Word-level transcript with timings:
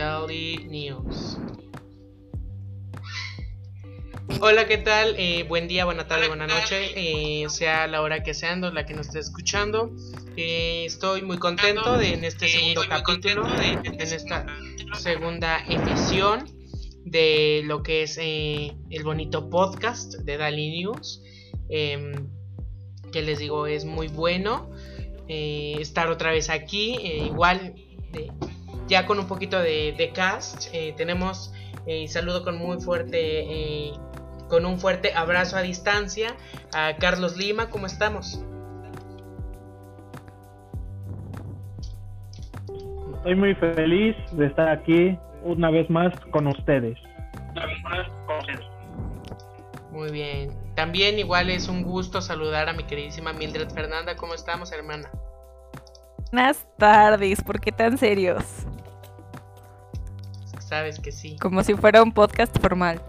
Daily 0.00 0.64
News. 0.66 1.36
Hola, 4.40 4.66
¿qué 4.66 4.78
tal? 4.78 5.14
Eh, 5.18 5.44
buen 5.46 5.68
día, 5.68 5.84
buena 5.84 6.08
tarde, 6.08 6.26
buena 6.28 6.46
noche, 6.46 6.92
eh, 6.96 7.46
sea 7.50 7.86
la 7.86 8.00
hora 8.00 8.22
que 8.22 8.32
sea, 8.32 8.56
la 8.56 8.86
que 8.86 8.94
nos 8.94 9.08
esté 9.08 9.18
escuchando. 9.18 9.94
Eh, 10.38 10.84
estoy 10.86 11.20
muy 11.20 11.36
contento 11.36 11.98
de 11.98 12.14
en 12.14 12.24
este 12.24 12.48
segundo 12.48 12.80
capítulo, 12.88 13.46
en 13.60 14.00
esta 14.00 14.46
segunda 14.94 15.62
emisión 15.68 16.50
de 17.04 17.60
lo 17.66 17.82
que 17.82 18.04
es 18.04 18.16
el 18.16 19.04
bonito 19.04 19.50
podcast 19.50 20.14
de 20.14 20.38
Daily 20.38 20.80
News. 20.80 21.22
Em, 21.68 22.26
que 23.12 23.20
les 23.20 23.38
digo, 23.38 23.66
es 23.66 23.84
muy 23.84 24.08
bueno 24.08 24.70
estar 25.28 26.10
otra 26.10 26.30
vez 26.30 26.48
aquí. 26.48 26.96
igual, 27.26 27.74
ya 28.90 29.06
con 29.06 29.18
un 29.18 29.26
poquito 29.26 29.58
de, 29.58 29.94
de 29.96 30.10
cast, 30.10 30.70
tenemos. 30.96 31.54
y 31.86 32.08
saludo 32.08 32.44
con 32.44 32.58
muy 32.58 32.80
fuerte 32.80 33.94
con 34.50 34.66
un 34.66 34.78
fuerte 34.78 35.14
abrazo 35.14 35.56
a 35.56 35.62
distancia 35.62 36.34
a 36.74 36.96
Carlos 36.96 37.36
Lima. 37.36 37.70
¿Cómo 37.70 37.86
estamos? 37.86 38.44
Estoy 43.16 43.34
muy 43.36 43.54
feliz 43.54 44.16
de 44.32 44.46
estar 44.46 44.68
aquí 44.68 45.16
una 45.44 45.70
vez 45.70 45.88
más 45.88 46.12
con 46.32 46.48
ustedes. 46.48 46.98
Una 47.52 47.66
vez 47.66 47.82
más 47.82 48.06
Muy 49.92 50.10
bien. 50.10 50.50
También 50.74 51.18
igual 51.18 51.50
es 51.50 51.68
un 51.68 51.82
gusto 51.82 52.20
saludar 52.20 52.68
a 52.68 52.72
mi 52.72 52.84
queridísima 52.84 53.32
Mildred 53.32 53.70
Fernanda. 53.70 54.16
¿Cómo 54.16 54.34
estamos, 54.34 54.72
hermana? 54.72 55.10
Buenas 56.32 56.66
tardes. 56.78 57.42
¿Por 57.42 57.60
qué 57.60 57.70
tan 57.72 57.98
serios? 57.98 58.66
Sabes 60.70 61.00
que 61.00 61.10
sí. 61.10 61.36
Como 61.40 61.64
si 61.64 61.74
fuera 61.74 62.00
un 62.00 62.12
podcast 62.12 62.56
formal. 62.60 63.02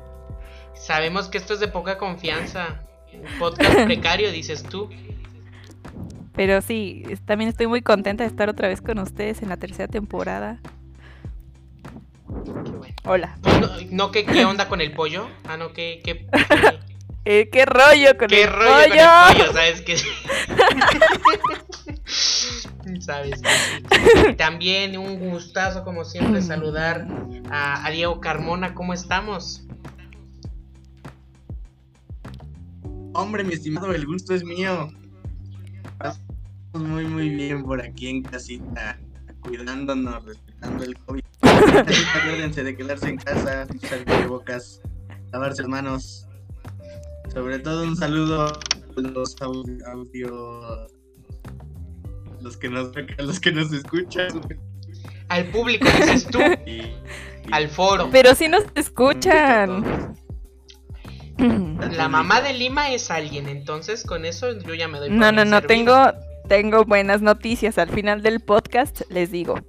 Sabemos 0.74 1.28
que 1.28 1.38
esto 1.38 1.54
es 1.54 1.60
de 1.60 1.68
poca 1.68 2.00
confianza. 2.00 2.82
Un 3.14 3.38
podcast 3.38 3.82
precario, 3.86 4.32
dices 4.32 4.64
tú. 4.64 4.90
Pero 6.36 6.60
sí, 6.64 7.04
también 7.26 7.52
estoy 7.52 7.68
muy 7.68 7.84
contenta 7.84 8.24
de 8.24 8.30
estar 8.30 8.50
otra 8.50 8.68
vez 8.68 8.82
con 8.82 8.98
ustedes 8.98 9.44
en 9.44 9.50
la 9.50 9.58
tercera 9.58 9.88
temporada. 9.88 10.58
Qué 12.46 12.72
bueno. 12.72 12.96
Hola. 13.04 13.38
No, 13.92 14.10
¿qué, 14.10 14.26
onda 14.44 14.68
con 14.68 14.82
el 14.82 14.92
pollo? 14.94 15.30
Ah, 15.48 15.56
no, 15.56 15.72
¿qué, 15.72 16.02
qué, 16.04 16.26
eh, 17.26 17.48
¿Qué 17.52 17.66
rollo 17.68 18.18
con 18.18 18.28
¿Qué 18.28 18.42
el 18.42 18.52
rollo 18.52 18.88
pollo? 18.88 18.88
Con 18.88 19.38
el 19.38 19.38
pollo? 19.38 19.54
¿Sabes 19.54 19.82
qué? 19.84 19.98
Sabes 23.00 23.42
que 23.42 24.34
También 24.38 24.98
un 24.98 25.30
gustazo, 25.30 25.84
como 25.84 26.04
siempre, 26.04 26.42
saludar 26.42 27.08
a, 27.50 27.86
a 27.86 27.92
Diego 27.92 28.20
Carmona. 28.20 28.74
¿Cómo 28.74 28.94
estamos? 28.94 29.66
Hombre, 33.14 33.44
mi 33.44 33.54
estimado, 33.54 33.94
el 33.94 34.06
gusto 34.06 34.34
es 34.34 34.44
mío. 34.44 34.90
Estamos 35.94 36.90
muy, 36.90 37.06
muy 37.06 37.30
bien 37.30 37.64
por 37.64 37.82
aquí 37.82 38.08
en 38.08 38.24
casita, 38.24 38.98
cuidándonos, 39.42 40.24
respetando 40.26 40.84
el 40.84 40.98
COVID. 41.00 41.22
Acuérdense 41.42 42.64
de 42.64 42.76
quedarse 42.76 43.10
en 43.10 43.18
casa, 43.18 43.68
usar 43.76 44.28
bocas, 44.28 44.82
lavarse 45.32 45.62
las 45.62 45.70
manos. 45.70 46.28
Sobre 47.34 47.60
todo 47.60 47.84
un 47.84 47.96
saludo 47.96 48.48
a 48.48 49.00
los 49.02 49.36
audio, 49.42 50.88
los 52.42 52.58
que 52.58 52.70
nos 52.70 52.92
los 53.18 53.40
que 53.40 53.52
nos 53.52 53.72
escuchan. 53.72 54.42
Al 55.30 55.46
público 55.46 55.86
dices 55.86 56.28
tú, 56.28 56.40
al 57.52 57.70
foro. 57.70 58.10
Pero 58.12 58.36
si 58.36 58.48
nos 58.48 58.64
escuchan. 58.76 60.16
La 61.38 62.08
mamá 62.08 62.42
de 62.42 62.54
Lima 62.54 62.92
es 62.92 63.10
alguien, 63.10 63.48
entonces 63.48 64.04
con 64.04 64.26
eso 64.26 64.60
yo 64.60 64.76
ya 64.76 64.88
me 64.88 65.00
doy. 65.00 65.10
no, 65.10 65.32
no, 65.32 65.44
no, 65.44 65.62
tengo, 65.62 65.96
tengo 66.48 66.86
buenas 66.86 67.22
noticias. 67.22 67.78
Al 67.78 67.90
final 67.90 68.22
del 68.22 68.42
podcast 68.42 69.02
les 69.10 69.32
digo. 69.32 69.60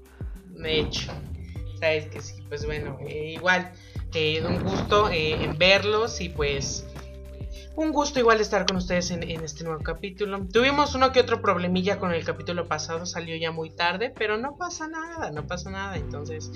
De 0.50 0.80
hecho, 0.80 1.10
sabes 1.80 2.06
que 2.06 2.20
sí, 2.20 2.34
pues 2.48 2.66
bueno, 2.66 2.98
eh, 3.08 3.34
igual, 3.36 3.72
eh, 4.14 4.44
un 4.46 4.62
gusto 4.62 5.08
eh, 5.10 5.42
en 5.42 5.56
verlos 5.56 6.20
y 6.20 6.28
pues 6.28 6.86
un 7.74 7.92
gusto 7.92 8.18
igual 8.18 8.40
estar 8.40 8.66
con 8.66 8.76
ustedes 8.76 9.10
en, 9.10 9.22
este 9.22 9.64
nuevo 9.64 9.82
capítulo. 9.82 10.46
Tuvimos 10.52 10.94
uno 10.94 11.12
que 11.12 11.20
otro 11.20 11.40
problemilla 11.40 11.98
con 11.98 12.12
el 12.12 12.24
capítulo 12.24 12.66
pasado, 12.66 13.06
salió 13.06 13.34
ya 13.36 13.50
muy 13.50 13.70
tarde, 13.70 14.12
pero 14.16 14.36
no 14.36 14.56
pasa 14.56 14.88
nada, 14.88 15.30
no 15.30 15.46
pasa 15.46 15.70
nada, 15.70 15.96
entonces... 15.96 16.50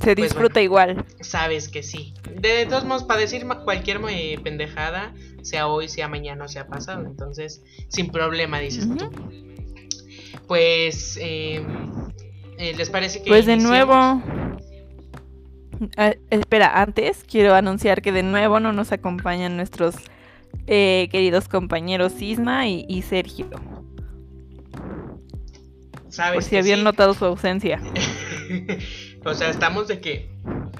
Se 0.00 0.14
pues 0.14 0.16
disfruta 0.16 0.60
igual. 0.60 1.04
Sabes 1.20 1.68
que 1.68 1.82
sí. 1.82 2.14
De 2.40 2.66
todos 2.66 2.84
modos, 2.84 3.04
para 3.04 3.20
decir 3.20 3.46
cualquier 3.64 4.00
eh, 4.10 4.38
pendejada, 4.42 5.12
sea 5.42 5.66
hoy, 5.66 5.88
sea 5.88 6.08
mañana 6.08 6.44
o 6.44 6.48
sea 6.48 6.68
pasado, 6.68 7.04
entonces, 7.04 7.62
sin 7.88 8.10
problema, 8.10 8.60
dices 8.60 8.86
tú. 8.96 9.10
Pues, 10.46 11.18
em, 11.20 12.10
eh, 12.58 12.74
¿les 12.76 12.90
parece 12.90 13.22
que... 13.22 13.28
Pues 13.28 13.46
de 13.46 13.56
nuevo... 13.56 13.94
Ah, 15.96 16.12
espera, 16.28 16.82
antes 16.82 17.24
quiero 17.24 17.54
anunciar 17.54 18.02
que 18.02 18.12
de 18.12 18.22
nuevo 18.22 18.60
no 18.60 18.72
nos 18.72 18.92
acompañan 18.92 19.56
nuestros 19.56 19.94
eh, 20.72 21.08
queridos 21.10 21.48
compañeros 21.48 22.12
Sisma 22.12 22.68
y, 22.68 23.02
Sergio. 23.02 23.50
Por 26.32 26.42
si 26.44 26.56
habían 26.56 26.84
notado 26.84 27.12
su 27.12 27.24
ausencia. 27.24 27.82
o 29.24 29.34
sea, 29.34 29.50
estamos 29.50 29.88
de 29.88 30.00
que, 30.00 30.30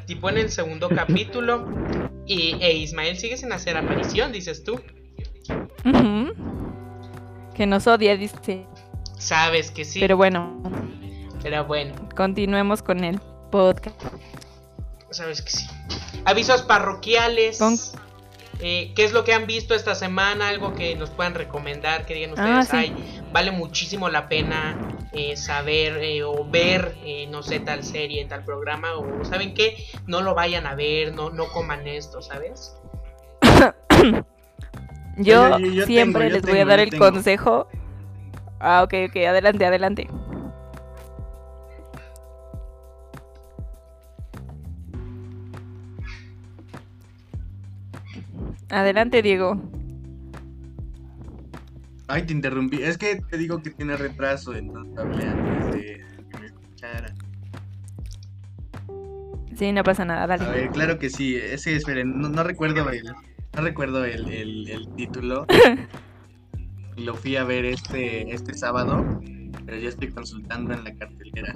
tipo 0.06 0.30
en 0.30 0.38
el 0.38 0.50
segundo 0.50 0.88
capítulo, 0.94 1.68
y 2.24 2.54
e 2.60 2.72
Ismael 2.74 3.16
sigue 3.16 3.36
sin 3.36 3.52
hacer 3.52 3.76
aparición, 3.76 4.30
dices 4.30 4.62
tú. 4.62 4.80
Que 7.54 7.66
nos 7.66 7.88
odia, 7.88 8.16
dice. 8.16 8.66
Sabes 9.18 9.72
que 9.72 9.84
sí. 9.84 9.98
Pero 9.98 10.16
bueno. 10.16 10.62
Pero 11.42 11.64
bueno. 11.64 11.94
Continuemos 12.14 12.80
con 12.80 13.02
el 13.02 13.20
podcast. 13.50 14.00
Sabes 15.10 15.42
que 15.42 15.50
sí. 15.50 15.66
Avisos 16.24 16.62
parroquiales. 16.62 17.58
Eh, 18.62 18.92
¿Qué 18.94 19.04
es 19.04 19.12
lo 19.12 19.24
que 19.24 19.32
han 19.32 19.46
visto 19.46 19.74
esta 19.74 19.94
semana? 19.94 20.48
Algo 20.48 20.74
que 20.74 20.94
nos 20.94 21.10
puedan 21.10 21.34
recomendar, 21.34 22.04
que 22.04 22.14
digan 22.14 22.38
ah, 22.38 22.60
ustedes, 22.60 22.92
vale 23.32 23.50
muchísimo 23.50 24.08
la 24.08 24.28
pena 24.28 24.76
eh, 25.12 25.36
saber 25.36 25.98
eh, 25.98 26.22
o 26.24 26.44
ver, 26.44 26.94
no 27.30 27.42
sé, 27.42 27.60
tal 27.60 27.84
serie, 27.84 28.24
tal 28.26 28.44
programa, 28.44 28.94
o 28.96 29.24
¿saben 29.24 29.54
qué? 29.54 29.76
No 30.06 30.20
lo 30.20 30.34
vayan 30.34 30.66
a 30.66 30.74
ver, 30.74 31.14
no, 31.14 31.30
no 31.30 31.48
coman 31.48 31.86
esto, 31.86 32.20
¿sabes? 32.20 32.76
yo, 35.16 35.56
siempre 35.86 36.30
les 36.30 36.42
voy 36.42 36.58
a 36.58 36.64
dar 36.66 36.80
el 36.80 36.96
consejo. 36.96 37.66
Ah, 38.58 38.82
ok, 38.82 38.94
ok, 39.08 39.16
adelante, 39.16 39.64
adelante. 39.64 40.08
Adelante, 48.70 49.20
Diego. 49.20 49.60
Ay, 52.06 52.22
te 52.22 52.32
interrumpí. 52.32 52.82
Es 52.82 52.98
que 52.98 53.16
te 53.16 53.36
digo 53.36 53.62
que 53.62 53.70
tiene 53.70 53.96
retraso, 53.96 54.54
entonces 54.54 54.96
hablé 54.98 55.26
antes 55.26 55.72
de 55.72 56.04
que 56.30 56.38
me 56.38 56.46
escuchara. 56.46 57.14
Sí, 59.56 59.72
no 59.72 59.82
pasa 59.82 60.04
nada, 60.04 60.26
dale. 60.26 60.44
A 60.44 60.50
ver, 60.50 60.70
claro 60.70 60.98
que 60.98 61.10
sí. 61.10 61.36
Ese, 61.36 61.76
esperen, 61.76 62.18
no, 62.20 62.42
recuerdo 62.42 62.88
el, 62.90 63.04
no 63.04 63.62
recuerdo 63.62 64.04
el, 64.04 64.28
el, 64.30 64.88
título. 64.96 65.46
Lo 66.96 67.14
fui 67.14 67.36
a 67.36 67.44
ver 67.44 67.64
este, 67.64 68.32
este 68.34 68.54
sábado, 68.54 69.20
pero 69.64 69.78
ya 69.78 69.88
estoy 69.88 70.10
consultando 70.10 70.74
en 70.74 70.84
la 70.84 70.94
cartelera. 70.94 71.54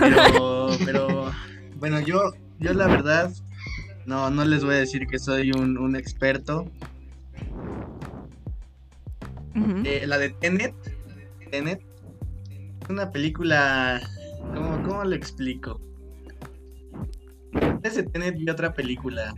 Pero, 0.00 0.68
pero, 0.84 1.32
bueno, 1.76 2.00
yo, 2.00 2.32
yo 2.58 2.74
la 2.74 2.88
verdad 2.88 3.32
no, 4.08 4.30
no 4.30 4.42
les 4.46 4.64
voy 4.64 4.76
a 4.76 4.78
decir 4.78 5.06
que 5.06 5.18
soy 5.18 5.52
un, 5.52 5.94
experto. 5.94 6.66
Eh, 9.84 10.04
la 10.06 10.16
de 10.16 10.30
Tenet, 10.30 10.74
Tenet, 11.50 11.82
es 12.82 12.88
una 12.88 13.10
película, 13.10 14.00
¿cómo, 14.54 14.82
cómo 14.82 15.04
le 15.04 15.14
explico? 15.14 15.78
Ese 17.82 18.02
Tenet 18.04 18.38
vi 18.38 18.48
otra 18.48 18.72
película 18.72 19.34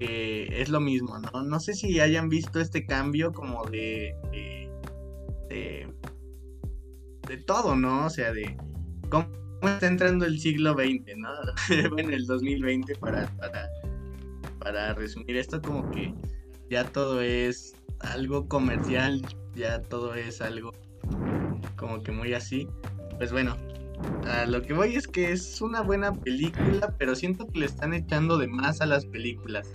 que 0.00 0.60
es 0.60 0.70
lo 0.70 0.80
mismo, 0.80 1.16
¿no? 1.20 1.44
No 1.44 1.60
sé 1.60 1.74
si 1.74 2.00
hayan 2.00 2.28
visto 2.28 2.58
este 2.58 2.84
cambio 2.86 3.32
como 3.32 3.64
de, 3.66 4.16
de, 4.32 5.86
de, 7.28 7.36
todo, 7.46 7.76
¿no? 7.76 8.06
O 8.06 8.10
sea, 8.10 8.32
de 8.32 8.56
cómo 9.08 9.28
está 9.62 9.86
entrando 9.86 10.24
el 10.24 10.40
siglo 10.40 10.72
XX, 10.72 11.16
¿no? 11.16 11.28
en 11.98 12.12
el 12.12 12.26
2020 12.26 12.96
para, 12.96 13.28
para 13.36 13.68
para 14.60 14.94
resumir 14.94 15.36
esto, 15.36 15.60
como 15.60 15.90
que 15.90 16.14
ya 16.70 16.84
todo 16.84 17.20
es 17.20 17.74
algo 17.98 18.46
comercial, 18.46 19.20
ya 19.54 19.82
todo 19.82 20.14
es 20.14 20.40
algo 20.40 20.72
como 21.76 22.02
que 22.02 22.12
muy 22.12 22.34
así. 22.34 22.68
Pues 23.18 23.32
bueno, 23.32 23.56
A 24.26 24.46
lo 24.46 24.62
que 24.62 24.72
voy 24.72 24.94
es 24.96 25.06
que 25.06 25.32
es 25.32 25.60
una 25.60 25.82
buena 25.82 26.12
película, 26.12 26.94
pero 26.98 27.14
siento 27.14 27.46
que 27.48 27.58
le 27.60 27.66
están 27.66 27.92
echando 27.92 28.38
de 28.38 28.46
más 28.48 28.80
a 28.80 28.86
las 28.86 29.04
películas. 29.06 29.68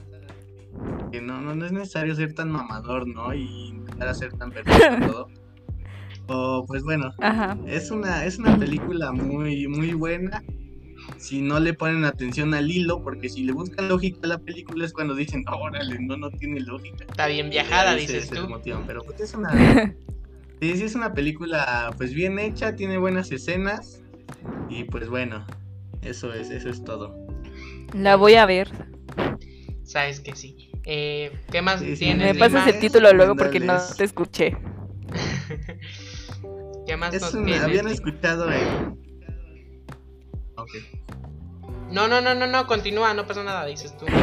Que 1.12 1.22
no, 1.22 1.42
no, 1.42 1.56
no 1.56 1.66
es 1.66 1.72
necesario 1.72 2.16
ser 2.16 2.34
tan 2.34 2.50
mamador, 2.52 3.08
¿no? 3.08 3.34
Y 3.34 3.68
intentar 3.70 4.08
hacer 4.10 4.34
tan 4.34 4.52
perfecto 4.52 5.08
todo. 5.12 5.28
O 6.28 6.66
pues 6.66 6.84
bueno, 6.84 7.12
Ajá. 7.22 7.56
es 7.68 7.92
una, 7.92 8.26
es 8.26 8.40
una 8.40 8.58
película 8.58 9.12
muy, 9.12 9.68
muy 9.68 9.94
buena. 9.94 10.42
Si 11.18 11.42
no 11.42 11.60
le 11.60 11.74
ponen 11.74 12.06
atención 12.06 12.54
al 12.54 12.70
hilo, 12.70 13.02
porque 13.02 13.30
si 13.30 13.44
le 13.44 13.52
buscan 13.54 13.88
lógica 13.90 14.20
a 14.24 14.28
la 14.28 14.38
película 14.38 14.86
es 14.86 14.94
cuando 14.94 15.16
dicen, 15.16 15.44
órale, 15.48 15.98
no, 16.00 16.18
no 16.18 16.30
tiene 16.32 16.60
lógica. 16.60 17.06
Está 17.10 17.28
bien 17.28 17.50
viajada, 17.50 17.96
dices 17.96 18.30
tú. 18.30 18.48
Pero 18.86 19.02
pues 19.04 19.20
es 19.22 19.34
una, 19.34 19.52
sí, 20.62 20.76
sí 20.78 20.84
es 20.84 20.94
una 20.96 21.14
película 21.14 21.92
pues 21.98 22.14
bien 22.14 22.38
hecha, 22.40 22.76
tiene 22.76 22.98
buenas 22.98 23.32
escenas. 23.32 24.02
Y 24.70 24.84
pues 24.84 25.10
bueno, 25.10 25.46
eso 26.02 26.34
es, 26.34 26.50
eso 26.50 26.70
es 26.70 26.84
todo. 26.84 27.16
La 27.94 28.16
voy 28.18 28.36
a 28.36 28.46
ver. 28.46 28.70
Sabes 29.84 30.20
que 30.20 30.36
sí. 30.36 30.70
Eh, 30.84 31.32
¿Qué 31.52 31.62
más 31.62 31.80
Sí, 31.80 31.96
sí, 31.96 32.06
tienes? 32.06 32.34
Me 32.34 32.40
pasas 32.40 32.68
el 32.68 32.80
título 32.80 33.12
luego 33.14 33.36
porque 33.36 33.60
no 33.60 33.78
te 33.98 34.04
escuché. 34.04 34.58
¿Qué 36.86 36.98
más 36.98 37.14
Es 37.16 37.22
nos 37.22 37.34
una- 37.34 37.46
tienes? 37.46 37.64
habían 37.64 37.88
escuchado 37.88 38.52
el... 38.52 38.68
Ok. 40.66 40.72
No, 41.92 42.08
no, 42.08 42.22
no, 42.22 42.34
no, 42.34 42.48
no, 42.48 42.66
continúa, 42.66 43.14
no 43.14 43.28
pasa 43.28 43.44
nada, 43.44 43.66
dices 43.66 43.96
tú. 43.98 44.08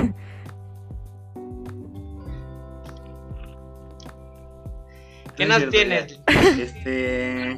¿Qué 5.36 5.46
No 5.46 5.58
nos 5.58 5.70
tienes? 5.70 6.18
Este. 6.58 7.52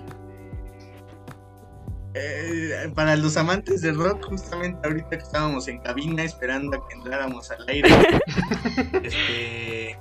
eh, 2.14 2.92
para 2.94 3.16
los 3.16 3.38
amantes 3.38 3.81
del 3.81 3.96
rock, 3.96 4.26
justamente 4.26 4.87
ahorita 4.87 5.08
que 5.08 5.16
estábamos 5.16 5.66
en 5.66 5.78
cabina 5.80 6.22
esperando 6.22 6.76
a 6.76 6.87
que 6.87 6.94
entráramos 6.96 7.50
al 7.50 7.66
aire, 7.69 7.88
este, 9.02 9.90
este, 9.92 9.98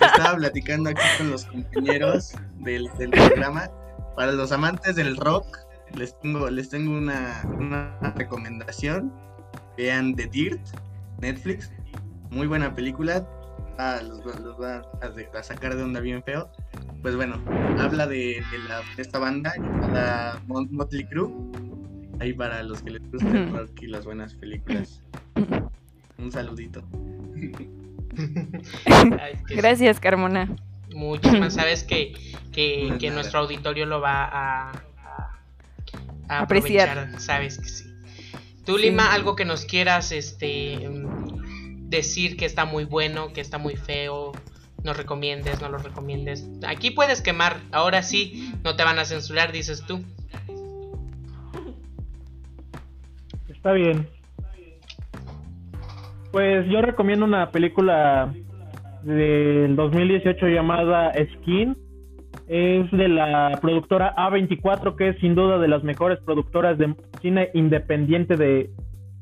estaba 0.00 0.36
platicando 0.36 0.90
aquí 0.90 1.02
con 1.18 1.30
los 1.32 1.44
compañeros 1.44 2.34
del, 2.60 2.88
del 2.98 3.10
programa. 3.10 3.68
Para 4.16 4.32
los 4.32 4.52
amantes 4.52 4.96
del 4.96 5.16
rock, 5.16 5.58
les 5.94 6.18
tengo, 6.20 6.48
les 6.50 6.68
tengo 6.68 6.96
una, 6.96 7.42
una 7.58 7.96
recomendación. 8.16 9.12
Vean 9.76 10.14
The 10.14 10.26
Dirt, 10.26 10.60
Netflix, 11.20 11.72
muy 12.30 12.46
buena 12.46 12.74
película. 12.74 13.26
Ah, 13.78 14.00
los, 14.06 14.20
va- 14.20 14.38
los 14.40 14.60
va 14.60 14.82
a, 15.38 15.42
sacar 15.42 15.74
de 15.74 15.82
onda 15.82 16.00
bien 16.00 16.22
feo. 16.22 16.50
Pues 17.02 17.16
bueno, 17.16 17.36
habla 17.78 18.06
de, 18.06 18.42
de 18.50 18.58
la, 18.68 18.80
de 18.96 19.02
esta 19.02 19.18
banda 19.18 19.54
llamada 19.56 20.38
Mot- 20.46 20.70
Motley 20.70 21.04
Crue. 21.06 21.30
Ahí 22.18 22.34
para 22.34 22.62
los 22.62 22.82
que 22.82 22.90
les 22.90 23.10
gusta 23.10 23.28
el 23.30 23.50
rock 23.50 23.70
y 23.82 23.86
las 23.86 24.04
buenas 24.04 24.34
películas. 24.34 25.02
Un 26.18 26.30
saludito. 26.30 26.82
Ay, 28.86 29.38
Gracias, 29.56 29.98
Carmona. 30.00 30.54
Muchísimas, 30.94 31.54
sabes 31.54 31.84
que, 31.84 32.12
que, 32.52 32.96
que 32.98 33.10
nuestro 33.10 33.38
auditorio 33.40 33.86
lo 33.86 34.00
va 34.00 34.24
a, 34.24 34.72
a, 36.30 36.40
Apreciar. 36.40 36.88
aprovechar, 36.90 37.20
sabes 37.20 37.58
que 37.58 37.68
sí. 37.68 37.84
Tú, 38.64 38.76
Sí. 38.76 38.84
Lima, 38.84 39.12
algo 39.12 39.34
que 39.36 39.44
nos 39.44 39.64
quieras 39.64 40.12
este 40.12 40.78
decir 41.88 42.36
que 42.36 42.44
está 42.44 42.64
muy 42.64 42.84
bueno, 42.84 43.32
que 43.32 43.40
está 43.40 43.58
muy 43.58 43.74
feo, 43.76 44.32
nos 44.84 44.96
recomiendes, 44.96 45.60
no 45.60 45.68
lo 45.68 45.78
recomiendes. 45.78 46.48
Aquí 46.66 46.90
puedes 46.90 47.20
quemar, 47.20 47.56
ahora 47.72 48.02
sí, 48.02 48.54
no 48.62 48.76
te 48.76 48.84
van 48.84 48.98
a 48.98 49.04
censurar, 49.04 49.52
dices 49.52 49.84
tú. 49.86 50.02
Está 53.48 53.72
bien. 53.72 54.08
Pues 56.32 56.66
yo 56.70 56.80
recomiendo 56.80 57.24
una 57.24 57.50
película 57.50 58.32
del 59.02 59.74
2018 59.76 60.46
llamada 60.46 61.12
Skin. 61.34 61.76
Es 62.48 62.90
de 62.90 63.08
la 63.08 63.58
productora 63.60 64.14
A24, 64.16 64.96
que 64.96 65.10
es 65.10 65.18
sin 65.18 65.34
duda 65.34 65.58
de 65.58 65.68
las 65.68 65.84
mejores 65.84 66.18
productoras 66.20 66.78
de 66.78 66.94
cine 67.20 67.50
independiente 67.54 68.36
de, 68.36 68.70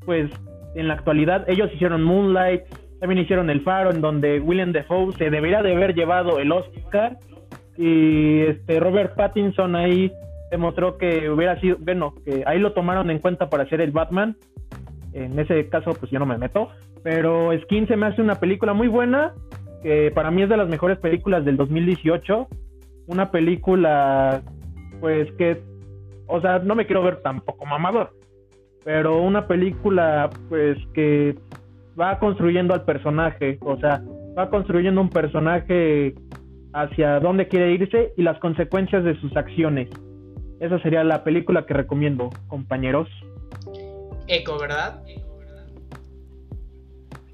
pues, 0.06 0.30
en 0.74 0.88
la 0.88 0.94
actualidad. 0.94 1.48
Ellos 1.48 1.70
hicieron 1.74 2.02
Moonlight, 2.02 2.62
también 3.00 3.20
hicieron 3.20 3.50
El 3.50 3.60
Faro, 3.60 3.90
en 3.90 4.00
donde 4.00 4.40
William 4.40 4.72
Defoe 4.72 5.12
se 5.14 5.30
debería 5.30 5.62
de 5.62 5.74
haber 5.74 5.94
llevado 5.94 6.38
el 6.38 6.52
Oscar. 6.52 7.18
Y 7.76 8.40
este 8.40 8.80
Robert 8.80 9.14
Pattinson 9.14 9.76
ahí 9.76 10.10
demostró 10.50 10.98
que 10.98 11.30
hubiera 11.30 11.60
sido, 11.60 11.76
bueno, 11.80 12.14
que 12.24 12.42
ahí 12.46 12.58
lo 12.58 12.72
tomaron 12.72 13.10
en 13.10 13.18
cuenta 13.18 13.48
para 13.48 13.64
hacer 13.64 13.80
el 13.80 13.92
Batman. 13.92 14.36
En 15.12 15.38
ese 15.38 15.68
caso, 15.68 15.94
pues 15.94 16.10
yo 16.10 16.18
no 16.18 16.26
me 16.26 16.38
meto. 16.38 16.70
Pero 17.02 17.50
Skin 17.62 17.86
se 17.86 17.96
me 17.96 18.06
hace 18.06 18.20
una 18.20 18.36
película 18.36 18.72
muy 18.72 18.88
buena, 18.88 19.32
que 19.82 20.10
para 20.14 20.30
mí 20.30 20.42
es 20.42 20.48
de 20.48 20.56
las 20.56 20.68
mejores 20.68 20.98
películas 20.98 21.44
del 21.44 21.56
2018. 21.56 22.48
Una 23.08 23.30
película, 23.30 24.42
pues 25.00 25.30
que, 25.32 25.60
o 26.26 26.40
sea, 26.40 26.60
no 26.60 26.74
me 26.74 26.86
quiero 26.86 27.02
ver 27.02 27.20
tampoco 27.22 27.64
mamador, 27.66 28.12
pero 28.84 29.20
una 29.20 29.48
película, 29.48 30.30
pues 30.48 30.78
que 30.94 31.36
va 31.98 32.18
construyendo 32.18 32.74
al 32.74 32.84
personaje, 32.84 33.58
o 33.62 33.76
sea, 33.78 34.02
va 34.38 34.50
construyendo 34.50 35.00
un 35.00 35.10
personaje 35.10 36.14
hacia 36.72 37.18
dónde 37.18 37.48
quiere 37.48 37.72
irse 37.72 38.12
y 38.16 38.22
las 38.22 38.38
consecuencias 38.38 39.02
de 39.04 39.18
sus 39.20 39.36
acciones. 39.36 39.88
Esa 40.60 40.78
sería 40.80 41.02
la 41.02 41.24
película 41.24 41.66
que 41.66 41.74
recomiendo, 41.74 42.30
compañeros. 42.46 43.08
Eco, 44.26 44.58
¿verdad? 44.58 45.02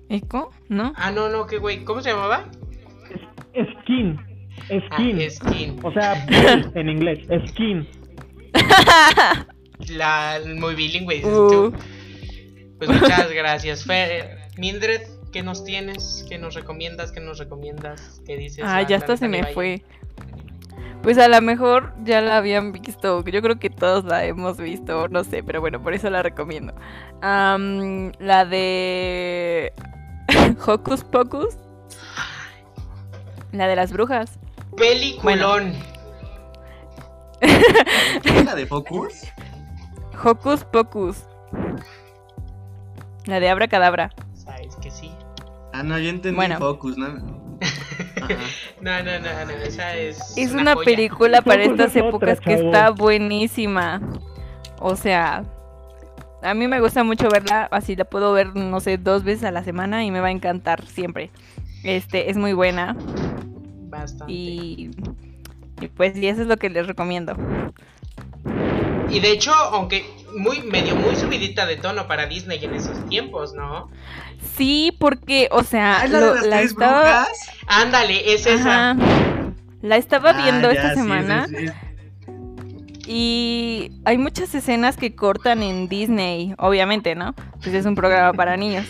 ¿Eco? 0.08 0.50
¿No? 0.68 0.92
Ah, 0.96 1.10
no, 1.10 1.28
no, 1.28 1.46
qué 1.46 1.58
güey, 1.58 1.84
¿cómo 1.84 2.00
se 2.00 2.10
llamaba? 2.10 2.44
Skin, 3.80 4.18
Skin, 4.66 5.18
Ah, 5.20 5.30
Skin. 5.30 5.80
o 5.82 5.92
sea, 5.92 6.26
en 6.74 6.88
inglés, 6.88 7.26
Skin. 7.48 7.86
La, 9.88 10.40
muy 10.56 10.74
bilingüe, 10.74 11.16
dices 11.16 11.32
Uh. 11.32 11.48
tú. 11.50 11.74
Pues 12.78 12.90
muchas 12.90 13.30
gracias, 13.32 13.84
Fer. 13.84 14.38
Mildred, 14.56 15.02
¿qué 15.32 15.42
nos 15.42 15.64
tienes? 15.64 16.24
¿Qué 16.28 16.38
nos 16.38 16.54
recomiendas? 16.54 17.12
¿Qué 17.12 17.20
nos 17.20 17.38
recomiendas? 17.38 18.20
¿Qué 18.26 18.36
dices? 18.36 18.64
Ah, 18.66 18.82
ya 18.82 18.96
hasta 18.96 19.16
se 19.16 19.28
me 19.28 19.44
fue. 19.52 19.82
Pues 21.02 21.18
a 21.18 21.28
lo 21.28 21.40
mejor 21.42 21.92
ya 22.04 22.20
la 22.22 22.38
habían 22.38 22.72
visto. 22.72 23.22
Yo 23.24 23.42
creo 23.42 23.58
que 23.58 23.68
todos 23.68 24.04
la 24.04 24.24
hemos 24.24 24.56
visto, 24.58 25.06
no 25.08 25.22
sé, 25.22 25.42
pero 25.42 25.60
bueno, 25.60 25.82
por 25.82 25.92
eso 25.92 26.08
la 26.08 26.22
recomiendo. 26.22 26.72
La 27.20 28.46
de 28.48 29.72
Hocus 30.66 31.04
Pocus. 31.04 31.58
La 33.52 33.66
de 33.68 33.76
las 33.76 33.92
brujas. 33.92 34.38
Peliculón. 34.76 35.72
¿Qué 37.40 38.38
es 38.38 38.44
la 38.44 38.54
de 38.54 38.66
Focus? 38.66 39.12
Hocus 40.22 40.64
Pocus. 40.64 41.24
La 43.26 43.40
de 43.40 43.48
Abra 43.48 43.68
Cadabra. 43.68 44.10
Sabes 44.34 44.76
que 44.76 44.90
sí. 44.90 45.10
Ah, 45.72 45.82
no, 45.82 45.98
yo 45.98 46.10
entendí 46.10 46.36
Bueno. 46.36 46.58
Focus, 46.58 46.96
¿no? 46.96 47.08
No, 48.80 49.02
no, 49.02 49.18
no, 49.18 49.44
no, 49.44 49.52
esa 49.62 49.94
es. 49.94 50.36
Es 50.36 50.52
una 50.52 50.74
joya. 50.74 50.84
película 50.84 51.42
para 51.42 51.62
estas 51.62 51.94
épocas 51.96 52.40
que 52.40 52.54
está 52.54 52.90
buenísima. 52.90 54.00
O 54.80 54.96
sea, 54.96 55.44
a 56.42 56.54
mí 56.54 56.68
me 56.68 56.80
gusta 56.80 57.04
mucho 57.04 57.28
verla, 57.28 57.68
así 57.70 57.96
la 57.96 58.04
puedo 58.04 58.32
ver, 58.32 58.54
no 58.56 58.80
sé, 58.80 58.98
dos 58.98 59.24
veces 59.24 59.44
a 59.44 59.50
la 59.52 59.64
semana 59.64 60.04
y 60.04 60.10
me 60.10 60.20
va 60.20 60.28
a 60.28 60.32
encantar 60.32 60.84
siempre. 60.86 61.30
Este, 61.82 62.30
es 62.30 62.36
muy 62.36 62.52
buena 62.52 62.96
Bastante. 64.00 64.32
y, 64.32 64.90
y 65.80 65.88
pues 65.88 66.16
y 66.16 66.26
eso 66.28 66.42
es 66.42 66.48
lo 66.48 66.56
que 66.56 66.70
les 66.70 66.86
recomiendo. 66.86 67.36
Y 69.10 69.20
de 69.20 69.30
hecho, 69.32 69.52
aunque 69.52 70.04
muy 70.36 70.62
medio 70.62 70.96
muy 70.96 71.14
subidita 71.16 71.66
de 71.66 71.76
tono 71.76 72.08
para 72.08 72.26
Disney 72.26 72.64
en 72.64 72.74
esos 72.74 73.06
tiempos, 73.08 73.54
¿no? 73.54 73.90
Sí, 74.56 74.96
porque, 74.98 75.48
o 75.52 75.62
sea, 75.62 76.00
Ah, 76.00 76.04
¿es 76.04 76.10
la 76.10 76.20
de 76.20 76.34
las 76.34 76.46
la 76.46 76.56
tres 76.58 76.70
estaba, 76.72 77.00
brujas? 77.02 77.28
Ándale, 77.66 78.34
es 78.34 78.46
esa. 78.46 78.90
Ajá. 78.92 79.00
la 79.82 79.96
estaba 79.96 80.30
Ah, 80.30 80.42
viendo 80.42 80.72
ya, 80.72 80.80
esta 80.80 80.94
sí, 80.94 81.00
semana. 81.00 81.46
Y 83.06 83.92
hay 84.06 84.16
muchas 84.18 84.54
escenas 84.54 84.96
que 84.96 85.14
cortan 85.14 85.62
en 85.62 85.88
Disney, 85.88 86.54
obviamente, 86.58 87.14
¿no? 87.14 87.34
Pues 87.62 87.74
es 87.74 87.84
un 87.84 87.94
programa 87.94 88.32
para 88.32 88.56
niños. 88.56 88.86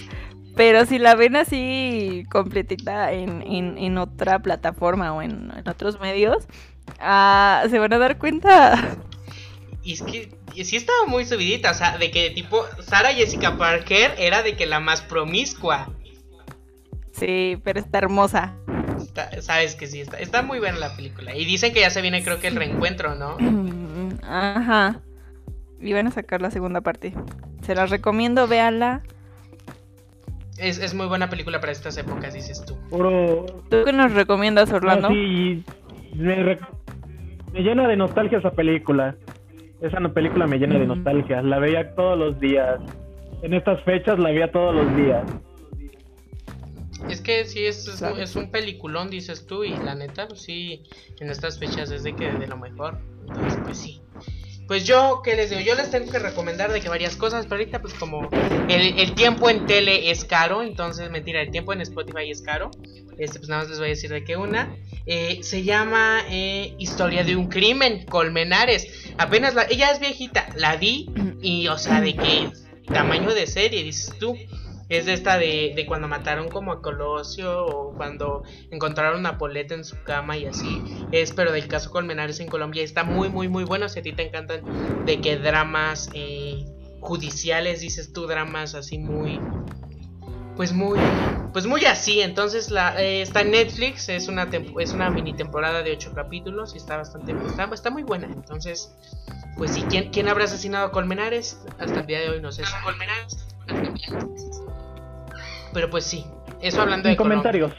Pero 0.57 0.87
si 0.87 0.99
la 0.99 1.15
ven 1.17 1.37
así 1.37 2.25
completita 2.31 3.13
en, 3.13 3.43
en, 3.43 3.77
en 3.79 3.99
otra 3.99 4.39
plataforma 4.39 5.13
o 5.13 5.21
en, 5.23 5.51
en 5.57 5.69
otros 5.69 5.99
medios, 6.01 6.47
ah, 7.01 7.65
se 7.69 7.79
van 7.79 7.93
a 7.93 7.99
dar 7.99 8.19
cuenta. 8.19 8.97
Y 9.83 9.95
es 9.95 10.03
que 10.03 10.33
y 10.55 10.65
sí 10.65 10.77
estaba 10.77 11.07
muy 11.09 11.25
subidita, 11.25 11.73
o 11.73 11.75
sea, 11.75 11.99
de 11.99 12.11
que 12.13 12.31
tipo 12.31 12.65
Sarah 12.81 13.13
Jessica 13.13 13.59
Parker 13.59 14.15
era 14.19 14.43
de 14.43 14.57
que 14.57 14.67
la 14.67 14.79
más 14.81 15.03
promiscua. 15.03 15.91
Sí, 17.13 17.59
pero 17.65 17.81
está 17.81 17.99
hermosa. 17.99 18.55
Está- 19.01 19.43
sabes 19.43 19.75
que 19.75 19.87
sí, 19.89 20.01
está, 20.01 20.19
está 20.21 20.43
muy 20.43 20.61
buena 20.61 20.79
la 20.79 20.95
película. 20.95 21.35
Y 21.35 21.45
dicen 21.45 21.73
que 21.75 21.81
ya 21.81 21.91
se 21.91 22.01
viene 22.03 22.23
creo 22.23 22.39
que 22.41 22.47
el 22.49 22.57
reencuentro, 22.57 23.15
¿no? 23.17 23.37
Ajá. 24.23 25.01
iban 25.81 26.07
a 26.07 26.11
sacar 26.13 26.41
la 26.41 26.51
segunda 26.51 26.81
parte. 26.81 27.13
Se 27.67 27.75
las 27.75 27.91
recomiendo, 27.91 28.47
véanla. 28.47 29.03
Es, 30.59 30.79
es 30.79 30.95
muy 30.95 31.07
buena 31.07 31.29
película 31.31 31.61
para 31.61 31.73
estas 31.73 31.97
épocas, 31.99 32.33
dices 32.35 32.65
tú. 32.65 32.77
Puro... 32.91 33.45
¿Tú 33.71 33.79
qué 33.85 33.93
nos 33.93 34.13
recomiendas, 34.13 34.71
Orlando? 34.73 35.09
No, 35.09 35.15
sí, 35.15 35.65
me, 36.15 36.59
me 37.53 37.61
llena 37.61 37.89
de 37.89 37.97
nostalgia 37.97 38.39
esa 38.39 38.53
película. 38.53 39.17
Esa 39.81 39.99
no- 40.01 40.13
película 40.13 40.47
me 40.47 40.59
llena 40.59 40.79
de 40.79 40.85
Mm. 40.85 40.89
nostalgia. 40.89 41.43
La 41.43 41.59
veía 41.59 41.95
todos 41.95 42.17
los 42.19 42.39
días. 42.39 42.79
En 43.43 43.53
estas 43.53 43.83
fechas 43.83 44.19
la 44.19 44.31
veía 44.31 44.51
todos 44.53 44.75
los 44.75 44.97
días. 44.97 45.25
Es 47.11 47.21
que 47.21 47.45
sí, 47.45 47.67
es, 47.67 47.87
es, 47.87 48.01
es 48.03 48.37
un 48.37 48.51
peliculón, 48.51 49.11
dices 49.11 49.47
tú, 49.47 49.65
y 49.65 49.71
la 49.77 49.95
neta, 49.95 50.27
pues 50.29 50.41
sí, 50.41 50.85
en 51.21 51.29
estas 51.31 51.59
fechas 51.59 51.91
es 51.91 52.03
de 52.05 52.15
que 52.15 52.33
de 52.33 52.47
lo 52.47 52.57
mejor. 52.57 52.99
Entonces, 53.27 53.61
pues 53.65 53.77
sí. 53.79 54.01
Pues 54.67 54.85
yo, 54.85 55.21
¿qué 55.23 55.37
les 55.37 55.51
digo? 55.51 55.61
Yo 55.63 55.75
les 55.75 55.91
tengo 55.91 56.11
que 56.11 56.19
recomendar 56.19 56.73
de 56.73 56.81
que 56.81 56.89
varias 56.89 57.17
cosas, 57.17 57.45
pero 57.45 57.57
ahorita 57.61 57.83
pues 57.83 57.93
como 57.95 58.31
el, 58.69 58.99
el 58.99 59.15
tiempo 59.15 59.51
en 59.51 59.67
tele 59.67 60.11
es 60.11 60.25
caro, 60.25 60.63
entonces 60.63 61.11
mentira, 61.11 61.43
el 61.43 61.51
tiempo 61.51 61.73
en 61.75 61.83
Spotify 61.83 62.31
es 62.31 62.41
caro. 62.41 62.71
Este, 63.19 63.39
pues 63.39 63.49
nada 63.49 63.63
más 63.63 63.71
les 63.71 63.79
voy 63.79 63.89
a 63.89 63.91
decir 63.91 64.11
de 64.11 64.25
que 64.25 64.37
una. 64.37 64.75
eh, 65.07 65.41
se 65.43 65.63
llama 65.65 66.23
eh, 66.31 66.75
Historia 66.79 67.25
de 67.25 67.37
un 67.37 67.49
crimen, 67.49 68.07
Colmenares. 68.07 69.13
Apenas 69.19 69.55
la, 69.55 69.65
ella 69.65 69.91
es 69.91 70.01
viejita, 70.01 70.49
la 70.57 70.77
vi 70.77 71.11
y 71.43 71.69
o 71.69 71.77
sea, 71.79 72.01
de 72.01 72.17
que 72.17 72.49
tamaño 72.93 73.35
de 73.35 73.47
serie, 73.47 73.83
dices 73.83 74.15
tú. 74.19 74.37
Es 74.89 75.07
de 75.07 75.15
esta 75.15 75.39
de, 75.39 75.73
de 75.75 75.87
cuando 75.87 76.09
mataron 76.09 76.49
como 76.49 76.73
a 76.73 76.83
Colosio 76.83 77.67
o 77.67 77.95
cuando 77.95 78.43
encontraron 78.71 79.21
una 79.21 79.39
poleta 79.39 79.75
en 79.75 79.85
su 79.85 80.03
cama 80.03 80.37
y 80.37 80.47
así. 80.47 80.83
Es 81.13 81.33
pero 81.33 81.53
del 81.53 81.69
caso 81.69 81.91
Colmenares 81.91 82.41
en 82.41 82.49
Colombia. 82.49 82.83
Está 82.83 83.05
muy, 83.05 83.29
muy, 83.29 83.49
muy 83.49 83.65
bueno. 83.65 83.89
Si 83.89 83.99
a 83.99 84.03
ti 84.03 84.13
te 84.13 84.27
encantan 84.27 84.63
de 85.07 85.21
que 85.21 85.37
dramas 85.39 86.11
eh, 86.13 86.65
judiciales, 87.01 87.81
dices 87.81 88.13
tú, 88.13 88.27
dramas 88.27 88.75
así 88.75 88.99
muy... 88.99 89.41
Pues 90.57 90.73
muy... 90.73 91.01
Pues 91.53 91.67
muy 91.67 91.85
así. 91.87 92.21
Entonces 92.21 92.71
la, 92.71 93.01
eh, 93.03 93.23
está 93.23 93.41
en 93.41 93.53
Netflix. 93.53 94.09
Es 94.09 94.29
una, 94.29 94.49
es 94.81 94.93
una 94.93 95.09
mini 95.11 95.33
temporada 95.33 95.83
de 95.83 95.93
8 95.93 96.13
capítulos 96.15 96.75
y 96.75 96.77
está 96.77 96.99
bastante... 96.99 97.35
Está, 97.47 97.71
está 97.73 97.91
muy 97.91 98.03
buena. 98.03 98.27
Entonces... 98.27 98.95
Pues 99.57 99.71
sí, 99.71 99.85
¿quién, 99.89 100.11
¿quién 100.11 100.29
habrá 100.29 100.45
asesinado 100.45 100.87
a 100.87 100.91
Colmenares? 100.91 101.61
Hasta 101.79 102.01
el 102.01 102.07
día 102.07 102.21
de 102.21 102.31
hoy 102.31 102.41
no 102.41 102.51
sé. 102.51 102.65
Colmenares. 102.83 103.47
Pero 105.75 105.91
pues 105.91 106.05
sí, 106.05 106.25
eso 106.61 106.81
hablando 106.81 107.09
de 107.09 107.13
En 107.13 107.19
comentarios. 107.19 107.73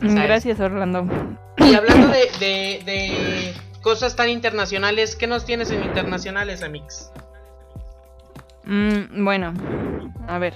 Mm, 0.00 0.08
¿sabes? 0.08 0.24
Gracias, 0.24 0.60
Orlando. 0.60 1.06
Y 1.56 1.74
hablando 1.74 2.08
de, 2.08 2.28
de, 2.40 2.82
de 2.84 3.54
cosas 3.80 4.16
tan 4.16 4.28
internacionales, 4.28 5.16
¿qué 5.16 5.26
nos 5.26 5.46
tienes 5.46 5.70
en 5.70 5.82
internacionales, 5.82 6.62
Amix? 6.62 7.10
Mm, 8.64 9.24
bueno, 9.24 9.54
a 10.28 10.38
ver. 10.38 10.54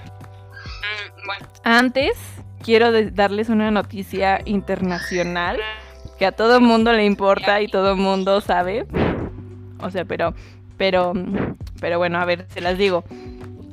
Antes, 1.63 2.17
quiero 2.63 2.91
darles 3.11 3.49
una 3.49 3.71
noticia 3.71 4.41
internacional 4.45 5.59
que 6.17 6.25
a 6.25 6.31
todo 6.31 6.59
mundo 6.59 6.93
le 6.93 7.05
importa 7.05 7.61
y 7.61 7.67
todo 7.67 7.95
mundo 7.95 8.41
sabe. 8.41 8.87
O 9.79 9.91
sea, 9.91 10.05
pero, 10.05 10.33
pero, 10.77 11.13
pero 11.79 11.97
bueno, 11.97 12.19
a 12.19 12.25
ver, 12.25 12.47
se 12.49 12.61
las 12.61 12.77
digo. 12.77 13.03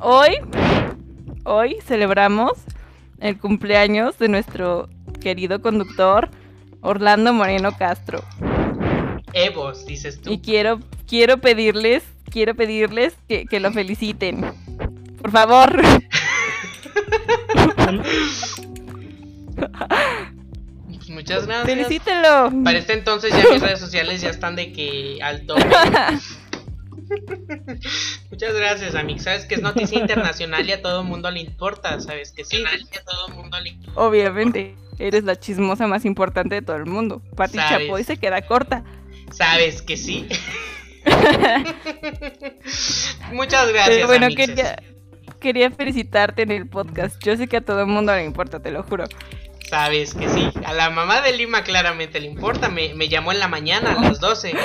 Hoy, 0.01 0.37
hoy 1.45 1.79
celebramos 1.87 2.53
el 3.21 3.39
cumpleaños 3.39 4.19
de 4.19 4.29
nuestro 4.29 4.89
querido 5.21 5.63
conductor 5.63 6.31
Orlando 6.81 7.33
Moreno 7.33 7.77
Castro. 7.77 8.23
Evos, 9.33 9.87
dices 9.87 10.21
tú. 10.21 10.33
Y 10.33 10.41
quiero, 10.41 10.81
quiero 11.07 11.39
pedirles, 11.39 12.05
quiero 12.31 12.55
pedirles 12.55 13.15
que, 13.29 13.47
que 13.47 13.61
lo 13.61 13.73
feliciten. 13.73 14.45
Por 15.21 15.31
favor. 15.31 15.81
Muchas 21.09 21.47
gracias. 21.47 21.67
Felicítenlo. 21.67 22.51
Para 22.65 22.79
este 22.79 22.93
entonces 22.95 23.33
ya 23.33 23.45
mis 23.53 23.63
redes 23.63 23.79
sociales 23.79 24.21
ya 24.21 24.31
están 24.31 24.57
de 24.57 24.73
que 24.73 25.19
al 25.23 25.47
tope. 25.47 25.65
Muchas 28.31 28.55
gracias, 28.55 28.95
Amix. 28.95 29.25
Sabes 29.25 29.47
que 29.47 29.57
es 29.57 29.63
noticia 29.63 29.99
internacional 29.99 30.69
y 30.69 30.73
a 30.73 30.83
todo 30.83 31.03
el 31.03 31.07
mundo 31.07 31.31
le 31.31 31.41
importa, 31.41 32.01
sabes 32.01 32.33
que 32.33 32.45
sí. 32.45 32.63
A 32.65 33.05
todo 33.05 33.29
el 33.29 33.35
mundo 33.35 33.61
le 33.61 33.71
importa. 33.71 34.01
Obviamente, 34.01 34.77
eres 34.99 35.25
la 35.25 35.37
chismosa 35.37 35.87
más 35.87 36.05
importante 36.05 36.57
de 36.57 36.63
todo 36.63 36.77
el 36.77 36.87
mundo. 36.87 37.23
Pati 37.37 37.59
Sabes. 37.59 37.87
Chapoy 37.87 38.05
se 38.05 38.17
queda 38.17 38.43
corta. 38.43 38.85
Sabes 39.31 39.83
que 39.83 39.97
sí. 39.97 40.29
Muchas 43.33 43.69
gracias. 43.69 43.97
Pero 43.97 44.07
bueno, 44.07 44.27
amixes. 44.27 44.49
quería, 44.49 44.77
quería 45.41 45.71
felicitarte 45.71 46.43
en 46.43 46.51
el 46.51 46.69
podcast. 46.69 47.23
Yo 47.23 47.37
sé 47.37 47.49
que 47.49 47.59
a 47.59 47.61
todo 47.61 47.81
el 47.81 47.87
mundo 47.87 48.15
le 48.15 48.25
importa, 48.25 48.61
te 48.61 48.71
lo 48.71 48.83
juro. 48.83 49.05
Sabes 49.69 50.15
que 50.15 50.29
sí. 50.29 50.51
A 50.65 50.73
la 50.73 50.91
mamá 50.91 51.21
de 51.21 51.37
Lima 51.37 51.65
claramente 51.65 52.21
le 52.21 52.27
importa. 52.27 52.69
Me, 52.69 52.95
me 52.95 53.09
llamó 53.09 53.33
en 53.33 53.41
la 53.41 53.49
mañana 53.49 53.93
a 53.93 54.01
las 54.01 54.21
12. 54.21 54.55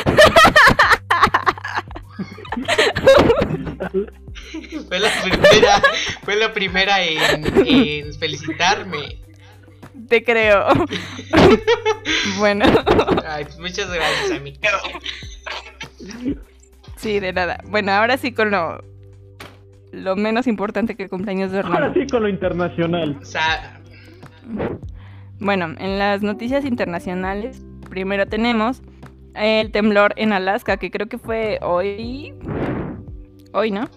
fue 4.88 5.00
la 5.00 5.10
primera, 5.24 5.82
fue 6.24 6.36
la 6.36 6.54
primera 6.54 7.04
en, 7.04 7.68
en 7.68 8.14
felicitarme. 8.14 9.18
Te 10.08 10.24
creo. 10.24 10.66
bueno, 12.40 12.66
Ay, 13.28 13.46
pues 13.46 13.60
muchas 13.60 13.92
gracias, 13.92 14.32
amigo. 14.32 14.58
sí, 16.98 17.20
de 17.20 17.34
nada. 17.34 17.60
Bueno, 17.68 17.92
ahora 17.92 18.18
sí 18.18 18.32
con 18.32 18.50
lo, 18.52 18.84
lo 19.92 20.16
menos 20.16 20.48
importante 20.48 20.96
que 20.96 21.04
el 21.04 21.10
cumpleaños 21.10 21.52
de 21.52 21.60
Ahora 21.60 21.76
Orlando. 21.76 22.00
sí 22.00 22.08
con 22.08 22.24
lo 22.24 22.30
internacional. 22.30 23.18
O 23.22 23.26
sea, 23.26 23.80
Bueno, 25.40 25.76
en 25.78 26.00
las 26.00 26.22
noticias 26.22 26.66
internacionales, 26.66 27.62
primero 27.90 28.26
tenemos 28.28 28.82
el 29.36 29.72
temblor 29.72 30.14
en 30.18 30.34
Alaska, 30.34 30.78
que 30.78 30.92
creo 30.92 31.08
que 31.08 31.18
fue 31.18 31.60
hoy. 31.62 32.34
Hoy, 33.54 33.72
¿no? 33.72 33.90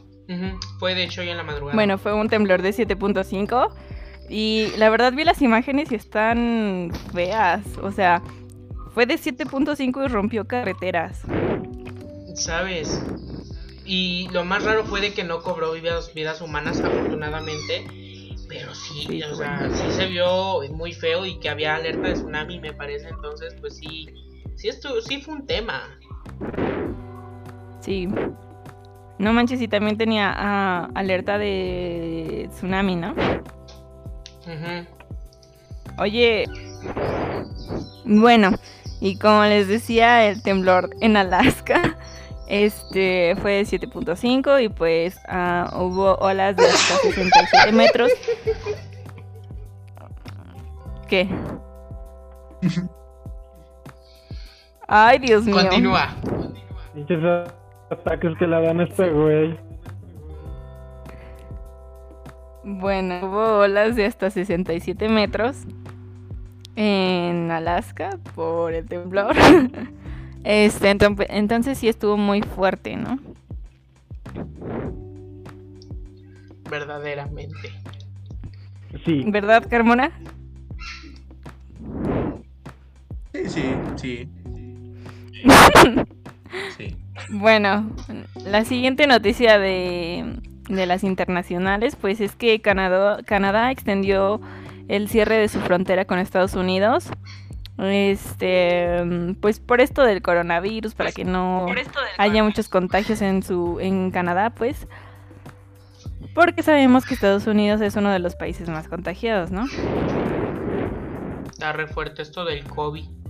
fue 0.79 0.95
de 0.95 1.05
hecho 1.05 1.21
hoy 1.21 1.29
en 1.29 1.37
la 1.37 1.43
madrugada. 1.43 1.75
Bueno, 1.75 1.99
fue 1.99 2.15
un 2.15 2.29
temblor 2.29 2.63
de 2.63 2.71
7.5. 2.71 3.69
Y 4.29 4.69
la 4.79 4.89
verdad 4.89 5.13
vi 5.13 5.25
las 5.25 5.43
imágenes 5.43 5.93
y 5.93 5.97
están 5.97 6.91
feas. 7.13 7.63
O 7.83 7.93
sea, 7.93 8.23
fue 8.95 9.05
de 9.05 9.15
7.5 9.15 10.05
y 10.05 10.09
rompió 10.09 10.47
carreteras. 10.47 11.21
¿Sabes? 12.35 13.03
Y 13.85 14.29
lo 14.33 14.45
más 14.45 14.65
raro 14.65 14.85
fue 14.85 15.01
de 15.01 15.13
que 15.13 15.25
no 15.25 15.43
cobró 15.43 15.73
vidas, 15.73 16.15
vidas 16.15 16.41
humanas, 16.41 16.81
afortunadamente. 16.81 17.85
Pero 18.49 18.75
sí, 18.75 19.07
Sí, 19.07 19.23
o 19.23 19.35
sea, 19.35 19.71
sí 19.71 19.91
se 19.93 20.07
vio 20.07 20.61
muy 20.71 20.93
feo 20.93 21.25
y 21.25 21.39
que 21.39 21.49
había 21.49 21.75
alerta 21.75 22.09
de 22.09 22.15
tsunami, 22.15 22.61
me 22.61 22.73
parece. 22.73 23.09
Entonces, 23.09 23.55
pues 23.61 23.77
sí, 23.77 24.09
sí, 24.63 24.69
esto, 24.69 25.01
sí 25.01 25.21
fue 25.21 25.35
un 25.35 25.45
tema. 25.45 25.83
Sí. 27.81 28.09
No 29.19 29.33
manches, 29.33 29.61
y 29.61 29.67
también 29.67 29.99
tenía 29.99 30.33
ah, 30.35 30.89
alerta 30.95 31.37
de 31.37 32.49
tsunami, 32.53 32.95
¿no? 32.95 33.11
Ujú. 34.47 34.87
Oye, 35.99 36.45
bueno, 38.05 38.53
y 39.01 39.19
como 39.19 39.43
les 39.45 39.67
decía, 39.67 40.29
el 40.29 40.43
temblor 40.43 40.91
en 41.01 41.17
Alaska 41.17 41.99
este 42.47 43.35
fue 43.43 43.53
de 43.55 43.63
7.5 43.63 44.63
y 44.63 44.69
pues 44.69 45.19
ah, 45.27 45.75
hubo 45.77 46.15
olas 46.17 46.55
de 46.57 46.67
hasta 46.67 46.97
67 47.03 47.73
metros. 47.73 48.13
¿Qué? 51.09 51.29
Ay, 54.95 55.21
Dios 55.21 55.47
mío. 55.47 55.57
Continúa. 55.57 56.15
Pinches 56.93 57.49
ataques 57.89 58.37
que 58.39 58.47
le 58.47 58.61
dan 58.61 58.79
a 58.79 58.85
este 58.85 59.09
güey. 59.09 59.59
Bueno, 62.63 63.21
hubo 63.23 63.61
olas 63.61 63.97
de 63.97 64.05
hasta 64.05 64.29
67 64.29 65.09
metros 65.09 65.57
en 66.77 67.51
Alaska 67.51 68.19
por 68.35 68.75
el 68.75 68.87
temblor. 68.87 69.35
Este, 70.45 70.91
entonces, 70.91 71.29
entonces 71.31 71.79
sí 71.79 71.89
estuvo 71.89 72.17
muy 72.17 72.43
fuerte, 72.43 72.97
¿no? 72.97 73.21
Verdaderamente. 76.69 77.71
Sí. 79.05 79.23
¿Verdad, 79.29 79.65
Carmona? 79.71 80.11
Sí, 83.33 83.49
sí, 83.49 83.75
sí. 83.95 84.29
Sí. 86.77 86.97
Bueno, 87.31 87.91
la 88.45 88.65
siguiente 88.65 89.07
noticia 89.07 89.59
de, 89.59 90.39
de 90.69 90.87
las 90.87 91.05
internacionales, 91.05 91.97
pues 91.97 92.21
es 92.21 92.37
que 92.37 92.61
Canadá, 92.61 93.23
Canadá 93.25 93.71
extendió 93.71 94.41
el 94.89 95.09
cierre 95.09 95.37
de 95.37 95.49
su 95.49 95.61
frontera 95.61 96.05
con 96.05 96.19
Estados 96.19 96.55
Unidos 96.55 97.11
Este, 97.79 99.35
pues 99.41 99.61
por 99.61 99.81
esto 99.81 100.03
del 100.03 100.23
coronavirus, 100.23 100.95
para 100.95 101.13
que 101.13 101.25
no 101.25 101.67
haya 102.19 102.45
muchos 102.45 102.69
contagios 102.69 103.23
en 103.23 103.43
su 103.43 103.79
en 103.81 104.11
Canadá, 104.11 104.51
pues. 104.51 104.87
Porque 106.35 106.63
sabemos 106.63 107.05
que 107.07 107.15
Estados 107.15 107.47
Unidos 107.47 107.81
es 107.81 107.97
uno 107.97 108.11
de 108.11 108.19
los 108.19 108.37
países 108.37 108.69
más 108.69 108.89
contagiados, 108.89 109.51
¿no? 109.51 109.65
Está 111.51 111.73
re 111.73 111.87
fuerte 111.87 112.23
esto 112.23 112.45
del 112.45 112.65
COVID. 112.65 113.22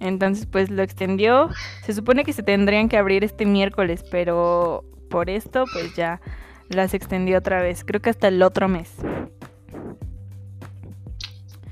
Entonces, 0.00 0.46
pues 0.46 0.70
lo 0.70 0.82
extendió. 0.82 1.48
Se 1.84 1.94
supone 1.94 2.24
que 2.24 2.32
se 2.32 2.42
tendrían 2.42 2.88
que 2.88 2.98
abrir 2.98 3.24
este 3.24 3.46
miércoles, 3.46 4.04
pero 4.10 4.84
por 5.08 5.30
esto, 5.30 5.64
pues 5.72 5.94
ya 5.94 6.20
las 6.68 6.94
extendió 6.94 7.38
otra 7.38 7.62
vez. 7.62 7.84
Creo 7.84 8.02
que 8.02 8.10
hasta 8.10 8.28
el 8.28 8.42
otro 8.42 8.68
mes. 8.68 8.92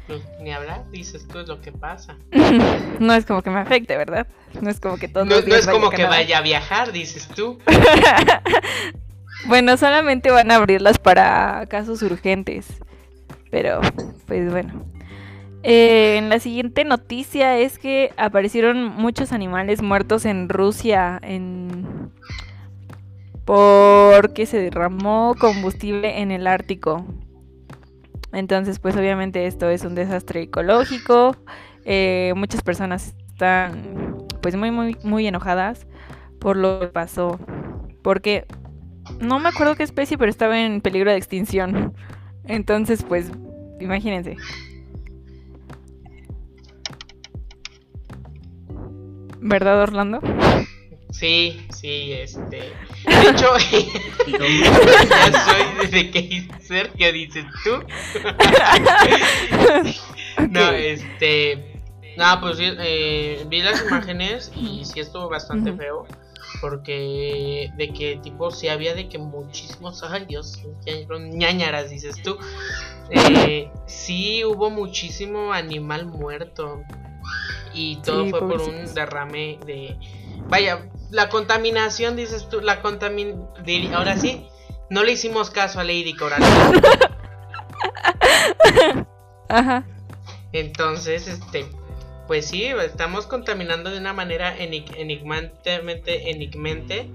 Pues, 0.07 0.23
ni 0.41 0.53
hablar, 0.53 0.89
dices 0.91 1.27
tú 1.27 1.41
es 1.41 1.49
lo 1.49 1.61
que 1.61 1.73
pasa. 1.73 2.17
no 3.01 3.13
es 3.13 3.27
como 3.27 3.43
que 3.43 3.51
me 3.51 3.59
afecte, 3.59 3.97
¿verdad? 3.97 4.27
No 4.61 4.71
es 4.71 4.81
como 4.81 4.97
que 4.97 5.09
todo. 5.09 5.25
No, 5.25 5.41
no 5.41 5.55
es 5.55 5.67
como 5.67 5.91
que 5.91 6.05
vaya 6.05 6.39
a 6.39 6.43
viajar, 6.43 6.93
dices 6.93 7.29
tú. 7.29 7.59
bueno, 9.49 9.77
solamente 9.77 10.31
van 10.31 10.51
a 10.51 10.57
abrirlas 10.57 10.99
para 10.99 11.67
casos 11.69 12.03
urgentes. 12.03 12.69
Pero, 13.51 13.81
pues 14.27 14.51
bueno. 14.51 14.96
Eh, 15.69 16.19
en 16.19 16.29
la 16.29 16.39
siguiente 16.39 16.85
noticia 16.85 17.59
es 17.59 17.81
que 17.81 18.13
aparecieron 18.17 18.85
muchos 18.85 19.33
animales 19.33 19.83
muertos 19.83 20.25
en 20.25 20.49
Rusia 20.49 21.19
en 21.25 22.13
porque 23.45 24.47
se 24.47 24.61
derramó 24.61 25.35
combustible 25.37 26.21
en 26.21 26.31
el 26.31 26.47
Ártico. 26.47 27.05
Entonces, 28.33 28.79
pues 28.79 28.95
obviamente 28.95 29.49
esto 29.49 29.69
es 29.69 29.83
un 29.83 29.97
desastre 29.97 30.43
ecológico. 30.43 31.37
Eh, 31.85 32.33
muchas 32.37 32.63
personas 32.63 33.17
están 33.33 34.19
pues 34.43 34.55
muy 34.55 34.71
muy 34.71 34.97
muy 35.03 35.27
enojadas 35.27 35.89
por 36.39 36.57
lo 36.57 36.79
que 36.79 36.87
pasó. 36.87 37.41
Porque 38.03 38.47
no 39.21 39.41
me 39.41 39.49
acuerdo 39.49 39.75
qué 39.75 39.83
especie, 39.83 40.17
pero 40.17 40.31
estaba 40.31 40.61
en 40.61 40.81
peligro 40.81 41.11
de 41.11 41.17
extinción. 41.17 41.93
Entonces, 42.45 43.03
pues 43.03 43.33
imagínense. 43.81 44.37
¿Verdad, 49.49 49.81
Orlando? 49.81 50.21
Sí, 51.13 51.65
sí, 51.73 52.13
este. 52.13 52.73
De 53.05 53.31
hecho, 53.31 53.57
ya 54.29 55.45
soy 55.45 55.63
desde 55.81 56.11
que 56.11 56.49
Sergio 56.61 57.13
dices 57.13 57.45
tú. 57.63 57.83
No, 60.51 60.71
este. 60.73 61.81
No, 62.19 62.41
pues 62.41 62.59
eh, 62.61 63.43
vi 63.49 63.63
las 63.63 63.83
imágenes 63.83 64.53
y 64.55 64.85
sí 64.85 65.01
estuvo 65.01 65.29
bastante 65.29 65.73
feo. 65.73 66.07
Porque 66.61 67.71
de 67.77 67.93
que 67.93 68.19
tipo 68.23 68.51
sí 68.51 68.69
había 68.69 68.95
de 68.95 69.09
que 69.09 69.19
muchísimos, 69.19 70.03
ay 70.11 70.27
Dios, 70.27 70.61
ñañaras 71.09 71.89
dices 71.91 72.21
tú. 72.23 72.37
Eh, 73.11 73.71
sí 73.87 74.45
hubo 74.45 74.71
muchísimo 74.71 75.53
animal 75.53 76.07
muerto 76.07 76.83
y 77.77 77.97
todo 77.97 78.27
fue 78.31 78.41
por 78.41 78.63
un 78.63 78.95
derrame 78.95 79.59
de... 79.67 79.99
Vaya, 80.49 80.89
la 81.11 81.29
contaminación, 81.29 82.17
dices 82.17 82.49
tú, 82.49 82.63
la 82.63 82.81
contaminación... 82.81 83.95
Ahora 83.95 84.17
sí, 84.17 84.47
no 84.89 85.05
le 85.05 85.13
hicimos 85.13 85.51
caso 85.51 85.79
a 85.79 85.85
Lady 85.85 86.15
Coral. 86.15 86.43
Ajá. 89.49 89.87
Entonces, 90.53 91.29
este, 91.29 91.67
pues 92.27 92.47
sí, 92.47 92.65
estamos 92.65 93.27
contaminando 93.27 93.91
de 93.91 93.99
una 93.99 94.15
manera 94.15 94.57
enigmantemente 94.57 96.31
enigmente. 96.31 97.11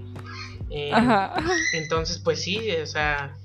Eh, 0.70 0.92
Ajá. 0.92 1.34
Entonces, 1.74 2.18
pues 2.18 2.40
sí, 2.40 2.70
o 2.70 2.86
sea, 2.86 3.36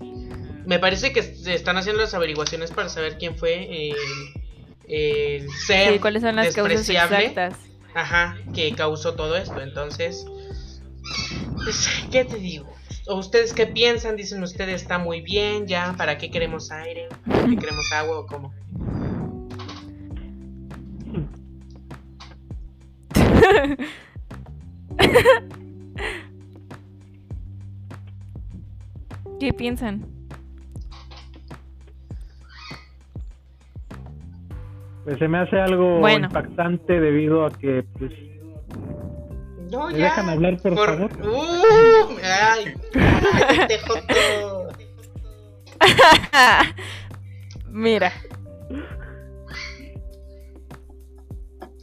me 0.65 0.77
parece 0.77 1.13
que 1.13 1.23
se 1.23 1.55
están 1.55 1.77
haciendo 1.77 2.01
las 2.01 2.13
averiguaciones 2.13 2.69
para 2.71 2.89
saber 2.89 3.17
quién 3.17 3.37
fue 3.37 3.91
el 4.87 5.51
ser 5.51 5.99
¿cuáles 5.99 6.21
son 6.21 6.37
las 6.37 6.55
causas 6.55 6.89
exactas? 6.89 7.55
Ajá, 7.93 8.37
que 8.53 8.73
causó 8.73 9.15
todo 9.15 9.35
esto. 9.35 9.59
Entonces, 9.61 10.25
pues, 11.55 11.89
¿qué 12.11 12.23
te 12.25 12.37
digo? 12.37 12.67
¿O 13.07 13.15
ustedes 13.15 13.53
qué 13.53 13.65
piensan? 13.65 14.15
Dicen 14.15 14.43
ustedes, 14.43 14.81
está 14.81 14.99
muy 14.99 15.21
bien, 15.21 15.67
ya, 15.67 15.95
¿para 15.97 16.17
qué 16.17 16.29
queremos 16.29 16.71
aire? 16.71 17.07
¿Para 17.25 17.47
qué 17.47 17.57
queremos 17.57 17.91
agua 17.93 18.19
o 18.19 18.25
cómo? 18.27 18.53
¿Qué 29.39 29.53
piensan? 29.53 30.16
Pues 35.07 35.19
se 35.19 35.27
me 35.29 35.37
hace 35.37 35.57
algo 35.57 36.05
impactante 36.09 36.99
debido 36.99 37.45
a 37.45 37.49
que, 37.49 37.81
pues. 37.97 38.11
No, 39.71 39.87
¿Me 39.87 39.99
dejan 39.99 40.27
hablar, 40.27 40.57
por, 40.57 40.75
favor? 40.75 41.09
Uh, 41.25 42.17
ay, 42.21 42.73
te 43.69 43.79
Mira. 47.69 48.11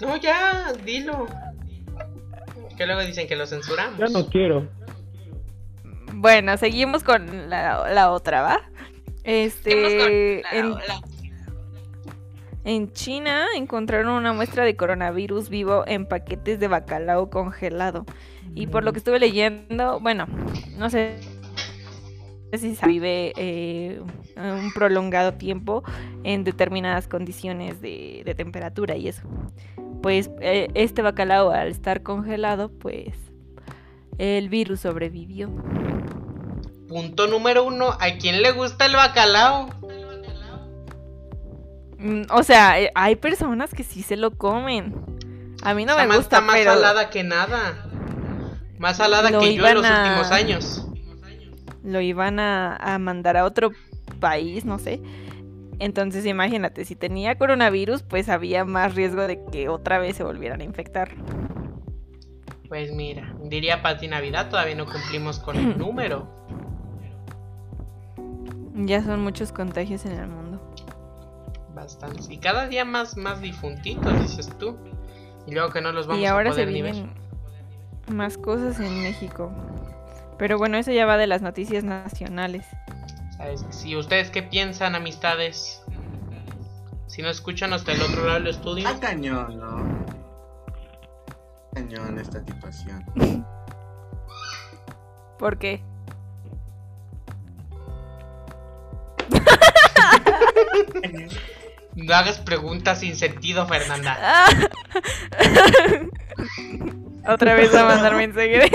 No, 0.03 0.17
ya, 0.19 0.75
dilo. 0.85 1.27
Que 2.77 2.85
luego 2.85 3.01
dicen 3.07 3.27
que 3.27 3.37
lo 3.37 3.47
censuramos. 3.47 3.99
Ya 3.99 4.09
no 4.09 4.29
quiero. 4.29 4.69
Bueno, 6.13 6.59
seguimos 6.59 7.03
con 7.03 7.49
la, 7.49 7.91
la 7.91 8.11
otra, 8.11 8.43
¿va? 8.43 8.61
Este. 9.23 10.43
en... 10.55 10.75
En 12.65 12.93
China 12.93 13.47
encontraron 13.55 14.15
una 14.15 14.33
muestra 14.33 14.65
de 14.65 14.75
coronavirus 14.75 15.51
vivo 15.51 15.85
en 15.87 16.07
paquetes 16.07 16.59
de 16.59 16.67
bacalao 16.67 17.29
congelado. 17.29 18.07
Y 18.55 18.69
por 18.69 18.85
lo 18.85 18.93
que 18.93 18.99
estuve 18.99 19.21
leyendo, 19.21 20.01
bueno, 20.01 20.27
no 20.79 20.89
sé 20.89 21.19
si 22.57 22.75
se 22.75 22.87
vive 22.87 23.33
eh, 23.37 24.01
un 24.37 24.73
prolongado 24.73 25.35
tiempo 25.35 25.83
en 26.23 26.45
determinadas 26.45 27.07
condiciones 27.07 27.83
de, 27.83 28.35
temperatura 28.37 28.97
y 28.97 29.09
eso. 29.09 29.23
Pues 30.03 30.31
eh, 30.41 30.69
este 30.75 31.03
bacalao 31.03 31.51
al 31.51 31.69
estar 31.69 32.03
congelado, 32.03 32.71
pues 32.71 33.15
el 34.17 34.49
virus 34.49 34.81
sobrevivió. 34.81 35.51
Punto 36.89 37.27
número 37.27 37.65
uno, 37.65 37.91
¿a 38.01 38.19
quién 38.19 38.41
le 38.41 38.53
gusta 38.53 38.87
el 38.87 38.95
bacalao? 38.95 39.69
Mm, 42.05 42.25
o 42.31 42.43
sea, 42.43 42.79
eh, 42.79 42.93
hay 42.95 43.17
personas 43.17 43.73
que 43.73 43.83
sí 43.83 44.03
se 44.03 44.17
lo 44.17 44.33
comen. 44.33 44.95
A 45.63 45.73
mí 45.73 45.87
no 45.87 45.97
me 45.97 46.05
gusta, 46.05 46.21
está 46.21 46.41
más 46.43 46.63
salada 46.63 47.09
que 47.09 47.25
nada. 47.25 47.87
Más 48.79 48.99
salada 48.99 49.31
que 49.39 49.55
yo 49.55 49.67
en 49.67 49.75
los 49.77 49.87
últimos 49.87 50.31
años. 50.31 50.87
Lo 51.83 52.03
iban 52.03 52.39
a, 52.41 52.99
mandar 53.01 53.39
a 53.39 53.45
otro 53.47 53.73
país, 54.21 54.67
no 54.67 54.79
sé. 54.79 55.01
Entonces 55.79 56.27
imagínate, 56.27 56.85
si 56.85 56.95
tenía 56.95 57.39
coronavirus, 57.39 58.03
pues 58.03 58.29
había 58.29 58.67
más 58.67 58.95
riesgo 58.95 59.27
de 59.27 59.43
que 59.51 59.71
otra 59.71 59.99
vez 59.99 60.17
se 60.17 60.25
volvieran 60.25 60.61
a 60.61 60.65
infectar. 60.65 61.13
Pues 62.69 62.93
mira, 62.93 63.35
diría 63.45 63.81
Pati 63.81 64.09
Navidad, 64.09 64.51
todavía 64.51 64.75
no 64.75 64.85
cumplimos 64.85 65.39
con 65.39 65.57
el 65.57 65.79
número. 65.79 66.29
Ya 68.75 69.03
son 69.03 69.23
muchos 69.23 69.53
contagios 69.53 70.05
en 70.05 70.13
el 70.13 70.27
mundo. 70.27 70.44
Y 72.29 72.39
cada 72.39 72.69
día 72.69 72.85
más, 72.85 73.17
más 73.17 73.41
difuntitos, 73.41 74.21
dices 74.21 74.51
tú. 74.59 74.77
Y 75.47 75.53
luego 75.53 75.71
que 75.71 75.81
no 75.81 75.93
los 75.93 76.07
vamos 76.07 76.23
y 76.23 76.27
ahora 76.27 76.53
se 76.53 76.65
vienen 76.65 77.11
más 78.09 78.39
cosas 78.39 78.81
en 78.81 79.03
México. 79.03 79.53
Pero 80.39 80.59
bueno, 80.59 80.77
eso 80.77 80.93
ya 80.93 81.07
va 81.07 81.17
de 81.17 81.27
las 81.27 81.43
noticias 81.43 81.85
nacionales. 81.85 82.67
Si 83.71 83.97
ustedes 83.97 84.31
qué 84.31 84.43
piensan, 84.43 84.95
amistades. 84.95 85.83
Si 87.07 87.23
no 87.23 87.29
escuchan 87.29 87.73
hasta 87.73 87.93
el 87.93 88.03
otro 88.03 88.25
lado 88.25 88.41
del 88.41 88.49
estudio. 88.49 88.89
Ah, 88.89 88.99
cañón, 88.99 89.59
¿no? 89.59 90.05
Cañón 91.75 92.19
esta 92.19 92.45
situación. 92.45 93.05
¿Por 95.39 95.59
qué? 95.59 95.83
No 101.97 102.15
hagas 102.15 102.39
preguntas 102.39 103.01
sin 103.01 103.17
sentido, 103.17 103.67
Fernanda. 103.67 104.47
Otra 107.27 107.55
vez 107.55 107.75
a 107.75 107.85
mandarme 107.87 108.25
enseguida. 108.25 108.67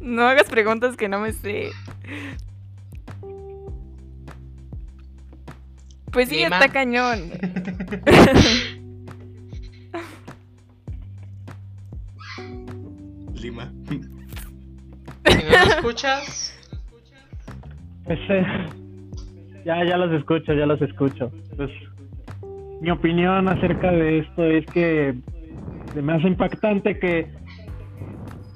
no 0.00 0.26
hagas 0.26 0.48
preguntas 0.48 0.96
que 0.96 1.08
no 1.08 1.18
me 1.20 1.32
sé. 1.32 1.70
Pues 6.12 6.28
sí, 6.28 6.36
Lima. 6.36 6.58
está 6.58 6.72
cañón. 6.72 7.32
Lima. 13.34 13.72
Si 13.88 13.98
no 15.42 15.50
lo 15.50 15.72
escuchas, 15.74 16.53
Eh, 18.08 18.46
ya, 19.64 19.84
ya 19.84 19.96
los 19.96 20.12
escucho, 20.12 20.52
ya 20.52 20.66
los 20.66 20.80
escucho. 20.82 21.30
Pues, 21.56 21.70
mi 22.80 22.90
opinión 22.90 23.48
acerca 23.48 23.90
de 23.92 24.18
esto 24.18 24.44
es 24.44 24.66
que 24.68 25.14
se 25.92 26.02
me 26.02 26.12
hace 26.12 26.28
impactante 26.28 26.98
que 26.98 27.28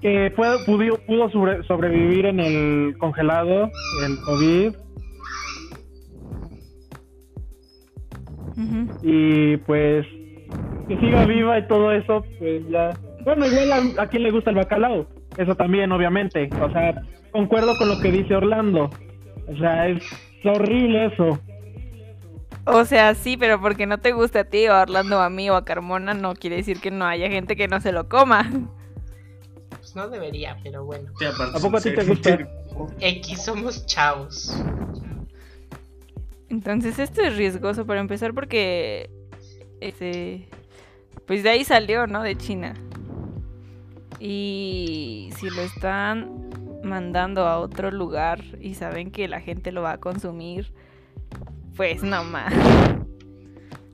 que 0.00 0.30
pudo, 0.36 0.64
pudo, 0.64 0.98
pudo 1.06 1.28
sobre- 1.30 1.62
sobrevivir 1.64 2.26
en 2.26 2.38
el 2.38 2.96
congelado, 2.98 3.68
el 4.00 4.16
COVID, 4.20 4.72
y 9.02 9.56
pues 9.58 10.06
que 10.86 10.96
siga 10.98 11.24
viva 11.26 11.58
y 11.58 11.66
todo 11.66 11.90
eso, 11.92 12.24
pues 12.38 12.68
ya. 12.68 12.96
Bueno, 13.24 13.46
igual 13.46 13.72
a, 13.72 14.02
a 14.02 14.06
quien 14.08 14.22
le 14.22 14.30
gusta 14.30 14.50
el 14.50 14.56
bacalao, 14.56 15.06
eso 15.36 15.54
también, 15.56 15.90
obviamente. 15.90 16.52
O 16.60 16.70
sea, 16.70 17.02
concuerdo 17.32 17.76
con 17.76 17.88
lo 17.88 17.98
que 17.98 18.10
dice 18.12 18.34
Orlando. 18.36 18.94
O 19.48 19.56
sea, 19.56 19.88
es 19.88 20.02
horrible 20.44 21.06
eso. 21.06 21.38
O 22.64 22.84
sea, 22.84 23.14
sí, 23.14 23.36
pero 23.36 23.60
porque 23.60 23.86
no 23.86 23.98
te 23.98 24.12
gusta 24.12 24.40
a 24.40 24.44
ti 24.44 24.68
o 24.68 24.74
a 24.74 24.82
Orlando 24.82 25.20
a 25.20 25.30
mí 25.30 25.48
o 25.48 25.56
a 25.56 25.64
Carmona, 25.64 26.12
no 26.12 26.34
quiere 26.34 26.56
decir 26.56 26.80
que 26.80 26.90
no 26.90 27.06
haya 27.06 27.30
gente 27.30 27.56
que 27.56 27.66
no 27.66 27.80
se 27.80 27.92
lo 27.92 28.08
coma. 28.08 28.50
pues 29.70 29.96
no 29.96 30.08
debería, 30.08 30.58
pero 30.62 30.84
bueno. 30.84 31.10
Sí, 31.18 31.24
aparte 31.24 31.56
¿A 31.56 31.60
poco 31.60 31.78
a 31.78 31.80
ti 31.80 31.94
te 31.94 32.04
gusta? 32.04 32.38
X 33.00 33.42
somos 33.42 33.86
chavos. 33.86 34.54
Entonces 36.50 36.98
esto 36.98 37.22
es 37.22 37.36
riesgoso 37.36 37.86
para 37.86 38.00
empezar 38.00 38.34
porque 38.34 39.10
este 39.80 40.48
pues 41.26 41.42
de 41.42 41.50
ahí 41.50 41.64
salió, 41.64 42.06
¿no? 42.06 42.22
De 42.22 42.36
China. 42.36 42.74
Y 44.20 45.30
si 45.36 45.48
lo 45.50 45.62
están 45.62 46.47
mandando 46.82 47.46
a 47.46 47.58
otro 47.58 47.90
lugar 47.90 48.42
y 48.60 48.74
saben 48.74 49.10
que 49.10 49.28
la 49.28 49.40
gente 49.40 49.72
lo 49.72 49.82
va 49.82 49.92
a 49.92 49.98
consumir, 49.98 50.72
pues 51.76 52.02
no 52.02 52.24
más. 52.24 52.52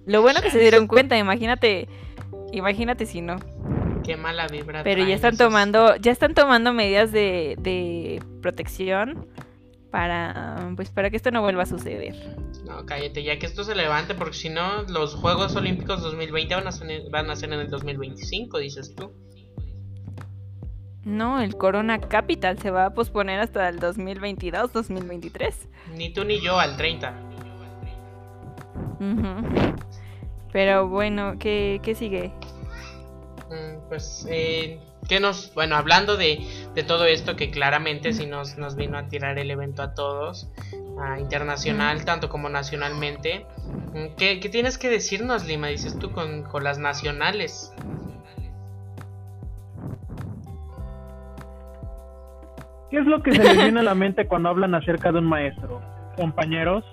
Lo 0.06 0.22
bueno 0.22 0.40
que 0.42 0.50
se 0.50 0.58
dieron 0.58 0.86
cuenta, 0.86 1.16
imagínate, 1.16 1.88
imagínate 2.52 3.06
si 3.06 3.20
no. 3.20 3.36
Qué 4.04 4.16
mala 4.16 4.46
vibra. 4.48 4.82
Pero 4.82 5.04
ya 5.04 5.14
están 5.14 5.36
tomando, 5.36 5.96
ya 5.96 6.12
están 6.12 6.34
tomando 6.34 6.72
medidas 6.72 7.10
de, 7.10 7.56
de 7.58 8.22
protección 8.42 9.26
para 9.90 10.72
pues 10.74 10.90
para 10.90 11.08
que 11.08 11.16
esto 11.16 11.30
no 11.30 11.40
vuelva 11.40 11.62
a 11.62 11.66
suceder. 11.66 12.16
No, 12.64 12.84
cállate, 12.84 13.22
ya 13.22 13.38
que 13.38 13.46
esto 13.46 13.62
se 13.62 13.74
levante, 13.74 14.14
porque 14.14 14.36
si 14.36 14.48
no, 14.48 14.82
los 14.88 15.14
Juegos 15.14 15.54
Olímpicos 15.54 16.02
2020 16.02 16.54
van 16.54 16.66
a 16.66 16.72
ser, 16.72 17.10
van 17.10 17.30
a 17.30 17.36
ser 17.36 17.52
en 17.52 17.60
el 17.60 17.70
2025, 17.70 18.58
dices 18.58 18.94
tú. 18.96 19.12
No, 21.04 21.40
el 21.40 21.56
Corona 21.56 22.00
Capital 22.00 22.58
se 22.58 22.70
va 22.70 22.86
a 22.86 22.90
posponer 22.94 23.40
hasta 23.40 23.68
el 23.68 23.78
2022, 23.78 24.72
2023. 24.72 25.68
Ni 25.94 26.10
tú 26.12 26.24
ni 26.24 26.40
yo 26.40 26.58
al 26.58 26.76
30. 26.76 27.12
Ujú. 29.00 29.74
Pero 30.52 30.88
bueno, 30.88 31.34
¿qué, 31.38 31.80
qué 31.82 31.94
sigue? 31.94 32.32
Mm, 33.50 33.88
Pues, 33.88 34.26
eh, 34.30 34.78
¿qué 35.08 35.20
nos. 35.20 35.52
Bueno, 35.54 35.76
hablando 35.76 36.16
de, 36.16 36.46
de 36.74 36.82
todo 36.84 37.04
esto, 37.04 37.36
que 37.36 37.50
claramente 37.50 38.12
sí 38.12 38.24
nos, 38.26 38.56
nos 38.56 38.76
vino 38.76 38.96
a 38.96 39.08
tirar 39.08 39.38
el 39.38 39.50
evento 39.50 39.82
a 39.82 39.94
todos, 39.94 40.48
a 41.00 41.18
internacional, 41.20 42.04
tanto 42.04 42.28
como 42.28 42.48
nacionalmente. 42.48 43.46
mm, 43.92 44.14
¿Qué, 44.16 44.40
qué 44.40 44.48
tienes 44.48 44.78
que 44.78 44.88
decirnos, 44.88 45.44
Lima? 45.44 45.66
Dices 45.68 45.98
tú 45.98 46.12
con, 46.12 46.44
con 46.44 46.64
las 46.64 46.78
nacionales. 46.78 47.72
¿Qué 52.90 52.98
es 52.98 53.06
lo 53.06 53.22
que 53.22 53.32
se 53.32 53.42
les 53.42 53.56
viene 53.56 53.80
a 53.80 53.82
la 53.82 53.94
mente 53.94 54.26
cuando 54.26 54.48
hablan 54.48 54.74
acerca 54.74 55.10
de 55.12 55.18
un 55.18 55.26
maestro? 55.26 55.80
Compañeros. 56.16 56.84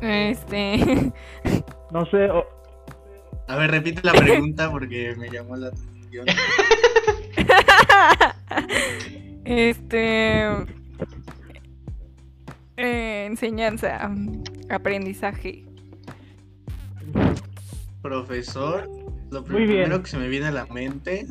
Este, 0.00 1.12
No 1.90 2.04
sé, 2.06 2.28
o- 2.30 2.44
A 3.48 3.56
ver, 3.56 3.70
repite 3.70 4.00
la 4.04 4.12
pregunta 4.12 4.70
porque 4.70 5.14
me 5.16 5.30
llamó 5.30 5.56
la 5.56 5.68
atención. 5.68 6.26
este, 9.44 10.44
eh, 12.76 13.26
enseñanza, 13.26 14.10
aprendizaje. 14.70 15.64
Profesor, 18.02 18.88
lo 19.30 19.42
Muy 19.42 19.64
bien. 19.64 19.68
primero 19.84 20.02
que 20.02 20.10
se 20.10 20.18
me 20.18 20.28
viene 20.28 20.46
a 20.46 20.52
la 20.52 20.66
mente, 20.66 21.26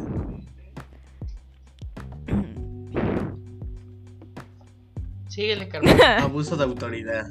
Síguele, 5.34 5.68
Carmen. 5.70 6.00
abuso 6.02 6.56
de 6.56 6.64
autoridad. 6.64 7.26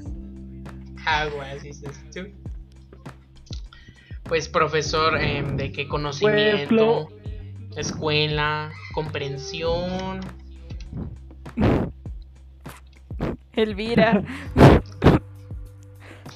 Aguas, 1.07 1.63
dices 1.63 1.93
tú. 2.13 2.27
Pues, 4.25 4.49
profesor, 4.49 5.17
em, 5.21 5.57
¿de 5.57 5.71
qué 5.71 5.87
conocimiento? 5.87 7.09
Escuela, 7.77 8.71
comprensión. 8.95 10.21
Elvira, 13.55 14.23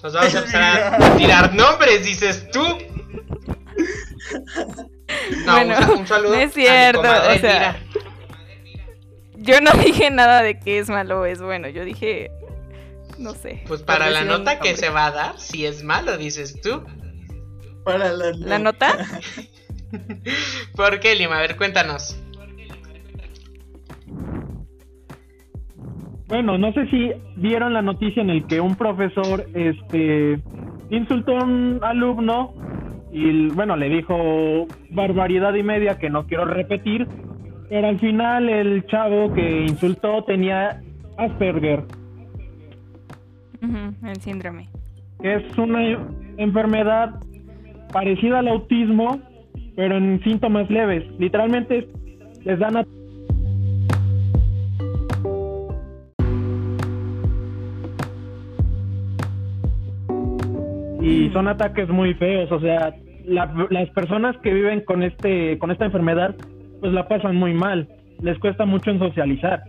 Nos 0.03 0.13
vamos 0.13 0.35
a 0.35 0.39
empezar 0.39 0.95
a 1.03 1.17
tirar 1.17 1.55
nombres, 1.55 2.05
dices 2.05 2.49
tú. 2.53 2.63
No, 5.47 5.53
Bueno, 5.53 5.77
un, 5.77 5.83
sa- 5.85 5.93
un 5.93 6.07
saludo. 6.07 6.35
no 6.35 6.41
es 6.41 6.43
a 6.45 6.47
mi 6.47 6.63
cierto, 6.65 7.01
comadre 7.01 7.37
o 7.37 7.39
sea, 7.39 7.71
Elvira. 7.71 8.06
Yo 9.47 9.61
no 9.61 9.71
dije 9.85 10.11
nada 10.11 10.43
de 10.43 10.59
que 10.59 10.79
es 10.79 10.89
malo 10.89 11.21
o 11.21 11.25
es 11.25 11.41
bueno, 11.41 11.69
yo 11.69 11.85
dije, 11.85 12.31
no 13.19 13.33
sé. 13.33 13.63
Pues 13.67 13.83
para 13.83 14.11
la 14.11 14.25
nota 14.25 14.59
que 14.59 14.77
se 14.77 14.91
va 14.91 15.07
a 15.07 15.11
dar, 15.11 15.39
si 15.39 15.65
es 15.67 15.83
malo, 15.83 16.17
dices 16.19 16.61
tú. 16.61 16.85
Para 17.85 18.13
la, 18.13 18.33
¿La 18.33 18.59
nota? 18.59 18.97
¿Por 20.77 20.99
qué, 21.01 21.15
Lima? 21.15 21.39
A 21.39 21.41
ver, 21.41 21.57
cuéntanos. 21.57 22.21
bueno, 26.29 26.59
no 26.59 26.73
sé 26.73 26.87
si 26.89 27.13
vieron 27.37 27.73
la 27.73 27.83
noticia 27.83 28.23
en 28.23 28.31
el 28.31 28.47
que 28.47 28.61
un 28.61 28.75
profesor, 28.75 29.47
este, 29.55 30.41
insultó 30.91 31.39
a 31.39 31.45
un 31.45 31.79
alumno 31.83 32.53
y, 33.13 33.49
bueno, 33.51 33.77
le 33.77 33.89
dijo 33.89 34.67
barbaridad 34.91 35.55
y 35.55 35.63
media 35.63 35.99
que 35.99 36.11
no 36.11 36.27
quiero 36.27 36.45
repetir, 36.45 37.07
pero 37.69 37.89
al 37.89 37.99
final 37.99 38.49
el 38.49 38.87
chavo 38.87 39.33
que 39.35 39.63
insultó 39.63 40.23
tenía 40.25 40.81
Asperger, 41.19 41.85
el 44.05 44.17
síndrome. 44.21 44.69
es 45.23 45.43
una 45.59 45.81
enfermedad 46.37 47.15
parecida 47.93 48.41
al 48.41 48.49
autismo, 48.49 49.19
pero 49.75 49.97
en 49.97 50.23
síntomas 50.23 50.71
leves. 50.71 51.05
Literalmente 51.19 51.89
les 52.45 52.59
dan 52.59 52.77
a 52.77 52.85
y 61.01 61.31
son 61.31 61.49
ataques 61.49 61.89
muy 61.89 62.15
feos, 62.15 62.51
o 62.51 62.61
sea, 62.61 62.95
la- 63.25 63.53
las 63.71 63.91
personas 63.91 64.37
que 64.39 64.53
viven 64.53 64.81
con 64.81 65.03
este 65.03 65.59
con 65.59 65.71
esta 65.71 65.85
enfermedad 65.85 66.35
pues 66.81 66.93
la 66.93 67.07
pasan 67.09 67.37
muy 67.37 67.55
mal, 67.55 67.89
les 68.21 68.39
cuesta 68.39 68.65
mucho 68.65 68.91
en 68.91 68.99
socializar. 68.99 69.63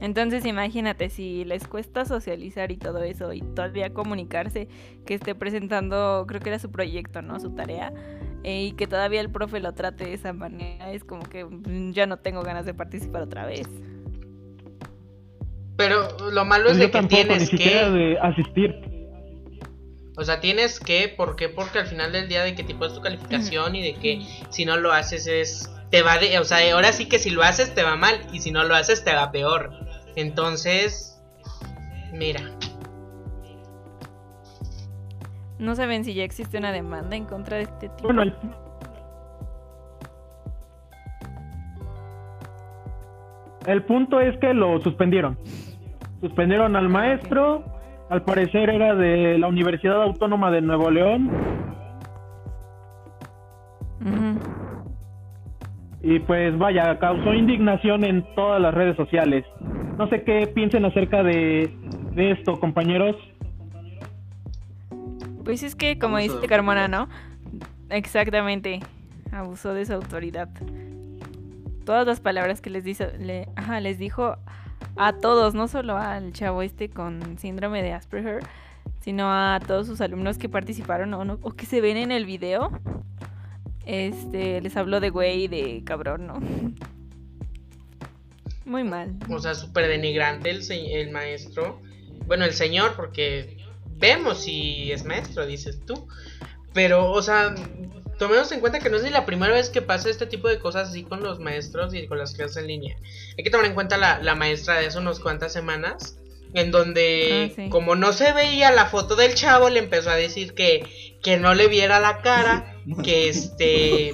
Entonces 0.00 0.46
imagínate 0.46 1.10
si 1.10 1.44
les 1.44 1.66
cuesta 1.66 2.04
socializar 2.04 2.70
y 2.70 2.76
todo 2.76 3.02
eso 3.02 3.32
y 3.32 3.40
todavía 3.40 3.92
comunicarse, 3.92 4.68
que 5.04 5.14
esté 5.14 5.34
presentando, 5.34 6.24
creo 6.28 6.40
que 6.40 6.50
era 6.50 6.58
su 6.60 6.70
proyecto, 6.70 7.20
¿no? 7.20 7.40
Su 7.40 7.50
tarea, 7.50 7.92
eh, 8.44 8.66
y 8.66 8.72
que 8.72 8.86
todavía 8.86 9.20
el 9.20 9.30
profe 9.30 9.58
lo 9.58 9.72
trate 9.72 10.04
de 10.04 10.14
esa 10.14 10.32
manera, 10.32 10.92
es 10.92 11.02
como 11.02 11.22
que 11.22 11.44
mm, 11.44 11.90
ya 11.92 12.06
no 12.06 12.18
tengo 12.18 12.42
ganas 12.42 12.64
de 12.64 12.74
participar 12.74 13.22
otra 13.22 13.44
vez. 13.44 13.68
Pero 15.76 16.02
lo 16.32 16.44
malo 16.44 16.66
Pues 16.66 16.74
es 16.74 16.78
de 16.78 16.84
yo 16.84 16.90
que 16.90 16.92
tampoco, 16.92 17.34
ni 17.34 17.46
siquiera 17.46 17.86
que. 17.86 17.90
de 17.90 18.18
asistir. 18.18 18.97
O 20.18 20.24
sea, 20.24 20.40
tienes 20.40 20.80
que. 20.80 21.08
¿Por 21.16 21.36
qué? 21.36 21.48
Porque 21.48 21.78
al 21.78 21.86
final 21.86 22.10
del 22.10 22.28
día 22.28 22.42
de 22.42 22.56
que 22.56 22.64
tipo 22.64 22.84
es 22.84 22.92
tu 22.92 23.00
calificación 23.00 23.76
y 23.76 23.82
de 23.84 23.94
que 23.94 24.20
si 24.50 24.64
no 24.64 24.76
lo 24.76 24.92
haces 24.92 25.28
es. 25.28 25.72
Te 25.90 26.02
va 26.02 26.18
de. 26.18 26.38
O 26.40 26.44
sea, 26.44 26.58
ahora 26.74 26.92
sí 26.92 27.08
que 27.08 27.20
si 27.20 27.30
lo 27.30 27.42
haces 27.42 27.72
te 27.72 27.84
va 27.84 27.96
mal 27.96 28.26
y 28.32 28.40
si 28.40 28.50
no 28.50 28.64
lo 28.64 28.74
haces 28.74 29.04
te 29.04 29.14
va 29.14 29.30
peor. 29.30 29.70
Entonces. 30.16 31.22
Mira. 32.12 32.40
No 35.60 35.76
saben 35.76 36.04
si 36.04 36.14
ya 36.14 36.24
existe 36.24 36.58
una 36.58 36.72
demanda 36.72 37.16
en 37.16 37.24
contra 37.24 37.58
de 37.58 37.62
este 37.64 37.88
tipo. 37.88 38.02
Bueno, 38.02 38.22
el, 38.22 38.34
el 43.66 43.84
punto 43.84 44.20
es 44.20 44.36
que 44.38 44.52
lo 44.52 44.80
suspendieron. 44.80 45.38
Suspendieron 46.20 46.74
al 46.74 46.88
maestro, 46.88 47.64
al 48.10 48.22
parecer 48.22 48.70
era 48.70 48.94
de 48.94 49.38
la 49.38 49.48
Universidad 49.48 50.02
Autónoma 50.02 50.50
de 50.50 50.60
Nuevo 50.60 50.90
León. 50.90 51.30
Y 56.00 56.20
pues 56.20 56.56
vaya, 56.56 56.98
causó 56.98 57.34
indignación 57.34 58.04
en 58.04 58.24
todas 58.34 58.60
las 58.60 58.72
redes 58.72 58.96
sociales. 58.96 59.44
No 59.98 60.08
sé 60.08 60.22
qué 60.22 60.46
piensen 60.46 60.84
acerca 60.84 61.22
de, 61.22 61.70
de 62.14 62.30
esto, 62.30 62.58
compañeros. 62.58 63.16
Pues 65.44 65.62
es 65.62 65.74
que, 65.74 65.98
como 65.98 66.18
Abuso 66.18 66.40
de 66.40 66.46
dice 66.46 66.46
Carmona, 66.46 66.84
autoridad. 66.84 67.08
¿no? 67.08 67.08
Exactamente. 67.90 68.80
Abusó 69.32 69.74
de 69.74 69.84
su 69.84 69.92
autoridad. 69.92 70.48
Todas 71.84 72.06
las 72.06 72.20
palabras 72.20 72.60
que 72.60 72.70
les, 72.70 72.84
dice, 72.84 73.18
le, 73.18 73.48
ajá, 73.56 73.80
les 73.80 73.98
dijo 73.98 74.36
a 74.96 75.14
todos, 75.14 75.54
no 75.54 75.68
solo 75.68 75.96
al 75.96 76.32
chavo 76.32 76.62
este 76.62 76.90
con 76.90 77.38
síndrome 77.38 77.82
de 77.82 77.92
Asperger, 77.92 78.42
sino 79.00 79.30
a 79.30 79.60
todos 79.64 79.86
sus 79.86 80.00
alumnos 80.00 80.38
que 80.38 80.48
participaron 80.48 81.14
o, 81.14 81.24
no, 81.24 81.38
o 81.42 81.52
que 81.52 81.66
se 81.66 81.80
ven 81.80 81.96
en 81.96 82.12
el 82.12 82.26
video. 82.26 82.70
Este, 83.86 84.60
les 84.60 84.76
habló 84.76 85.00
de 85.00 85.10
güey 85.10 85.44
y 85.44 85.48
de 85.48 85.82
cabrón, 85.84 86.26
¿no? 86.26 86.40
Muy 88.66 88.84
mal. 88.84 89.16
O 89.30 89.38
sea, 89.38 89.54
súper 89.54 89.88
denigrante 89.88 90.50
el, 90.50 90.62
el 90.70 91.10
maestro. 91.10 91.80
Bueno, 92.26 92.44
el 92.44 92.52
señor, 92.52 92.94
porque 92.96 93.56
vemos 93.96 94.42
si 94.42 94.92
es 94.92 95.04
maestro, 95.04 95.46
dices 95.46 95.80
tú. 95.86 96.06
Pero, 96.74 97.10
o 97.10 97.22
sea, 97.22 97.54
tomemos 98.18 98.50
en 98.52 98.60
cuenta 98.60 98.78
que 98.80 98.90
no 98.90 98.96
es 98.96 99.02
ni 99.02 99.10
la 99.10 99.24
primera 99.26 99.52
vez 99.54 99.70
que 99.70 99.82
pasa 99.82 100.10
este 100.10 100.26
tipo 100.26 100.48
de 100.48 100.58
cosas 100.58 100.90
así 100.90 101.04
con 101.04 101.22
los 101.22 101.38
maestros 101.40 101.94
y 101.94 102.06
con 102.06 102.18
las 102.18 102.34
clases 102.34 102.56
en 102.58 102.66
línea. 102.66 102.96
Hay 103.36 103.44
que 103.44 103.50
tomar 103.50 103.66
en 103.66 103.74
cuenta 103.74 103.96
la, 103.96 104.18
la 104.20 104.34
maestra 104.34 104.78
de 104.78 104.86
hace 104.86 104.98
unas 104.98 105.20
cuantas 105.20 105.52
semanas, 105.52 106.18
en 106.54 106.70
donde, 106.70 107.50
Ah, 107.50 107.52
sí. 107.56 107.68
como 107.68 107.94
no 107.94 108.12
se 108.12 108.32
veía 108.32 108.70
la 108.70 108.86
foto 108.86 109.16
del 109.16 109.34
chavo, 109.34 109.68
le 109.70 109.78
empezó 109.80 110.10
a 110.10 110.14
decir 110.16 110.54
que, 110.54 111.18
que 111.22 111.36
no 111.36 111.54
le 111.54 111.68
viera 111.68 112.00
la 112.00 112.20
cara, 112.22 112.74
que 113.04 113.28
este 113.28 114.12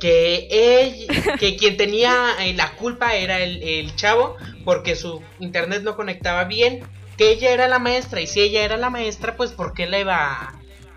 que 0.00 0.46
ella, 0.50 1.36
que 1.38 1.56
quien 1.56 1.76
tenía 1.76 2.14
eh, 2.40 2.54
la 2.54 2.72
culpa 2.76 3.16
era 3.16 3.40
el, 3.40 3.60
el 3.64 3.94
chavo 3.96 4.36
porque 4.64 4.94
su 4.94 5.20
internet 5.40 5.82
no 5.82 5.96
conectaba 5.96 6.44
bien, 6.44 6.84
que 7.16 7.32
ella 7.32 7.50
era 7.52 7.66
la 7.66 7.80
maestra 7.80 8.20
y 8.20 8.28
si 8.28 8.40
ella 8.40 8.64
era 8.64 8.76
la 8.76 8.90
maestra 8.90 9.36
pues 9.36 9.50
por 9.50 9.74
qué 9.74 9.86
la 9.88 9.98
iba 9.98 10.16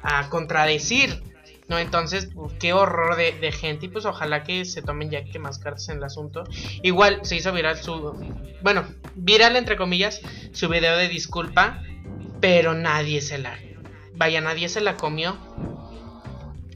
a, 0.03 0.19
a 0.19 0.29
contradecir, 0.29 1.23
¿no? 1.71 1.79
Entonces, 1.79 2.29
pues, 2.35 2.51
qué 2.59 2.73
horror 2.73 3.15
de, 3.15 3.31
de 3.31 3.51
gente 3.53 3.85
y 3.85 3.89
pues 3.89 4.05
ojalá 4.05 4.43
que 4.43 4.65
se 4.65 4.81
tomen 4.81 5.09
ya 5.09 5.23
que 5.23 5.39
más 5.39 5.57
cartas 5.57 5.87
en 5.87 5.97
el 5.97 6.03
asunto. 6.03 6.43
Igual 6.83 7.21
se 7.23 7.37
hizo 7.37 7.53
viral 7.53 7.77
su, 7.77 8.13
bueno, 8.61 8.83
viral 9.15 9.55
entre 9.55 9.77
comillas, 9.77 10.21
su 10.51 10.67
video 10.67 10.97
de 10.97 11.07
disculpa, 11.07 11.81
pero 12.41 12.73
nadie 12.73 13.21
se 13.21 13.37
la, 13.37 13.57
vaya, 14.15 14.41
nadie 14.41 14.67
se 14.67 14.81
la 14.81 14.97
comió. 14.97 15.37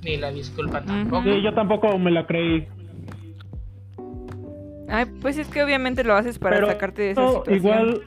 Ni 0.02 0.16
la 0.16 0.32
disculpa 0.32 0.82
tampoco. 0.86 1.24
Sí, 1.24 1.42
yo 1.44 1.54
tampoco 1.54 2.00
me 2.00 2.12
la 2.12 2.26
creí. 2.26 2.66
Ay, 4.88 5.08
pues 5.20 5.38
es 5.38 5.48
que 5.48 5.62
obviamente 5.62 6.06
lo 6.06 6.16
haces 6.16 6.40
para 6.40 6.56
Pero 6.56 6.68
sacarte 6.68 7.02
de 7.02 7.12
esa 7.12 7.28
situación. 7.28 7.58
igual 7.58 8.04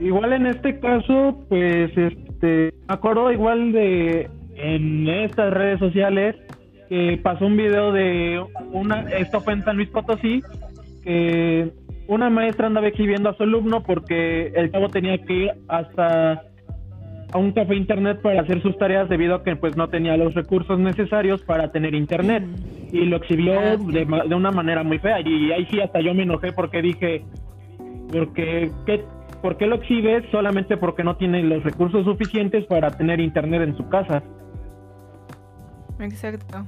igual 0.00 0.32
en 0.32 0.46
este 0.46 0.78
caso 0.78 1.44
pues 1.48 1.90
este 1.96 2.74
me 2.88 2.94
acuerdo 2.94 3.32
igual 3.32 3.72
de 3.72 4.28
en 4.56 5.08
estas 5.08 5.52
redes 5.52 5.78
sociales 5.78 6.36
que 6.88 7.18
pasó 7.22 7.46
un 7.46 7.56
video 7.56 7.92
de 7.92 8.44
una 8.72 9.02
esto 9.18 9.40
fue 9.40 9.54
en 9.54 9.64
San 9.64 9.76
Luis 9.76 9.88
Potosí 9.90 10.42
que 11.02 11.70
una 12.08 12.30
maestra 12.30 12.66
andaba 12.66 12.88
exhibiendo 12.88 13.30
a 13.30 13.36
su 13.36 13.42
alumno 13.42 13.82
porque 13.82 14.52
el 14.54 14.70
chavo 14.70 14.88
tenía 14.88 15.18
que 15.18 15.32
ir 15.32 15.52
hasta 15.68 16.42
a 17.32 17.38
un 17.38 17.52
café 17.52 17.74
internet 17.74 18.20
para 18.22 18.42
hacer 18.42 18.62
sus 18.62 18.78
tareas 18.78 19.08
debido 19.08 19.34
a 19.34 19.42
que 19.42 19.56
pues 19.56 19.76
no 19.76 19.88
tenía 19.88 20.16
los 20.16 20.34
recursos 20.34 20.78
necesarios 20.78 21.42
para 21.42 21.72
tener 21.72 21.94
internet. 21.94 22.44
Y 22.92 23.04
lo 23.04 23.16
exhibió 23.16 23.58
Ah, 23.58 23.76
de, 23.76 24.06
de 24.28 24.34
una 24.34 24.52
manera 24.52 24.84
muy 24.84 24.98
fea. 24.98 25.20
Y 25.20 25.50
ahí 25.50 25.66
sí 25.70 25.80
hasta 25.80 26.00
yo 26.00 26.14
me 26.14 26.22
enojé 26.22 26.52
porque 26.52 26.82
dije 26.82 27.24
porque 28.12 28.70
¿qué, 28.86 29.02
¿por 29.42 29.56
qué 29.56 29.66
lo 29.66 29.76
exhibes 29.76 30.24
solamente 30.30 30.76
porque 30.76 31.04
no 31.04 31.16
tiene 31.16 31.42
los 31.42 31.62
recursos 31.62 32.04
suficientes 32.04 32.64
para 32.66 32.90
tener 32.90 33.20
internet 33.20 33.62
en 33.62 33.76
su 33.76 33.88
casa? 33.88 34.22
Exacto. 36.00 36.64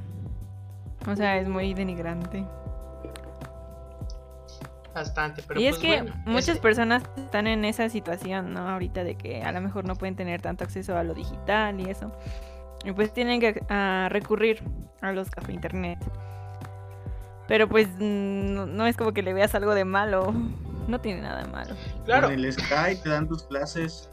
O 1.07 1.17
sea, 1.17 1.39
es 1.39 1.49
muy 1.49 1.75
denigrante. 1.75 2.45
Bastante, 4.95 5.43
pero 5.47 5.61
y 5.61 5.67
es 5.67 5.79
pues 5.79 5.83
que 5.83 6.03
bueno, 6.03 6.17
muchas 6.27 6.49
este- 6.49 6.61
personas 6.63 7.05
están 7.17 7.47
en 7.47 7.65
esa 7.65 7.89
situación, 7.89 8.53
¿no? 8.53 8.69
Ahorita 8.69 9.05
de 9.05 9.15
que 9.15 9.43
a 9.43 9.53
lo 9.53 9.61
mejor 9.61 9.85
no 9.85 9.95
pueden 9.95 10.17
tener 10.17 10.43
tanto 10.43 10.65
acceso 10.65 10.97
a 10.97 11.05
lo 11.05 11.15
digital 11.15 11.79
y 11.81 11.89
eso. 11.91 12.11
Y 12.85 12.93
pues 12.93 13.13
tienen 13.13 13.41
que 13.41 13.61
ah, 13.69 14.09
recurrir 14.11 14.63
a 15.01 15.13
los 15.13 15.31
café 15.31 15.53
internet. 15.53 15.99
Pero 17.47 17.69
pues 17.69 17.89
mm, 17.99 18.55
no, 18.55 18.67
no 18.67 18.87
es 18.87 18.97
como 18.97 19.13
que 19.13 19.23
le 19.23 19.33
veas 19.35 19.55
algo 19.55 19.75
de 19.75 19.85
malo. 19.85 20.35
No 20.89 21.01
tiene 21.01 21.21
nada 21.21 21.43
de 21.45 21.51
malo. 21.53 21.77
Claro, 22.07 22.29
Con 22.29 22.39
el 22.45 22.53
Sky 22.53 22.97
te 23.03 23.11
dan 23.11 23.29
tus 23.29 23.43
clases. 23.45 24.11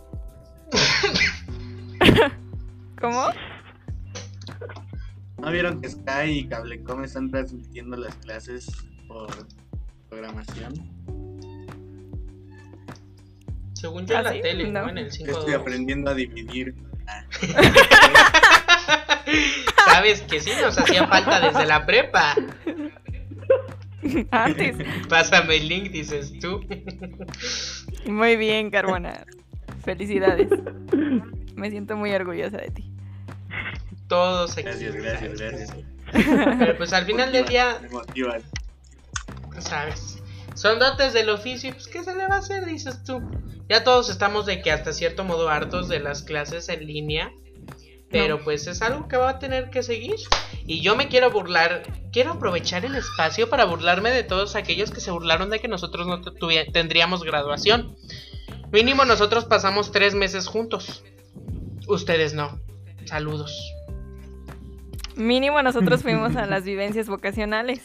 ¿Cómo? 3.02 3.30
¿No 5.38 5.52
vieron 5.52 5.82
que 5.82 5.90
Sky 5.90 6.30
y 6.32 6.48
Cablecom 6.48 7.04
están 7.04 7.30
transmitiendo 7.32 7.98
las 7.98 8.16
clases 8.16 8.68
por 9.08 9.30
programación? 10.10 10.74
según 13.74 14.06
yo 14.08 14.14
en 14.16 14.20
¿Ah, 14.20 14.24
la 14.24 14.32
sí? 14.32 14.42
tele, 14.42 14.72
¿no? 14.72 14.82
No. 14.84 14.90
En 14.90 14.98
el 14.98 15.08
Estoy 15.08 15.34
5 15.46 15.56
aprendiendo 15.62 16.10
a 16.10 16.14
dividir. 16.16 16.74
Sabes 19.86 20.22
que 20.24 20.40
sí 20.40 20.52
nos 20.60 20.78
hacía 20.78 21.08
falta 21.08 21.40
desde 21.40 21.66
la 21.66 21.86
prepa. 21.86 22.36
Antes. 24.32 24.78
Pásame 25.10 25.58
el 25.58 25.68
link, 25.68 25.92
dices 25.92 26.34
tú. 26.40 26.62
Muy 28.06 28.36
bien, 28.36 28.70
Carbona. 28.70 29.26
Felicidades. 29.84 30.50
Me 31.56 31.70
siento 31.70 31.96
muy 31.96 32.12
orgullosa 32.12 32.58
de 32.58 32.70
ti. 32.70 32.92
Todos 34.08 34.54
aquí. 34.54 34.64
Gracias, 34.64 34.96
gracias, 34.96 35.40
gracias. 35.40 35.76
Pero 36.60 36.78
pues 36.78 36.94
al 36.94 37.06
final 37.06 37.32
del 37.32 37.46
día, 37.46 37.80
Me 37.82 37.90
motivan. 37.90 38.42
¿sabes? 39.60 40.22
Son 40.54 40.80
dotes 40.80 41.14
del 41.14 41.30
oficio, 41.30 41.70
y 41.70 41.74
pues 41.74 41.88
¿qué 41.88 42.04
se 42.04 42.16
le 42.16 42.28
va 42.28 42.36
a 42.36 42.40
hacer? 42.40 42.66
Dices 42.66 43.04
tú. 43.04 43.22
Ya 43.68 43.84
todos 43.84 44.10
estamos 44.10 44.46
de 44.46 44.62
que 44.62 44.72
hasta 44.72 44.94
cierto 44.94 45.24
modo 45.24 45.50
hartos 45.50 45.90
de 45.90 46.00
las 46.00 46.24
clases 46.24 46.70
en 46.70 46.86
línea. 46.86 47.32
Pero 48.10 48.44
pues 48.44 48.68
es 48.68 48.82
algo 48.82 49.08
que 49.08 49.18
va 49.18 49.32
a 49.32 49.40
tener 49.40 49.70
que 49.70 49.84
seguir. 49.84 50.16
Y 50.66 50.82
yo 50.82 50.96
me 50.96 51.08
quiero 51.08 51.32
burlar, 51.32 51.84
quiero 52.12 52.34
aprovechar 52.34 52.86
el 52.86 52.96
espacio 52.96 53.50
para 53.50 53.66
burlarme 53.66 54.12
de 54.12 54.24
todos 54.24 54.56
aquellos 54.56 54.92
que 54.92 55.02
se 55.02 55.12
burlaron 55.12 55.50
de 55.50 55.60
que 55.60 55.68
nosotros 55.68 56.08
no 56.08 56.22
tendríamos 56.72 57.24
graduación. 57.24 57.96
Mínimo 58.72 59.06
nosotros 59.06 59.46
pasamos 59.46 59.92
tres 59.92 60.16
meses 60.16 60.48
juntos. 60.48 61.04
Ustedes 61.88 62.34
no. 62.34 62.60
Saludos. 63.06 63.74
Mínimo 65.16 65.62
nosotros 65.62 66.02
fuimos 66.04 66.36
a 66.36 66.46
las 66.46 66.64
vivencias 66.64 67.08
vocacionales. 67.08 67.82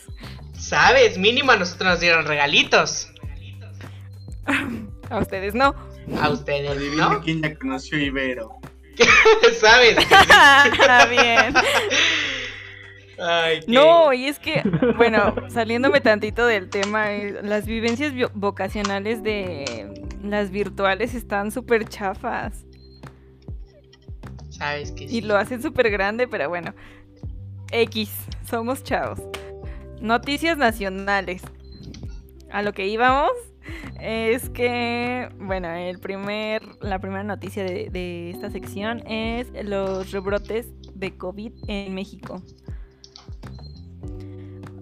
¿Sabes? 0.53 1.19
Mínimo 1.19 1.53
a 1.53 1.57
nosotros 1.57 1.91
nos 1.91 2.01
dieron 2.01 2.27
regalitos. 2.27 3.09
A 5.11 5.19
ustedes 5.19 5.55
no. 5.55 5.75
A 6.21 6.31
ustedes, 6.31 6.71
Adivina 6.71 7.09
¿no? 7.09 7.21
quién 7.21 7.43
ya 7.43 7.57
conoció 7.57 7.99
Ibero. 7.99 8.60
¿Sabes? 9.61 9.99
Está 9.99 11.07
bien. 11.11 11.55
Ay, 13.19 13.61
No, 13.67 14.13
y 14.13 14.27
es 14.27 14.39
que, 14.39 14.63
bueno, 14.97 15.35
saliéndome 15.51 16.01
tantito 16.01 16.47
del 16.47 16.71
tema, 16.71 17.13
eh, 17.13 17.41
las 17.43 17.67
vivencias 17.67 18.13
vocacionales 18.35 19.23
de 19.23 19.93
las 20.23 20.51
virtuales 20.51 21.15
están 21.15 21.51
súper 21.51 21.89
chafas 21.89 22.65
Sabes 24.51 24.93
que 24.93 25.09
sí. 25.09 25.19
y 25.19 25.21
lo 25.23 25.37
hacen 25.37 25.63
súper 25.63 25.91
grande, 25.91 26.29
pero 26.29 26.49
bueno. 26.49 26.75
X, 27.73 28.11
somos 28.49 28.83
chavos. 28.83 29.21
Noticias 30.01 30.59
nacionales. 30.59 31.43
A 32.51 32.63
lo 32.63 32.73
que 32.73 32.87
íbamos 32.87 33.31
es 34.01 34.49
que, 34.51 35.29
bueno, 35.39 35.69
el 35.71 35.99
primer, 35.99 36.63
la 36.81 36.99
primera 36.99 37.23
noticia 37.23 37.65
de, 37.65 38.31
esta 38.31 38.51
sección 38.51 39.07
es 39.07 39.49
los 39.65 40.11
rebrotes 40.11 40.73
de 40.95 41.17
COVID 41.17 41.53
en 41.69 41.95
México. 41.95 42.43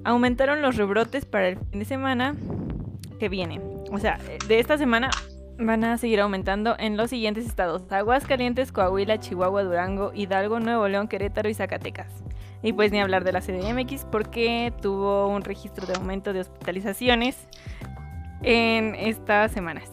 Aumentaron 0.04 0.62
los 0.62 0.76
rebrotes 0.76 1.24
para 1.24 1.48
el 1.48 1.58
fin 1.58 1.80
de 1.80 1.84
semana 1.84 2.36
que 3.18 3.28
viene. 3.28 3.60
O 3.90 3.98
sea, 3.98 4.18
de 4.46 4.58
esta 4.58 4.78
semana 4.78 5.10
van 5.58 5.82
a 5.84 5.98
seguir 5.98 6.20
aumentando 6.20 6.76
en 6.78 6.96
los 6.96 7.10
siguientes 7.10 7.46
estados: 7.46 7.90
Aguascalientes, 7.90 8.72
Coahuila, 8.72 9.18
Chihuahua, 9.18 9.64
Durango, 9.64 10.12
Hidalgo, 10.14 10.60
Nuevo 10.60 10.88
León, 10.88 11.08
Querétaro 11.08 11.48
y 11.48 11.54
Zacatecas. 11.54 12.10
Y 12.62 12.72
pues 12.72 12.90
ni 12.90 13.00
hablar 13.00 13.24
de 13.24 13.32
la 13.32 13.40
CDMX 13.40 14.04
porque 14.10 14.72
tuvo 14.80 15.28
un 15.28 15.42
registro 15.42 15.86
de 15.86 15.94
aumento 15.94 16.32
de 16.32 16.40
hospitalizaciones 16.40 17.36
en 18.42 18.94
estas 18.94 19.52
semanas. 19.52 19.90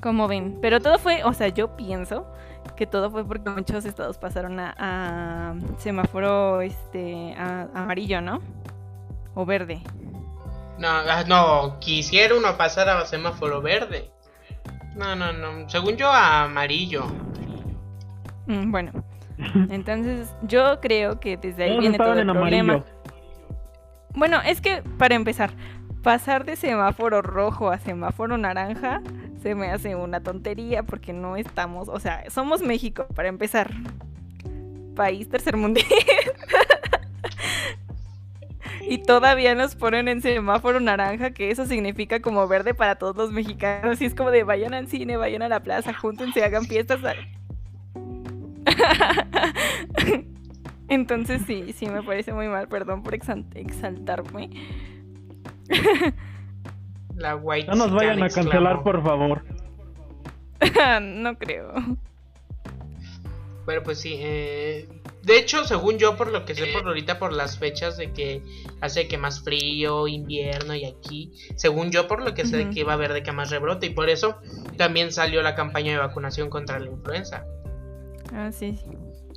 Como 0.00 0.26
ven, 0.26 0.58
pero 0.60 0.80
todo 0.80 0.98
fue, 0.98 1.22
o 1.24 1.32
sea, 1.32 1.48
yo 1.48 1.76
pienso 1.76 2.26
que 2.76 2.86
todo 2.86 3.10
fue 3.10 3.24
porque 3.24 3.50
muchos 3.50 3.84
estados 3.84 4.18
pasaron 4.18 4.58
a, 4.58 5.54
semáforo 5.78 6.60
este 6.60 7.34
amarillo, 7.36 8.20
¿no? 8.20 8.40
O 9.34 9.46
verde. 9.46 9.80
No, 10.78 10.88
ah, 10.88 11.24
no, 11.26 11.78
quisiera 11.78 12.34
uno 12.34 12.56
pasar 12.56 12.88
a 12.88 13.04
semáforo 13.06 13.62
verde. 13.62 14.10
No, 14.96 15.14
no, 15.14 15.32
no. 15.32 15.68
Según 15.68 15.96
yo, 15.96 16.08
a 16.08 16.44
amarillo. 16.44 17.06
Mm, 18.46 18.70
bueno, 18.70 18.92
entonces 19.70 20.28
yo 20.42 20.80
creo 20.80 21.20
que 21.20 21.36
desde 21.36 21.64
ahí 21.64 21.78
viene 21.78 21.98
todo 21.98 22.14
el 22.14 22.26
problema. 22.26 22.84
Bueno, 24.14 24.40
es 24.44 24.60
que 24.60 24.82
para 24.98 25.14
empezar, 25.14 25.50
pasar 26.02 26.44
de 26.44 26.56
semáforo 26.56 27.22
rojo 27.22 27.70
a 27.70 27.78
semáforo 27.78 28.36
naranja 28.36 29.00
se 29.42 29.54
me 29.54 29.70
hace 29.70 29.96
una 29.96 30.22
tontería 30.22 30.82
porque 30.82 31.12
no 31.12 31.36
estamos, 31.36 31.88
o 31.88 31.98
sea, 31.98 32.24
somos 32.30 32.62
México 32.62 33.06
para 33.14 33.28
empezar. 33.28 33.70
País 34.94 35.28
tercermundista. 35.28 35.94
y 38.88 38.98
todavía 38.98 39.54
nos 39.54 39.74
ponen 39.74 40.08
en 40.08 40.22
semáforo 40.22 40.80
naranja, 40.80 41.30
que 41.30 41.50
eso 41.50 41.66
significa 41.66 42.20
como 42.20 42.46
verde 42.46 42.74
para 42.74 42.96
todos 42.96 43.16
los 43.16 43.32
mexicanos. 43.32 44.00
Y 44.00 44.04
es 44.04 44.14
como 44.14 44.30
de 44.30 44.44
vayan 44.44 44.74
al 44.74 44.88
cine, 44.88 45.16
vayan 45.16 45.42
a 45.42 45.48
la 45.48 45.60
plaza, 45.60 45.94
júntense, 45.94 46.44
hagan 46.44 46.66
fiestas. 46.66 47.00
Entonces 50.88 51.42
sí, 51.46 51.72
sí 51.72 51.86
me 51.86 52.02
parece 52.02 52.32
muy 52.32 52.48
mal, 52.48 52.68
perdón 52.68 53.02
por 53.02 53.14
exaltarme. 53.14 54.50
La 57.16 57.36
white 57.36 57.68
no 57.68 57.76
nos 57.76 57.92
vayan 57.92 58.22
a 58.22 58.28
cancelar, 58.28 58.82
por 58.82 59.02
favor. 59.02 59.44
no 61.02 61.38
creo. 61.38 61.74
Bueno, 63.64 63.82
pues 63.84 64.00
sí. 64.00 64.16
Eh, 64.18 64.88
de 65.22 65.38
hecho, 65.38 65.64
según 65.64 65.98
yo, 65.98 66.16
por 66.16 66.32
lo 66.32 66.44
que 66.44 66.54
sé 66.54 66.66
por 66.72 66.86
ahorita, 66.86 67.18
por 67.18 67.32
las 67.32 67.58
fechas 67.58 67.96
de 67.96 68.12
que 68.12 68.42
hace 68.80 69.06
que 69.06 69.18
más 69.18 69.42
frío, 69.42 70.08
invierno 70.08 70.74
y 70.74 70.84
aquí, 70.84 71.32
según 71.54 71.92
yo, 71.92 72.08
por 72.08 72.22
lo 72.24 72.34
que 72.34 72.44
sé 72.44 72.70
que 72.70 72.82
va 72.82 72.92
a 72.92 72.94
haber 72.96 73.12
de 73.12 73.22
que 73.22 73.30
más 73.30 73.50
rebrote, 73.50 73.86
y 73.86 73.90
por 73.90 74.10
eso 74.10 74.38
también 74.76 75.12
salió 75.12 75.42
la 75.42 75.54
campaña 75.54 75.92
de 75.92 75.98
vacunación 75.98 76.50
contra 76.50 76.80
la 76.80 76.90
influenza. 76.90 77.44
Ah, 78.34 78.50
sí. 78.50 78.80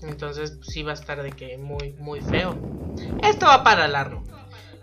Entonces, 0.01 0.57
sí 0.61 0.81
va 0.81 0.91
a 0.91 0.95
estar 0.95 1.21
de 1.21 1.31
que 1.31 1.57
muy, 1.57 1.93
muy 1.99 2.19
feo. 2.21 2.57
Esto 3.21 3.45
va 3.45 3.63
para 3.63 3.87
largo. 3.87 4.23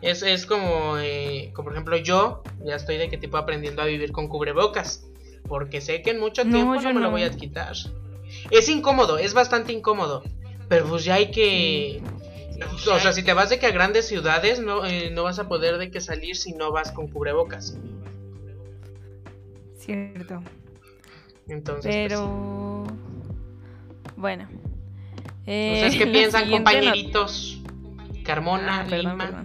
Es, 0.02 0.22
es 0.22 0.46
como, 0.46 0.98
eh, 0.98 1.50
como, 1.54 1.66
por 1.66 1.72
ejemplo, 1.74 1.96
yo 1.96 2.42
ya 2.64 2.74
estoy 2.74 2.98
de 2.98 3.08
que 3.08 3.16
tipo 3.16 3.36
aprendiendo 3.36 3.82
a 3.82 3.86
vivir 3.86 4.10
con 4.10 4.28
cubrebocas. 4.28 5.06
Porque 5.48 5.80
sé 5.80 6.02
que 6.02 6.10
en 6.10 6.20
mucho 6.20 6.42
tiempo 6.42 6.74
no, 6.74 6.94
me 6.94 7.00
lo 7.00 7.10
voy 7.10 7.22
a 7.22 7.30
quitar. 7.30 7.74
Es 8.50 8.68
incómodo, 8.68 9.18
es 9.18 9.32
bastante 9.32 9.72
incómodo. 9.72 10.22
Pero 10.68 10.86
pues 10.86 11.04
ya 11.04 11.14
hay 11.14 11.30
que... 11.30 12.02
O 12.92 12.98
sea, 12.98 13.12
si 13.12 13.22
te 13.22 13.32
vas 13.32 13.50
de 13.50 13.58
que 13.58 13.66
a 13.66 13.70
grandes 13.70 14.06
ciudades 14.06 14.60
no, 14.60 14.84
eh, 14.84 15.10
no 15.10 15.24
vas 15.24 15.38
a 15.38 15.48
poder 15.48 15.78
de 15.78 15.90
que 15.90 16.00
salir 16.00 16.36
si 16.36 16.52
no 16.52 16.72
vas 16.72 16.92
con 16.92 17.08
cubrebocas. 17.08 17.76
Cierto. 19.78 20.42
Entonces. 21.48 21.84
Pues, 21.84 22.08
Pero... 22.08 22.84
Bueno. 24.16 24.48
¿Ustedes 25.40 25.96
qué 25.96 26.06
piensan, 26.12 26.50
compañeritos? 26.50 27.60
Carmona, 28.24 28.80
ah, 28.80 28.96
Lima. 28.96 29.44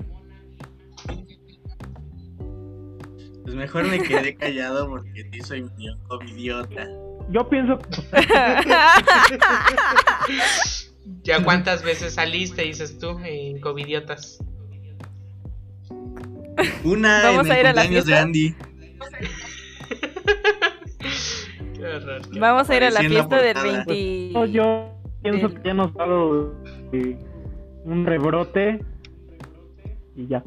Pues 3.47 3.55
mejor 3.55 3.87
me 3.87 3.99
quedé 3.99 4.35
callado 4.35 4.89
porque 4.89 5.29
sí 5.31 5.39
soy 5.39 5.61
un 5.61 5.71
covidiota. 6.09 6.85
Yo 7.29 7.47
pienso. 7.47 7.79
¿Ya 11.23 11.41
cuántas 11.41 11.81
veces 11.81 12.15
saliste, 12.15 12.63
dices 12.63 12.99
tú, 12.99 13.17
en 13.23 13.61
covidiotas? 13.61 14.43
Una 16.83 17.21
Vamos 17.23 17.45
en 17.45 17.51
a 17.53 17.59
ir 17.61 17.67
a 17.67 17.73
la 17.73 17.83
fiesta? 17.83 18.11
de 18.11 18.17
Andy. 18.17 18.53
Vamos 22.37 22.69
a 22.69 22.75
ir 22.75 22.83
a 22.83 22.91
la 22.91 22.99
fiesta 22.99 23.41
del 23.41 23.57
20. 23.63 24.51
yo 24.51 24.91
pienso 25.21 25.53
que 25.53 25.61
ya 25.63 25.73
nos 25.73 25.95
ha 25.95 25.99
dado 25.99 26.53
un 27.85 28.05
rebrote 28.05 28.83
y 30.17 30.27
ya. 30.27 30.43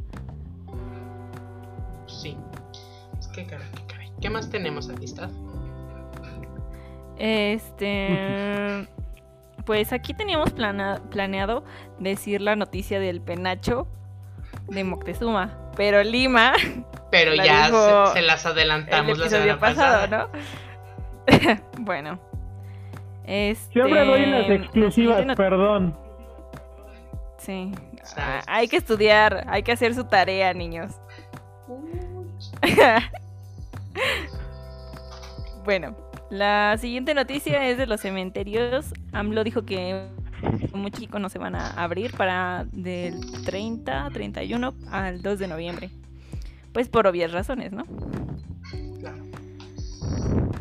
¿Qué 4.21 4.31
más 4.31 4.51
tenemos, 4.51 4.89
amistad? 4.89 5.31
Este. 7.19 8.89
Pues 9.67 9.93
aquí 9.93 10.15
teníamos 10.15 10.53
planeado 10.53 11.65
decir 11.99 12.41
la 12.41 12.57
noticia 12.57 12.99
del 12.99 13.21
penacho 13.21 13.87
de 14.69 14.85
Moctezuma, 14.85 15.57
pero 15.77 16.03
Lima. 16.03 16.55
Pero 17.11 17.35
ya 17.35 17.71
se, 18.13 18.23
las 18.23 18.47
adelantamos 18.47 19.19
la 19.19 19.29
semana 19.29 19.59
pasado, 19.59 20.07
¿no? 20.07 20.29
bueno. 21.79 22.21
Este... 23.25 23.73
Siempre 23.73 24.05
doy 24.05 24.27
las 24.27 24.49
exclusivas, 24.49 25.37
perdón. 25.37 25.97
Sí. 27.39 27.73
Ah, 28.17 28.43
hay 28.47 28.69
que 28.69 28.77
estudiar, 28.77 29.45
hay 29.49 29.63
que 29.63 29.73
hacer 29.73 29.95
su 29.95 30.05
tarea, 30.05 30.55
niños. 30.55 30.93
bueno, 35.65 35.97
la 36.31 36.77
siguiente 36.79 37.15
noticia 37.15 37.69
es 37.69 37.79
de 37.79 37.87
los 37.87 38.01
cementerios. 38.01 38.93
AMLO 39.13 39.45
dijo 39.45 39.65
que 39.65 40.07
muchos 40.73 41.01
chicos 41.01 41.21
no 41.21 41.29
se 41.29 41.39
van 41.39 41.55
a 41.55 41.71
abrir 41.71 42.13
para 42.17 42.67
del 42.73 43.21
30, 43.45 44.11
31 44.13 44.75
al 44.91 45.23
2 45.23 45.39
de 45.39 45.49
noviembre. 45.49 45.91
Pues 46.73 46.89
por 46.89 47.07
obvias 47.07 47.33
razones, 47.33 47.73
¿no? 47.73 47.85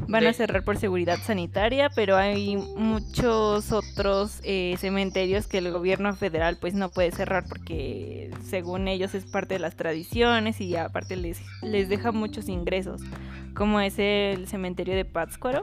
Van 0.09 0.25
a 0.25 0.33
cerrar 0.33 0.63
por 0.63 0.77
seguridad 0.77 1.19
sanitaria, 1.23 1.91
pero 1.95 2.17
hay 2.17 2.57
muchos 2.57 3.71
otros 3.71 4.39
eh, 4.43 4.75
cementerios 4.79 5.45
que 5.45 5.59
el 5.59 5.71
gobierno 5.71 6.15
federal 6.15 6.57
pues 6.59 6.73
no 6.73 6.89
puede 6.89 7.11
cerrar 7.11 7.45
porque 7.47 8.31
según 8.43 8.87
ellos 8.87 9.13
es 9.13 9.25
parte 9.25 9.53
de 9.53 9.59
las 9.59 9.75
tradiciones 9.75 10.59
y 10.61 10.75
aparte 10.75 11.15
les, 11.15 11.39
les 11.61 11.89
deja 11.89 12.11
muchos 12.11 12.49
ingresos, 12.49 13.01
como 13.53 13.79
es 13.81 13.99
el 13.99 14.47
cementerio 14.47 14.95
de 14.95 15.05
Pátzcuaro. 15.05 15.61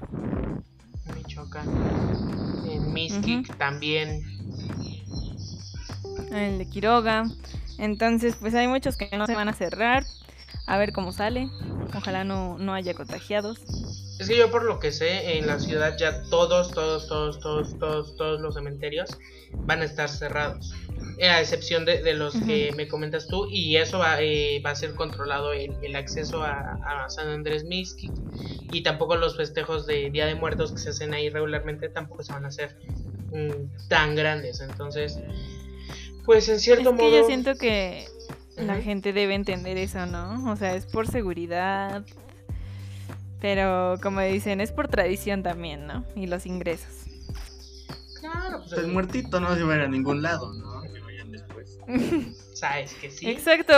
Michoacán. 1.12 1.66
En 2.70 2.92
Mixquic 2.92 3.56
también. 3.56 4.22
El 6.30 6.58
de 6.58 6.68
Quiroga. 6.68 7.24
Entonces, 7.78 8.36
pues 8.36 8.54
hay 8.54 8.68
muchos 8.68 8.96
que 8.96 9.10
no 9.18 9.26
se 9.26 9.34
van 9.34 9.48
a 9.48 9.52
cerrar. 9.52 10.04
A 10.66 10.78
ver 10.78 10.92
cómo 10.92 11.12
sale. 11.12 11.48
Ojalá 11.96 12.22
no, 12.22 12.58
no 12.58 12.74
haya 12.74 12.94
contagiados. 12.94 13.60
Es 14.18 14.28
que 14.28 14.36
yo 14.36 14.50
por 14.50 14.64
lo 14.64 14.80
que 14.80 14.92
sé, 14.92 15.38
en 15.38 15.46
la 15.46 15.58
ciudad 15.58 15.96
ya 15.98 16.22
todos, 16.30 16.70
todos, 16.70 17.06
todos, 17.06 17.40
todos, 17.40 17.78
todos, 17.78 18.16
todos 18.16 18.40
los 18.40 18.54
cementerios 18.54 19.10
van 19.52 19.82
a 19.82 19.84
estar 19.84 20.08
cerrados. 20.08 20.72
Eh, 21.18 21.28
a 21.28 21.40
excepción 21.40 21.84
de, 21.86 22.14
los 22.14 22.34
que 22.34 22.72
me 22.76 22.88
comentas 22.88 23.26
tú, 23.26 23.46
y 23.50 23.76
eso 23.76 23.98
va, 23.98 24.20
eh, 24.20 24.60
va 24.64 24.70
a 24.70 24.74
ser 24.74 24.94
controlado 24.94 25.52
el, 25.52 25.74
el 25.82 25.96
acceso 25.96 26.42
a, 26.42 27.06
San 27.08 27.28
Andrés 27.28 27.64
Miski. 27.64 28.10
Y 28.72 28.82
tampoco 28.82 29.16
los 29.16 29.36
festejos 29.36 29.86
de 29.86 30.10
Día 30.10 30.26
de 30.26 30.34
Muertos 30.34 30.72
que 30.72 30.78
se 30.78 30.90
hacen 30.90 31.14
ahí 31.14 31.30
regularmente 31.30 31.88
tampoco 31.88 32.22
se 32.22 32.32
van 32.32 32.44
a 32.44 32.48
hacer 32.48 32.76
mm, 33.32 33.88
tan 33.88 34.14
grandes. 34.14 34.60
Entonces, 34.60 35.20
pues 36.24 36.48
en 36.48 36.58
cierto 36.58 36.90
es 36.90 36.96
que 36.96 37.12
Yo 37.12 37.26
siento 37.26 37.54
que 37.54 38.06
la 38.56 38.76
gente 38.82 39.12
debe 39.12 39.34
entender 39.34 39.78
eso, 39.78 40.04
¿no? 40.06 40.50
O 40.50 40.56
sea, 40.56 40.74
es 40.74 40.84
por 40.86 41.06
seguridad, 41.06 42.04
pero 43.40 43.96
como 44.02 44.20
dicen, 44.20 44.60
es 44.60 44.72
por 44.72 44.88
tradición 44.88 45.42
también, 45.42 45.86
¿no? 45.86 46.04
Y 46.14 46.26
los 46.26 46.46
ingresos. 46.46 47.06
Claro, 48.20 48.60
pues 48.60 48.72
el 48.72 48.88
muertito 48.88 49.40
no 49.40 49.54
se 49.54 49.62
va 49.62 49.74
a 49.74 49.76
ir 49.76 49.82
a 49.82 49.88
ningún 49.88 50.22
lado, 50.22 50.52
¿no? 50.54 50.82
Que 50.82 51.00
vayan 51.00 51.30
después. 51.30 51.78
¿Sabes 52.54 52.94
que 52.94 53.10
sí? 53.10 53.28
Exacto. 53.28 53.74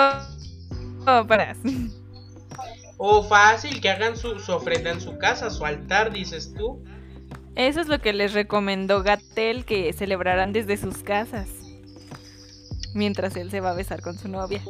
Oh, 1.07 1.27
para. 1.27 1.57
O 2.97 3.23
fácil, 3.23 3.81
que 3.81 3.91
hagan 3.91 4.17
su, 4.17 4.39
su, 4.41 4.53
ofrenda 4.53 4.91
en 4.91 5.01
su 5.01 5.19
casa, 5.19 5.51
su 5.51 5.65
altar, 5.65 6.13
dices 6.13 6.53
tú. 6.55 6.83
Eso 7.55 7.81
es 7.81 7.89
lo 7.89 8.01
que 8.01 8.13
les 8.13 8.33
recomendó 8.33 9.03
Gatel, 9.03 9.65
que 9.65 9.93
celebrarán 9.93 10.53
desde 10.53 10.77
sus 10.77 10.99
casas. 10.99 11.49
Mientras 12.95 13.37
él 13.37 13.51
se 13.51 13.61
va 13.61 13.71
a 13.71 13.75
besar 13.75 14.01
con 14.01 14.19
su 14.19 14.29
novia. 14.29 14.63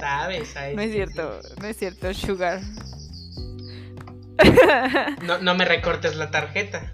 ¿Sabes? 0.00 0.48
¿sabes? 0.52 0.76
No 0.76 0.82
es 0.82 0.92
cierto, 0.92 1.40
no 1.60 1.66
es 1.66 1.76
cierto, 1.76 2.12
Sugar. 2.14 2.60
No, 5.22 5.38
no 5.38 5.54
me 5.54 5.64
recortes 5.64 6.16
la 6.16 6.30
tarjeta. 6.30 6.92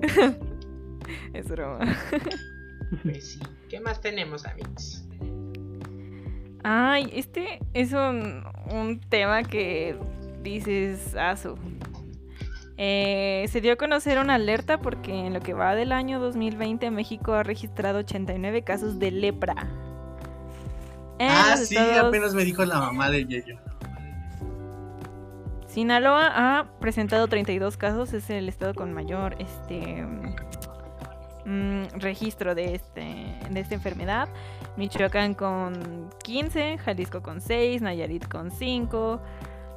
es 1.32 1.48
broma. 1.48 1.96
Pues 3.02 3.32
sí. 3.32 3.40
¿Qué 3.68 3.80
más 3.80 4.00
tenemos, 4.00 4.44
amigos? 4.46 5.04
Ay, 6.64 7.10
este 7.14 7.60
es 7.74 7.92
un, 7.92 8.44
un 8.70 9.00
tema 9.08 9.42
que 9.42 9.96
dices, 10.42 11.14
aso. 11.14 11.56
Eh, 12.76 13.46
se 13.48 13.60
dio 13.60 13.72
a 13.72 13.76
conocer 13.76 14.18
una 14.18 14.34
alerta 14.36 14.80
porque 14.80 15.12
en 15.26 15.34
lo 15.34 15.40
que 15.40 15.52
va 15.52 15.74
del 15.74 15.90
año 15.92 16.20
2020 16.20 16.90
México 16.90 17.34
ha 17.34 17.42
registrado 17.42 17.98
89 18.00 18.62
casos 18.62 18.98
de 18.98 19.10
lepra. 19.10 19.54
En 21.18 21.28
Ah, 21.30 21.56
sí, 21.56 21.74
estados- 21.76 22.06
apenas 22.08 22.34
me 22.34 22.44
dijo 22.44 22.64
la 22.64 22.78
mamá 22.78 23.10
de 23.10 23.24
Yeyo. 23.26 23.58
Sinaloa 25.78 26.32
ha 26.34 26.64
presentado 26.80 27.28
32 27.28 27.76
casos, 27.76 28.12
es 28.12 28.28
el 28.30 28.48
estado 28.48 28.74
con 28.74 28.92
mayor 28.92 29.36
este 29.38 30.04
mm, 31.44 32.00
registro 32.00 32.56
de 32.56 32.74
este 32.74 33.38
de 33.48 33.60
esta 33.60 33.76
enfermedad. 33.76 34.28
Michoacán 34.76 35.34
con 35.34 36.10
15, 36.24 36.78
Jalisco 36.78 37.22
con 37.22 37.40
6, 37.40 37.80
Nayarit 37.80 38.26
con 38.26 38.50
5 38.50 39.20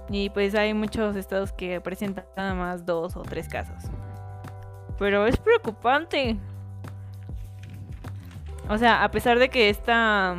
y 0.10 0.32
pues 0.32 0.56
hay 0.56 0.74
muchos 0.74 1.16
estados 1.16 1.54
que 1.54 1.80
presentan 1.82 2.26
nada 2.36 2.56
más 2.56 2.84
dos 2.84 3.16
o 3.16 3.22
tres 3.22 3.48
casos. 3.48 3.84
Pero 4.98 5.28
es 5.28 5.38
preocupante. 5.38 6.36
O 8.70 8.78
sea, 8.80 9.04
a 9.04 9.12
pesar 9.12 9.38
de 9.38 9.50
que 9.50 9.70
esta 9.70 10.36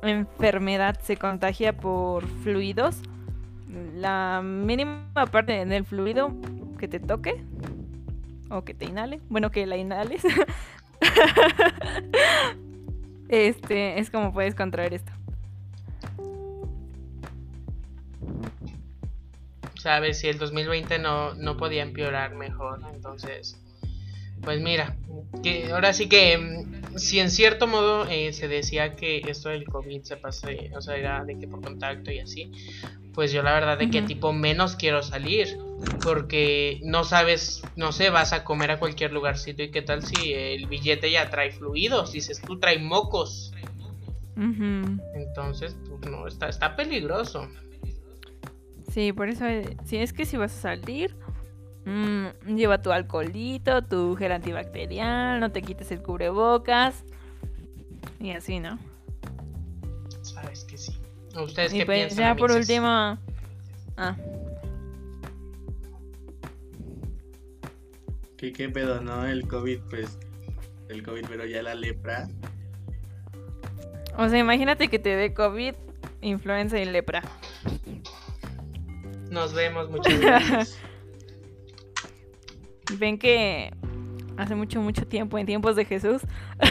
enfermedad 0.00 0.98
se 1.02 1.18
contagia 1.18 1.76
por 1.76 2.26
fluidos, 2.26 3.02
la 3.94 4.42
mínima 4.42 5.12
parte 5.30 5.64
del 5.64 5.84
fluido 5.84 6.32
que 6.78 6.88
te 6.88 7.00
toque 7.00 7.42
o 8.50 8.64
que 8.64 8.74
te 8.74 8.86
inhale, 8.86 9.20
bueno, 9.28 9.50
que 9.50 9.66
la 9.66 9.76
inhales, 9.76 10.22
este 13.28 13.98
es 13.98 14.10
como 14.10 14.32
puedes 14.32 14.54
contraer 14.54 14.94
esto. 14.94 15.12
Sabes, 19.76 20.20
si 20.20 20.28
el 20.28 20.38
2020 20.38 20.98
no, 20.98 21.34
no 21.34 21.56
podía 21.56 21.82
empeorar 21.82 22.34
mejor, 22.34 22.80
entonces, 22.92 23.59
pues 24.42 24.60
mira, 24.60 24.96
que 25.42 25.70
ahora 25.72 25.92
sí 25.92 26.08
que 26.08 26.38
mm, 26.38 26.98
si 26.98 27.20
en 27.20 27.30
cierto 27.30 27.66
modo 27.66 28.06
eh, 28.08 28.32
se 28.32 28.48
decía 28.48 28.96
que 28.96 29.22
esto 29.28 29.48
del 29.48 29.64
COVID 29.64 30.02
se 30.02 30.16
pase, 30.16 30.70
o 30.76 30.80
sea, 30.80 30.96
era 30.96 31.24
de 31.24 31.38
que 31.38 31.46
por 31.46 31.60
contacto 31.60 32.10
y 32.10 32.20
así, 32.20 32.50
pues 33.14 33.32
yo 33.32 33.42
la 33.42 33.52
verdad 33.52 33.78
de 33.78 33.90
que 33.90 34.02
tipo 34.02 34.32
menos 34.32 34.76
quiero 34.76 35.02
salir, 35.02 35.58
porque 36.02 36.80
no 36.82 37.04
sabes, 37.04 37.62
no 37.76 37.92
sé, 37.92 38.10
vas 38.10 38.32
a 38.32 38.44
comer 38.44 38.70
a 38.70 38.78
cualquier 38.78 39.12
lugarcito 39.12 39.62
y 39.62 39.70
qué 39.70 39.82
tal 39.82 40.02
si 40.04 40.32
el 40.32 40.66
billete 40.66 41.10
ya 41.10 41.30
trae 41.30 41.50
fluidos, 41.50 42.12
dices 42.12 42.40
tú 42.40 42.58
trae 42.58 42.78
mocos, 42.78 43.52
entonces, 45.14 45.76
pues 45.86 46.10
no, 46.10 46.26
está, 46.26 46.48
está 46.48 46.74
peligroso. 46.74 47.46
Sí, 48.90 49.12
por 49.12 49.28
eso, 49.28 49.46
eh, 49.46 49.76
si 49.84 49.98
es 49.98 50.12
que 50.12 50.24
si 50.24 50.36
vas 50.36 50.56
a 50.56 50.60
salir, 50.60 51.14
mm, 51.84 52.56
lleva 52.56 52.82
tu 52.82 52.92
alcoholito, 52.92 53.82
tu 53.82 54.16
gel 54.16 54.32
antibacterial, 54.32 55.40
no 55.40 55.52
te 55.52 55.62
quites 55.62 55.90
el 55.92 56.02
cubrebocas 56.02 57.04
y 58.18 58.30
así, 58.30 58.60
¿no? 58.60 58.78
Sabes 60.22 60.64
que 60.64 60.78
sí. 60.78 60.92
¿Ustedes 61.36 61.72
Y 61.72 61.78
qué 61.78 61.86
pues 61.86 61.98
piensan? 61.98 62.18
ya 62.18 62.34
por 62.34 62.50
último, 62.50 62.86
ah, 62.86 64.16
¿Qué, 68.36 68.54
qué 68.54 68.70
pedo, 68.70 69.02
no? 69.02 69.26
El 69.26 69.46
COVID, 69.46 69.80
pues. 69.90 70.18
El 70.88 71.02
COVID, 71.02 71.26
pero 71.28 71.44
ya 71.44 71.62
la 71.62 71.74
lepra. 71.74 72.26
o 74.16 74.26
sea, 74.28 74.38
imagínate 74.38 74.88
que 74.88 74.98
te 74.98 75.14
dé 75.14 75.34
COVID, 75.34 75.74
influenza 76.22 76.78
y 76.78 76.86
lepra. 76.86 77.22
Nos 79.30 79.52
vemos, 79.52 79.90
muchas 79.90 80.18
gracias. 80.18 80.78
Ven 82.98 83.18
que 83.18 83.72
hace 84.36 84.54
mucho, 84.54 84.80
mucho 84.80 85.06
tiempo, 85.06 85.38
en 85.38 85.46
tiempos 85.46 85.76
de 85.76 85.84
Jesús, 85.84 86.22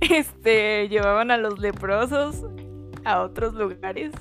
este, 0.00 0.88
llevaban 0.88 1.30
a 1.30 1.36
los 1.36 1.58
leprosos 1.58 2.44
a 3.04 3.22
otros 3.22 3.54
lugares. 3.54 4.12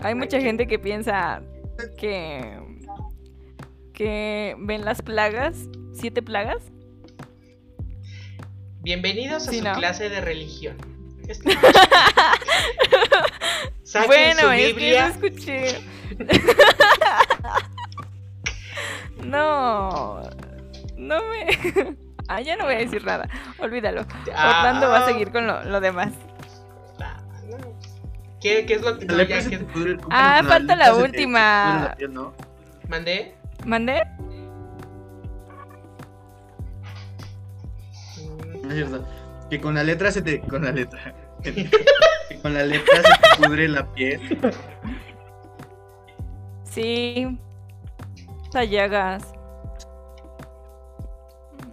Hay 0.00 0.14
mucha 0.14 0.40
gente 0.40 0.66
que 0.66 0.78
piensa 0.78 1.42
que 1.98 2.58
que 3.92 4.54
ven 4.58 4.84
las 4.84 5.00
plagas, 5.00 5.68
siete 5.94 6.22
plagas. 6.22 6.70
Bienvenidos 8.82 9.48
a 9.48 9.50
Sí, 9.50 9.58
su 9.58 9.64
¿no? 9.64 9.72
clase 9.72 10.10
de 10.10 10.20
religión. 10.20 10.76
Esta- 11.28 11.50
Saquen 13.84 14.06
bueno, 14.08 14.40
su 14.40 14.50
es 14.50 14.60
que 14.60 14.66
Biblia. 14.72 15.06
eso 15.08 15.26
escuché. 15.26 15.80
no, 19.24 20.22
no 20.96 21.20
me. 21.28 21.96
ah, 22.28 22.40
ya 22.40 22.56
no 22.56 22.64
voy 22.64 22.74
a 22.74 22.78
decir 22.78 23.04
nada. 23.04 23.28
Olvídalo. 23.58 24.04
Ah. 24.34 24.58
Orlando 24.58 24.88
va 24.88 24.98
a 25.00 25.06
seguir 25.06 25.30
con 25.32 25.46
lo, 25.46 25.62
lo 25.64 25.80
demás. 25.80 26.12
Ah, 27.00 27.20
no. 27.48 27.56
¿Qué, 28.40 28.66
qué 28.66 28.74
es 28.74 28.82
lo 28.82 28.98
que 28.98 29.06
no, 29.06 29.22
ya 29.22 29.40
se 29.40 29.50
que- 29.50 29.66
Ah, 30.10 30.42
falta 30.46 30.76
la 30.76 30.94
última. 30.94 31.94
piel, 31.96 32.12
¿no? 32.12 32.34
mandé? 32.88 33.34
¿Mandé? 33.64 34.02
No 38.62 38.68
es 38.70 38.74
cierto. 38.74 39.06
Que 39.50 39.60
con 39.60 39.74
la 39.74 39.84
letra 39.84 40.10
se 40.10 40.22
te. 40.22 40.40
Con 40.40 40.64
la 40.64 40.72
letra. 40.72 41.14
que 41.42 42.40
con 42.42 42.54
la 42.54 42.64
letra 42.64 42.96
se 42.96 43.02
te 43.02 43.46
pudre 43.46 43.68
la 43.68 43.86
piel. 43.92 44.20
Sí. 46.64 47.38
Esas 48.48 48.70
llagas. 48.70 49.34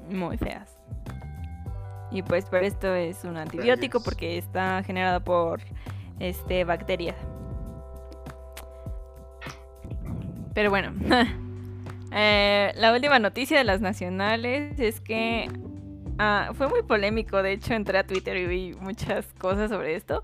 Muy 0.10 0.38
feas. 0.38 0.78
Y 2.12 2.22
pues 2.22 2.46
por 2.46 2.64
esto 2.64 2.94
es 2.94 3.24
un 3.24 3.38
antibiótico 3.38 4.02
porque 4.04 4.38
está 4.38 4.84
generado 4.84 5.24
por 5.24 5.62
este 6.20 6.64
bacterias. 6.64 7.18
Pero 10.54 10.70
bueno. 10.70 10.94
Eh, 12.16 12.72
la 12.76 12.94
última 12.94 13.18
noticia 13.18 13.58
de 13.58 13.64
las 13.64 13.82
nacionales 13.82 14.80
es 14.80 15.02
que 15.02 15.50
ah, 16.20 16.52
fue 16.54 16.68
muy 16.68 16.84
polémico. 16.84 17.42
De 17.42 17.54
hecho, 17.54 17.74
entré 17.74 17.98
a 17.98 18.06
Twitter 18.06 18.38
y 18.38 18.48
vi 18.48 18.74
muchas 18.80 19.26
cosas 19.38 19.70
sobre 19.70 19.96
esto. 19.96 20.24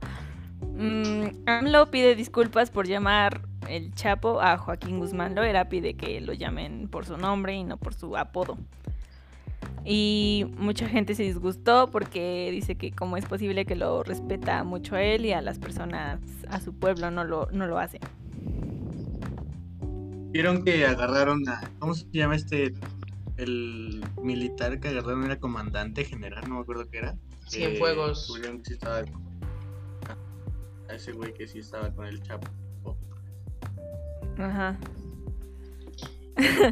Mm, 0.62 1.48
AMLO 1.48 1.90
pide 1.92 2.16
disculpas 2.16 2.72
por 2.72 2.88
llamar 2.88 3.42
el 3.68 3.94
Chapo 3.94 4.42
a 4.42 4.58
Joaquín 4.58 5.00
Guzmán 5.00 5.36
Loera. 5.36 5.70
Pide 5.70 5.96
que 5.96 6.22
lo 6.22 6.34
llamen 6.34 6.88
por 6.90 7.06
su 7.06 7.18
nombre 7.18 7.54
y 7.56 7.64
no 7.64 7.78
por 7.78 7.94
su 7.94 8.18
apodo. 8.18 8.58
Y 9.86 10.46
mucha 10.58 10.88
gente 10.88 11.16
se 11.16 11.24
disgustó 11.24 11.90
porque 11.92 12.50
dice 12.52 12.76
que 12.76 12.92
cómo 12.92 13.18
es 13.18 13.26
posible 13.26 13.66
que 13.66 13.76
lo 13.76 14.04
respeta 14.04 14.64
mucho 14.64 14.96
a 14.96 15.02
él 15.02 15.26
y 15.26 15.32
a 15.32 15.42
las 15.42 15.58
personas, 15.58 16.20
a 16.50 16.60
su 16.60 16.74
pueblo, 16.74 17.12
no 17.12 17.24
lo, 17.24 17.48
no 17.52 17.68
lo 17.68 17.80
hace. 17.80 18.00
Vieron 20.32 20.64
que 20.64 20.86
agarraron 20.86 21.48
a. 21.50 21.62
¿Cómo 21.80 21.96
se 21.96 22.06
llama 22.12 22.36
este? 22.36 22.74
El 23.40 24.04
militar 24.22 24.82
que 24.82 24.90
agarraron 24.90 25.24
era 25.24 25.40
comandante 25.40 26.04
general, 26.04 26.44
no 26.50 26.56
me 26.56 26.62
acuerdo 26.62 26.90
qué 26.90 26.98
era. 26.98 27.16
Cienfuegos. 27.48 28.20
Descubrieron 28.20 28.58
que 28.60 28.66
sí 28.66 28.74
estaba. 28.74 29.04
A 30.90 30.94
ese 30.94 31.14
güey 31.14 31.34
que 31.34 31.48
sí 31.48 31.60
estaba 31.60 31.90
con 31.96 32.06
el 32.06 32.22
Chapo. 32.22 32.48
Ajá. 34.38 34.78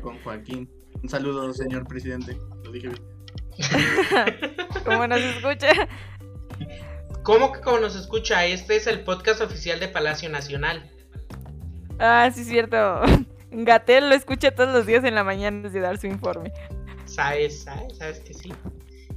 Con 0.01 0.19
Joaquín. 0.23 0.69
Un 1.01 1.07
saludo, 1.07 1.53
señor 1.53 1.87
presidente. 1.87 2.37
Lo 2.65 2.71
dije 2.73 2.89
bien. 2.89 3.01
¿Cómo 4.85 5.07
nos 5.07 5.21
escucha? 5.21 5.69
¿Cómo 7.23 7.53
que 7.53 7.61
como 7.61 7.79
nos 7.79 7.95
escucha? 7.95 8.45
Este 8.45 8.75
es 8.75 8.87
el 8.87 9.05
podcast 9.05 9.39
oficial 9.39 9.79
de 9.79 9.87
Palacio 9.87 10.29
Nacional. 10.29 10.91
Ah, 11.97 12.29
sí, 12.33 12.41
es 12.41 12.47
cierto. 12.47 13.01
Gatel 13.51 14.09
lo 14.09 14.15
escucha 14.15 14.51
todos 14.51 14.73
los 14.73 14.85
días 14.85 15.03
en 15.03 15.15
la 15.15 15.23
mañana 15.23 15.57
antes 15.57 15.73
de 15.73 15.79
dar 15.79 15.97
su 15.97 16.07
informe. 16.07 16.51
¿Sabes? 17.05 17.63
¿Sabes? 17.63 17.97
¿Sabes 17.97 18.19
que 18.19 18.33
sí? 18.33 18.53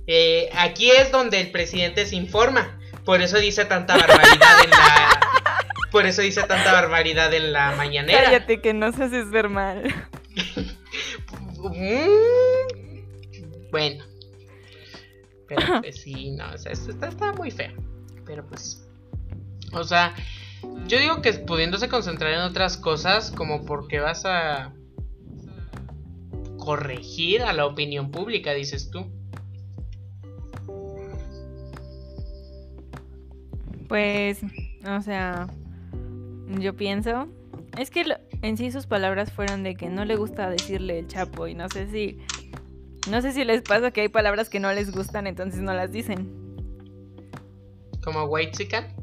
Eh, 0.07 0.49
aquí 0.55 0.91
es 0.91 1.11
donde 1.11 1.41
el 1.41 1.51
presidente 1.51 2.07
se 2.07 2.16
informa. 2.16 2.78
Por 3.05 3.22
eso 3.22 3.39
dice 3.39 3.64
tanta 3.64 3.97
barbaridad 3.97 4.64
en 4.64 4.70
la. 4.70 5.20
Por 5.91 6.07
eso 6.07 6.22
dice 6.22 6.43
tanta 6.43 6.72
barbaridad 6.72 7.33
en 7.35 7.53
la 7.53 7.72
mañanera. 7.72 8.22
Cállate 8.24 8.61
que 8.61 8.72
no 8.72 8.93
se 8.93 9.05
haces 9.05 9.31
ver 9.31 9.49
mal. 9.49 9.83
Bueno. 13.70 14.05
Pero 15.47 15.81
pues 15.81 16.01
sí, 16.01 16.31
no, 16.31 16.53
o 16.53 16.59
sea, 16.59 16.72
esto 16.72 16.91
está, 16.91 17.09
está 17.09 17.33
muy 17.33 17.51
feo. 17.51 17.72
Pero 18.24 18.47
pues. 18.47 18.89
O 19.72 19.85
sea, 19.85 20.14
Yo 20.87 20.99
digo 20.99 21.23
que 21.23 21.33
pudiéndose 21.33 21.89
concentrar 21.89 22.33
en 22.33 22.41
otras 22.41 22.77
cosas, 22.77 23.31
como 23.31 23.65
porque 23.65 24.01
vas 24.01 24.25
a 24.25 24.73
corregir 26.59 27.43
a 27.43 27.53
la 27.53 27.67
opinión 27.67 28.11
pública, 28.11 28.53
dices 28.53 28.91
tú. 28.91 29.07
Pues, 33.89 34.41
o 34.87 35.01
sea, 35.01 35.49
yo 36.61 36.77
pienso, 36.77 37.29
es 37.77 37.91
que 37.91 38.05
en 38.43 38.57
sí 38.57 38.71
sus 38.71 38.87
palabras 38.87 39.33
fueron 39.33 39.63
de 39.63 39.75
que 39.75 39.89
no 39.89 40.05
le 40.05 40.17
gusta 40.17 40.49
decirle 40.49 41.01
el 41.01 41.09
chapo 41.09 41.47
y 41.47 41.55
no 41.55 41.69
sé 41.69 41.91
si, 41.91 42.19
no 43.11 43.21
sé 43.21 43.33
si 43.33 43.45
les 43.45 43.63
pasa 43.63 43.91
que 43.91 44.03
hay 44.03 44.09
palabras 44.09 44.49
que 44.49 44.61
no 44.61 44.73
les 44.73 44.93
gustan, 44.93 45.27
entonces 45.27 45.61
no 45.61 45.73
las 45.73 45.91
dicen. 45.91 46.31
¿Como 48.03 48.25
Whitezican? 48.25 48.99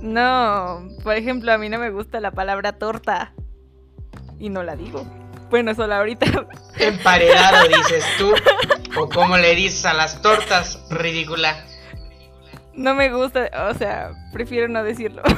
No, 0.00 0.88
por 1.02 1.16
ejemplo, 1.16 1.52
a 1.52 1.58
mí 1.58 1.68
no 1.68 1.78
me 1.78 1.90
gusta 1.90 2.20
la 2.20 2.30
palabra 2.30 2.72
torta 2.72 3.34
y 4.38 4.48
no 4.48 4.62
la 4.62 4.76
digo. 4.76 5.04
Bueno, 5.50 5.74
solo 5.74 5.94
ahorita. 5.94 6.46
Emparedado, 6.78 7.68
dices 7.68 8.04
tú. 8.16 8.32
O 8.98 9.08
como 9.08 9.36
le 9.36 9.54
dices 9.54 9.84
a 9.84 9.92
las 9.94 10.22
tortas, 10.22 10.80
ridícula. 10.90 11.66
No 12.72 12.94
me 12.94 13.12
gusta, 13.12 13.50
o 13.68 13.74
sea, 13.74 14.12
prefiero 14.32 14.68
no 14.68 14.84
decirlo. 14.84 15.22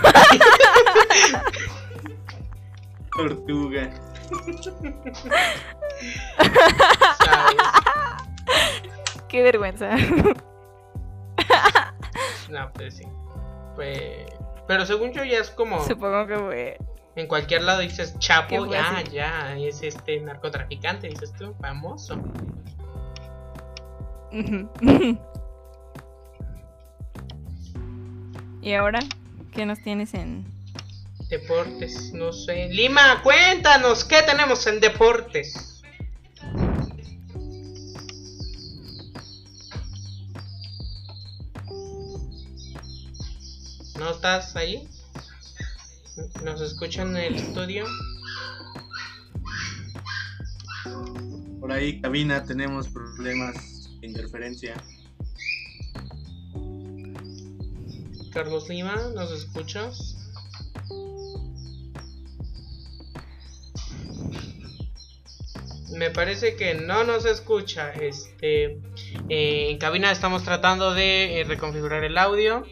Tortuga. 3.16 3.90
Qué 9.28 9.42
vergüenza. 9.42 9.90
No, 12.50 12.70
pues 12.74 12.96
sí. 12.96 13.04
Pues... 13.74 14.26
Pero 14.72 14.86
según 14.86 15.12
yo 15.12 15.22
ya 15.22 15.36
es 15.38 15.50
como... 15.50 15.84
Supongo 15.86 16.26
que 16.26 16.38
fue... 16.38 16.78
En 17.14 17.26
cualquier 17.26 17.60
lado 17.60 17.80
dices 17.80 18.18
Chapo, 18.18 18.64
ya, 18.72 19.04
ya, 19.12 19.54
es 19.58 19.82
este 19.82 20.18
narcotraficante, 20.18 21.08
dices 21.08 21.30
tú, 21.38 21.54
famoso. 21.60 22.18
¿Y 28.62 28.72
ahora? 28.72 29.00
¿Qué 29.52 29.66
nos 29.66 29.82
tienes 29.82 30.14
en 30.14 30.46
deportes? 31.28 32.14
No 32.14 32.32
sé. 32.32 32.70
Lima, 32.70 33.20
cuéntanos, 33.22 34.06
¿qué 34.06 34.22
tenemos 34.22 34.66
en 34.66 34.80
deportes? 34.80 35.71
¿No 44.02 44.10
estás 44.10 44.56
ahí? 44.56 44.88
¿Nos 46.42 46.60
escuchan 46.60 47.16
en 47.16 47.22
el 47.22 47.36
estudio? 47.36 47.86
Por 51.60 51.70
ahí, 51.70 52.00
cabina, 52.00 52.44
tenemos 52.44 52.88
problemas 52.88 54.00
de 54.00 54.08
interferencia. 54.08 54.74
Carlos 58.32 58.68
Lima, 58.68 58.96
¿nos 59.14 59.30
escuchas? 59.30 60.16
Me 65.92 66.10
parece 66.10 66.56
que 66.56 66.74
no 66.74 67.04
nos 67.04 67.24
escucha. 67.24 67.92
Este, 67.92 68.80
eh, 69.28 69.70
en 69.70 69.78
cabina 69.78 70.10
estamos 70.10 70.42
tratando 70.42 70.92
de 70.92 71.40
eh, 71.40 71.44
reconfigurar 71.44 72.02
el 72.02 72.18
audio. 72.18 72.66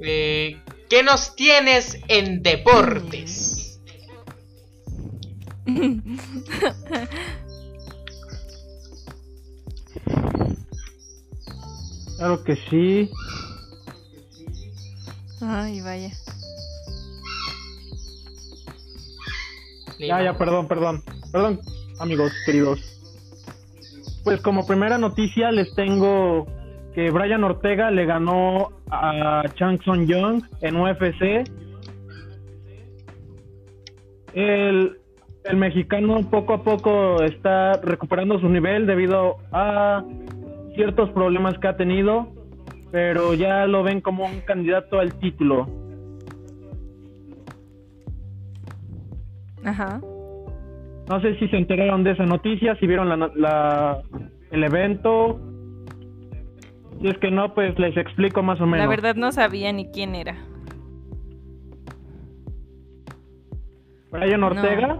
Eh, 0.00 0.60
¿Qué 0.88 1.02
nos 1.02 1.34
tienes 1.36 1.98
en 2.08 2.42
deportes? 2.42 3.80
Claro 12.16 12.44
que 12.44 12.56
sí. 12.70 13.10
Ay, 15.40 15.80
vaya. 15.80 16.10
Ya, 19.98 20.22
ya, 20.22 20.38
perdón, 20.38 20.68
perdón. 20.68 21.02
Perdón, 21.32 21.60
amigos 21.98 22.32
queridos. 22.46 22.80
Pues 24.22 24.40
como 24.40 24.66
primera 24.66 24.96
noticia 24.96 25.50
les 25.50 25.74
tengo 25.74 26.46
que 26.94 27.10
Brian 27.10 27.44
Ortega 27.44 27.90
le 27.90 28.06
ganó 28.06 28.68
a 28.90 29.42
Chang 29.54 29.82
Son 29.82 30.06
Young 30.06 30.42
en 30.60 30.76
UFC. 30.76 31.48
El, 34.32 34.98
el 35.44 35.56
mexicano 35.56 36.28
poco 36.30 36.54
a 36.54 36.62
poco 36.62 37.22
está 37.22 37.74
recuperando 37.82 38.38
su 38.38 38.48
nivel 38.48 38.86
debido 38.86 39.36
a 39.52 40.04
ciertos 40.74 41.10
problemas 41.10 41.58
que 41.58 41.68
ha 41.68 41.76
tenido 41.76 42.34
pero 42.94 43.34
ya 43.34 43.66
lo 43.66 43.82
ven 43.82 44.00
como 44.00 44.24
un 44.24 44.38
candidato 44.42 45.00
al 45.00 45.14
título. 45.18 45.66
Ajá. 49.64 50.00
No 51.08 51.20
sé 51.20 51.36
si 51.40 51.48
se 51.48 51.56
enteraron 51.56 52.04
de 52.04 52.12
esa 52.12 52.24
noticia, 52.24 52.76
si 52.76 52.86
vieron 52.86 53.08
la, 53.08 54.00
el 54.52 54.62
evento. 54.62 55.40
Si 57.00 57.08
es 57.08 57.18
que 57.18 57.30
no, 57.30 57.54
pues 57.54 57.78
les 57.78 57.96
explico 57.96 58.42
más 58.42 58.60
o 58.60 58.66
menos. 58.66 58.86
La 58.86 58.90
verdad 58.90 59.14
no 59.14 59.32
sabía 59.32 59.72
ni 59.72 59.90
quién 59.90 60.14
era. 60.14 60.36
Brian 64.10 64.44
Ortega, 64.44 64.98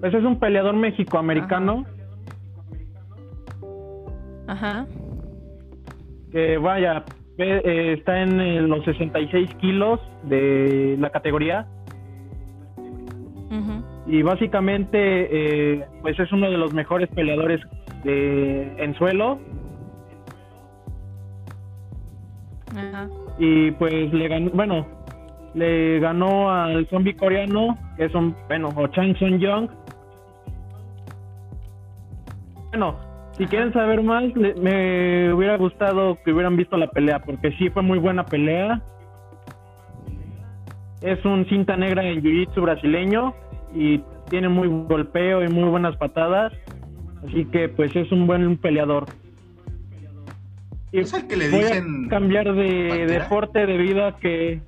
pues 0.00 0.14
es 0.14 0.24
un 0.24 0.38
peleador 0.38 0.74
mexicoamericano. 0.76 1.84
Ajá. 4.46 4.86
Que 6.30 6.56
vaya, 6.58 7.04
eh, 7.38 7.96
está 7.98 8.22
en 8.22 8.68
los 8.68 8.84
66 8.84 9.54
kilos 9.56 10.00
de 10.24 10.96
la 10.98 11.10
categoría. 11.10 11.66
Y 14.06 14.22
básicamente, 14.22 14.98
eh, 14.98 15.84
pues 16.02 16.18
es 16.18 16.30
uno 16.32 16.50
de 16.50 16.58
los 16.58 16.74
mejores 16.74 17.08
peleadores 17.10 17.60
de, 18.02 18.74
en 18.76 18.94
suelo. 18.96 19.38
Y 23.38 23.70
pues 23.72 24.12
le 24.12 24.28
ganó, 24.28 24.50
bueno, 24.50 24.86
le 25.54 26.00
ganó 26.00 26.50
al 26.50 26.86
zombie 26.88 27.16
coreano, 27.16 27.78
que 27.96 28.06
es 28.06 28.14
un, 28.14 28.34
bueno, 28.48 28.70
o 28.76 28.86
Chang 28.88 29.16
Son 29.18 29.38
Young. 29.38 29.68
Bueno, 32.70 32.96
si 33.36 33.46
quieren 33.46 33.72
saber 33.72 34.02
más, 34.02 34.24
me 34.34 35.32
hubiera 35.32 35.56
gustado 35.56 36.18
que 36.24 36.32
hubieran 36.32 36.56
visto 36.56 36.76
la 36.76 36.88
pelea, 36.88 37.20
porque 37.20 37.52
sí 37.52 37.70
fue 37.70 37.82
muy 37.82 37.98
buena 37.98 38.24
pelea. 38.24 38.82
Es 41.00 41.24
un 41.24 41.44
cinta 41.46 41.76
negra 41.76 42.02
en 42.02 42.22
jiu-jitsu 42.22 42.62
brasileño 42.62 43.34
y 43.74 44.00
tiene 44.30 44.48
muy 44.48 44.68
golpeo 44.68 45.44
y 45.44 45.48
muy 45.48 45.68
buenas 45.68 45.96
patadas. 45.96 46.52
Así 47.26 47.44
que 47.46 47.68
pues 47.68 47.94
es 47.94 48.10
un 48.10 48.26
buen 48.26 48.56
peleador. 48.56 49.06
Y 50.94 51.00
¿Es 51.00 51.12
que 51.12 51.36
le 51.36 51.50
voy 51.50 51.64
a 51.64 52.08
cambiar 52.08 52.54
de 52.54 53.06
deporte 53.08 53.66
debido 53.66 54.06
a 54.06 54.16
que 54.16 54.60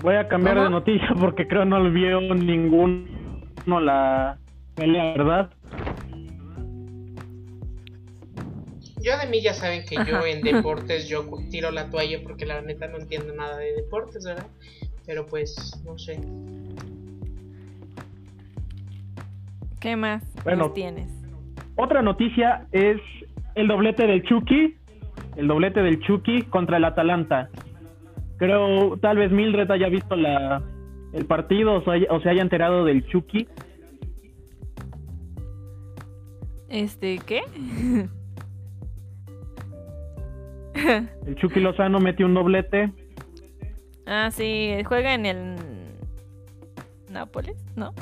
voy 0.00 0.14
a 0.14 0.26
cambiar 0.28 0.62
de 0.62 0.70
noticia 0.70 1.08
porque 1.20 1.46
creo 1.46 1.66
no 1.66 1.92
vio 1.92 2.22
ningún 2.22 3.52
no 3.66 3.80
la 3.80 4.38
pelea, 4.76 5.12
¿verdad? 5.12 5.50
Yo 9.02 9.18
de 9.18 9.26
mí 9.26 9.42
ya 9.42 9.52
saben 9.52 9.84
que 9.84 9.96
yo 9.96 10.24
en 10.24 10.40
deportes 10.40 11.06
yo 11.06 11.28
tiro 11.50 11.70
la 11.70 11.90
toalla 11.90 12.22
porque 12.22 12.46
la 12.46 12.62
neta 12.62 12.88
no 12.88 12.96
entiendo 12.96 13.34
nada 13.34 13.58
de 13.58 13.74
deportes, 13.74 14.24
¿verdad? 14.24 14.46
Pero 15.04 15.26
pues, 15.26 15.82
no 15.84 15.98
sé. 15.98 16.18
¿Qué 19.84 19.96
más 19.96 20.24
bueno, 20.44 20.70
tienes? 20.70 21.10
Otra 21.76 22.00
noticia 22.00 22.66
es 22.72 22.96
el 23.54 23.68
doblete 23.68 24.06
del 24.06 24.22
Chucky, 24.22 24.74
el 25.36 25.46
doblete 25.46 25.82
del 25.82 26.00
Chucky 26.00 26.44
contra 26.44 26.78
el 26.78 26.86
Atalanta. 26.86 27.50
Creo 28.38 28.96
tal 28.96 29.18
vez 29.18 29.30
Mildred 29.30 29.70
haya 29.70 29.90
visto 29.90 30.16
la, 30.16 30.62
el 31.12 31.26
partido 31.26 31.84
o 31.84 32.20
se 32.20 32.30
haya 32.30 32.40
enterado 32.40 32.86
del 32.86 33.06
Chucky. 33.08 33.46
Este, 36.70 37.18
¿qué? 37.18 37.42
el 41.26 41.36
Chucky 41.36 41.60
Lozano 41.60 42.00
metió 42.00 42.24
un 42.24 42.32
doblete. 42.32 42.90
Ah, 44.06 44.30
sí, 44.30 44.76
juega 44.86 45.12
en 45.12 45.26
el 45.26 45.56
Nápoles, 47.10 47.62
¿no? 47.76 47.92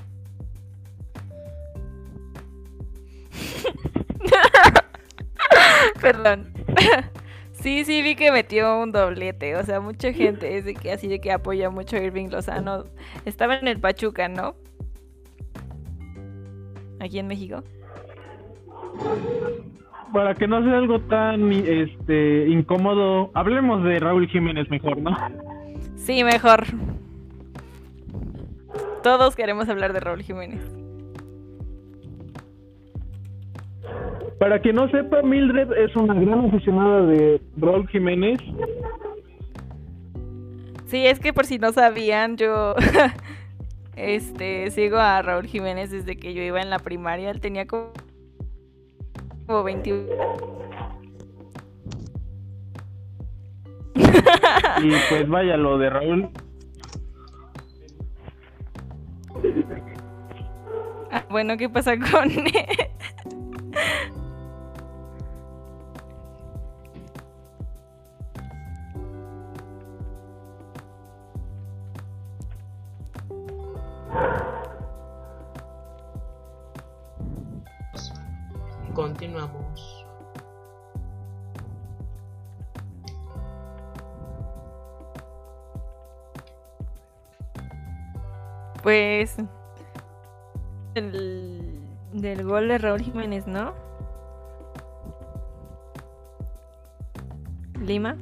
Perdón. 6.00 6.52
Sí, 7.62 7.84
sí, 7.84 8.02
vi 8.02 8.16
que 8.16 8.32
metió 8.32 8.82
un 8.82 8.90
doblete. 8.90 9.54
O 9.54 9.62
sea, 9.62 9.78
mucha 9.78 10.12
gente 10.12 10.58
es 10.58 10.64
de 10.64 10.74
que 10.74 10.90
así 10.90 11.06
de 11.06 11.20
que 11.20 11.30
apoya 11.30 11.70
mucho 11.70 11.94
a 11.94 12.00
Irving 12.00 12.28
Lozano. 12.28 12.86
Estaba 13.24 13.54
en 13.54 13.68
el 13.68 13.78
Pachuca, 13.78 14.28
¿no? 14.28 14.56
Aquí 16.98 17.20
en 17.20 17.28
México. 17.28 17.62
Para 20.12 20.34
que 20.34 20.48
no 20.48 20.60
sea 20.64 20.78
algo 20.78 21.00
tan 21.02 21.52
este 21.52 22.48
incómodo, 22.48 23.30
hablemos 23.32 23.84
de 23.84 24.00
Raúl 24.00 24.26
Jiménez 24.26 24.68
mejor, 24.68 24.98
¿no? 24.98 25.16
Sí, 25.94 26.24
mejor. 26.24 26.66
Todos 29.04 29.36
queremos 29.36 29.68
hablar 29.68 29.92
de 29.92 30.00
Raúl 30.00 30.22
Jiménez. 30.22 30.81
Para 34.38 34.58
quien 34.60 34.76
no 34.76 34.88
sepa, 34.90 35.22
Mildred 35.22 35.72
es 35.72 35.94
una 35.96 36.14
gran 36.14 36.46
aficionada 36.46 37.06
de 37.06 37.40
Raúl 37.56 37.88
Jiménez. 37.88 38.40
Sí, 40.86 41.06
es 41.06 41.20
que 41.20 41.32
por 41.32 41.46
si 41.46 41.58
no 41.58 41.72
sabían, 41.72 42.36
yo 42.36 42.74
este 43.96 44.70
sigo 44.70 44.98
a 44.98 45.22
Raúl 45.22 45.46
Jiménez 45.46 45.90
desde 45.90 46.16
que 46.16 46.34
yo 46.34 46.42
iba 46.42 46.60
en 46.60 46.70
la 46.70 46.78
primaria. 46.78 47.30
Él 47.30 47.40
tenía 47.40 47.66
como, 47.66 47.92
como 49.46 49.62
21. 49.62 50.06
Y 54.82 54.90
pues 55.08 55.28
vaya, 55.28 55.56
lo 55.56 55.78
de 55.78 55.90
Raúl. 55.90 56.28
Ah, 61.10 61.24
bueno, 61.30 61.56
¿qué 61.56 61.68
pasa 61.68 61.96
con 61.98 62.30
él? 62.30 62.52
Continuamos. 78.94 80.06
Pues 88.82 89.36
el, 90.94 91.80
del 92.12 92.44
gol 92.44 92.68
de 92.68 92.78
Raúl 92.78 93.00
Jiménez, 93.00 93.46
¿no? 93.46 93.74
Lima. 97.80 98.16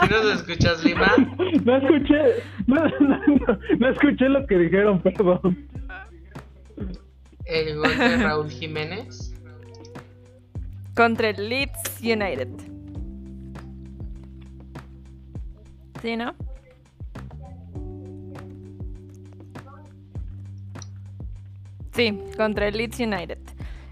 ¿Sí 0.00 0.06
nos 0.10 0.24
escuchas, 0.36 0.84
Lima? 0.84 1.14
No 1.64 1.76
escuché, 1.76 2.42
no, 2.66 2.88
no, 3.00 3.18
no, 3.26 3.58
no 3.78 3.88
escuché 3.88 4.28
lo 4.28 4.44
que 4.46 4.58
dijeron, 4.58 5.00
perdón. 5.00 5.68
El 7.44 7.76
gol 7.76 7.98
de 7.98 8.16
Raúl 8.16 8.50
Jiménez. 8.50 9.32
Contra 10.96 11.30
el 11.30 11.48
Leeds 11.48 12.00
United. 12.00 12.48
¿Sí, 16.00 16.16
no? 16.16 16.34
Sí, 21.94 22.18
contra 22.36 22.68
el 22.68 22.76
Leeds 22.76 22.98
United. 22.98 23.38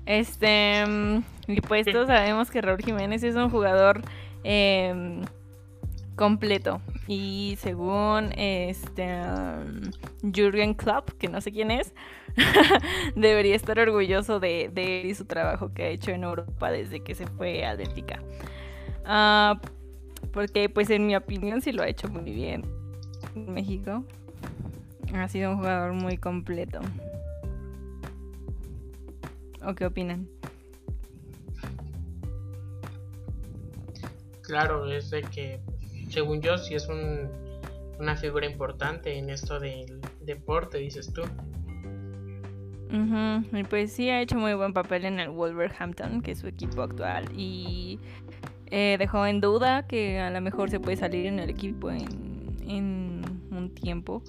Este, 0.07 0.85
mm, 0.87 1.23
y 1.53 1.61
pues 1.61 1.87
todos 1.87 2.07
sabemos 2.07 2.51
que 2.51 2.61
Raúl 2.61 2.81
Jiménez 2.83 3.23
es 3.23 3.35
un 3.35 3.51
jugador 3.51 4.03
em, 4.45 5.23
completo. 6.17 6.81
Y 7.09 7.57
según 7.61 8.33
este 8.37 9.21
um, 9.23 10.33
Jürgen 10.33 10.75
Klopp, 10.75 11.11
que 11.19 11.29
no 11.29 11.41
sé 11.41 11.51
quién 11.51 11.71
es, 11.71 11.93
debería 13.17 13.57
estar 13.57 13.79
orgulloso 13.79 14.39
de, 14.39 14.71
él 14.75 15.07
y 15.07 15.15
su 15.15 15.25
trabajo 15.25 15.73
que 15.73 15.85
ha 15.85 15.89
hecho 15.89 16.11
en 16.13 16.25
Europa 16.25 16.71
desde 16.71 17.01
que 17.01 17.15
se 17.15 17.27
fue 17.27 17.65
a 17.65 17.73
Atlética. 17.73 18.23
Ah, 19.05 19.61
porque 20.33 20.69
pues 20.69 20.91
en 20.91 21.07
mi 21.07 21.17
opinión 21.17 21.63
sí 21.63 21.73
lo 21.73 21.83
ha 21.83 21.89
hecho 21.89 22.09
muy 22.09 22.31
bien. 22.31 22.65
En 23.35 23.53
México 23.53 24.05
ha 25.15 25.29
sido 25.29 25.51
un 25.51 25.57
jugador 25.57 25.93
muy 25.93 26.17
completo. 26.17 26.81
¿O 29.65 29.75
qué 29.75 29.87
opinan? 29.87 30.29
Claro, 34.51 34.91
es 34.91 35.11
de 35.11 35.23
que, 35.23 35.61
según 36.11 36.43
yo, 36.43 36.59
sí 36.59 36.75
es 36.75 36.89
un, 36.89 37.31
una 38.01 38.17
figura 38.17 38.47
importante 38.47 39.17
en 39.17 39.31
esto 39.31 39.61
del 39.61 40.01
deporte, 40.23 40.79
dices 40.79 41.13
tú. 41.13 41.23
Ujú, 42.93 43.57
Y 43.57 43.63
pues 43.63 43.93
sí 43.93 44.11
ha 44.11 44.21
hecho 44.21 44.37
muy 44.37 44.55
buen 44.55 44.73
papel 44.73 45.05
en 45.05 45.21
el 45.21 45.29
Wolverhampton, 45.29 46.21
que 46.21 46.33
es 46.33 46.41
su 46.41 46.49
equipo 46.49 46.83
actual. 46.83 47.27
Y 47.37 48.01
eh, 48.67 48.97
dejó 48.99 49.25
en 49.25 49.41
duda 49.41 49.87
que 49.87 50.19
a 50.19 50.31
lo 50.31 50.41
mejor 50.41 50.69
se 50.69 50.81
puede 50.81 50.97
salir 50.97 51.27
en 51.27 51.39
el 51.39 51.49
equipo 51.49 51.89
en, 51.93 52.57
en 52.67 53.23
un 53.53 53.73
tiempo. 53.73 54.25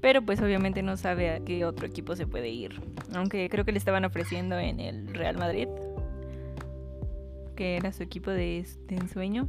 Pero 0.00 0.22
pues 0.22 0.40
obviamente 0.40 0.82
no 0.82 0.96
sabe 0.96 1.30
a 1.30 1.40
qué 1.40 1.66
otro 1.66 1.86
equipo 1.86 2.16
se 2.16 2.26
puede 2.26 2.48
ir. 2.48 2.80
Aunque 3.14 3.50
creo 3.50 3.66
que 3.66 3.72
le 3.72 3.78
estaban 3.78 4.06
ofreciendo 4.06 4.58
en 4.58 4.80
el 4.80 5.12
Real 5.12 5.36
Madrid. 5.36 5.68
Que 7.56 7.76
era 7.76 7.92
su 7.92 8.02
equipo 8.02 8.30
de, 8.30 8.66
de 8.86 8.96
ensueño. 8.96 9.48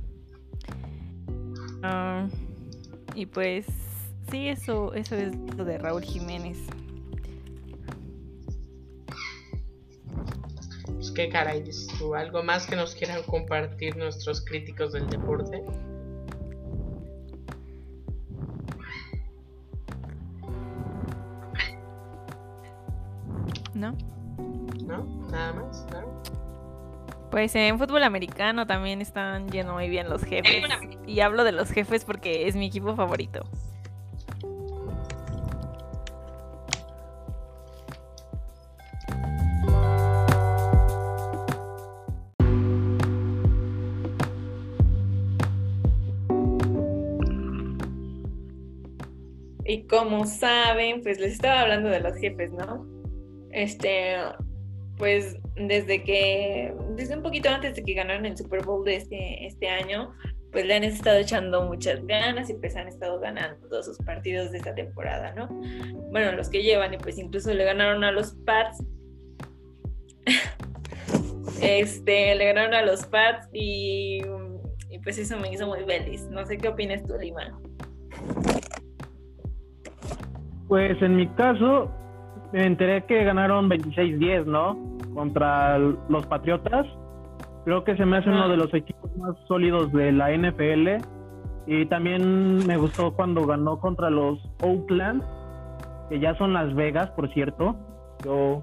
Ah, 1.81 2.27
y 3.15 3.25
pues 3.25 3.65
sí, 4.29 4.47
eso, 4.47 4.93
eso 4.93 5.15
es 5.15 5.35
lo 5.55 5.65
de 5.65 5.77
Raúl 5.77 6.03
Jiménez. 6.03 6.57
Pues 10.85 11.11
qué 11.11 11.29
caray, 11.29 11.63
dices 11.63 11.87
tú. 11.97 12.15
¿Algo 12.15 12.43
más 12.43 12.65
que 12.67 12.75
nos 12.75 12.95
quieran 12.95 13.23
compartir 13.23 13.95
nuestros 13.97 14.43
críticos 14.43 14.93
del 14.93 15.07
deporte? 15.07 15.63
¿No? 23.73 23.95
¿No? 24.85 25.05
¿Nada 25.29 25.53
más? 25.53 25.85
¿No? 25.91 26.44
Pues 27.35 27.53
en 27.55 27.77
fútbol 27.77 28.01
americano 28.03 28.65
también 28.65 29.01
están 29.01 29.49
yendo 29.49 29.73
muy 29.73 29.89
bien 29.89 30.09
los 30.09 30.23
jefes. 30.23 30.63
Y 31.05 31.19
hablo 31.19 31.43
de 31.43 31.51
los 31.51 31.69
jefes 31.69 32.05
porque 32.05 32.47
es 32.47 32.55
mi 32.55 32.67
equipo 32.67 32.95
favorito. 32.95 33.41
Y 49.65 49.83
como 49.87 50.25
saben, 50.25 51.01
pues 51.03 51.19
les 51.19 51.33
estaba 51.33 51.63
hablando 51.63 51.89
de 51.89 51.99
los 51.99 52.15
jefes, 52.15 52.53
¿no? 52.53 52.87
Este, 53.51 54.15
pues 54.97 55.37
desde 55.55 56.03
que, 56.03 56.73
desde 56.95 57.17
un 57.17 57.23
poquito 57.23 57.49
antes 57.49 57.75
de 57.75 57.83
que 57.83 57.93
ganaron 57.93 58.25
el 58.25 58.37
Super 58.37 58.63
Bowl 58.63 58.83
de 58.85 58.95
este, 58.95 59.45
este 59.45 59.67
año, 59.67 60.13
pues 60.51 60.65
le 60.65 60.73
han 60.73 60.85
estado 60.85 61.17
echando 61.17 61.63
muchas 61.63 62.05
ganas 62.07 62.49
y 62.49 62.53
pues 62.53 62.77
han 62.77 62.87
estado 62.87 63.19
ganando 63.19 63.67
todos 63.67 63.85
sus 63.85 63.97
partidos 63.97 64.51
de 64.51 64.59
esta 64.59 64.73
temporada, 64.73 65.33
¿no? 65.33 65.47
Bueno, 66.11 66.31
los 66.31 66.49
que 66.49 66.63
llevan 66.63 66.93
y 66.93 66.97
pues 66.97 67.17
incluso 67.17 67.53
le 67.53 67.65
ganaron 67.65 68.05
a 68.05 68.11
los 68.11 68.35
Pats. 68.45 68.81
este, 71.61 72.35
le 72.35 72.45
ganaron 72.45 72.73
a 72.73 72.83
los 72.83 73.05
Pats 73.05 73.49
y, 73.51 74.21
y 74.89 74.99
pues 74.99 75.17
eso 75.17 75.37
me 75.37 75.51
hizo 75.51 75.67
muy 75.67 75.83
feliz. 75.83 76.25
No 76.31 76.45
sé 76.45 76.57
qué 76.57 76.69
opinas 76.69 77.03
tú, 77.03 77.15
Lima. 77.19 77.59
Pues 80.69 81.01
en 81.01 81.17
mi 81.17 81.27
caso, 81.35 81.91
me 82.55 82.65
enteré 82.65 83.03
que 83.05 83.23
ganaron 83.23 83.69
26-10, 83.69 84.45
¿no? 84.45 84.77
Contra 85.13 85.77
los 85.77 86.25
Patriotas. 86.27 86.85
Creo 87.65 87.83
que 87.83 87.95
se 87.97 88.05
me 88.05 88.17
hace 88.17 88.29
uno 88.29 88.47
de 88.49 88.57
los 88.57 88.73
equipos 88.73 89.15
más 89.17 89.35
sólidos 89.47 89.91
de 89.91 90.11
la 90.11 90.31
NFL. 90.31 90.97
Y 91.67 91.85
también 91.87 92.65
me 92.67 92.77
gustó 92.77 93.11
cuando 93.15 93.45
ganó 93.45 93.79
contra 93.79 94.09
los 94.09 94.39
Oakland, 94.61 95.23
que 96.09 96.19
ya 96.19 96.35
son 96.37 96.53
Las 96.53 96.73
Vegas, 96.75 97.09
por 97.11 97.27
cierto. 97.33 97.75
Yo, 98.23 98.61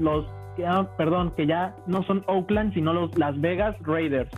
los, 0.00 0.26
que- 0.56 0.66
ah, 0.66 0.86
perdón, 0.96 1.32
que 1.36 1.46
ya 1.46 1.74
no 1.86 2.02
son 2.02 2.24
Oakland, 2.26 2.74
sino 2.74 2.92
los 2.92 3.16
Las 3.16 3.40
Vegas 3.40 3.76
Raiders. 3.82 4.30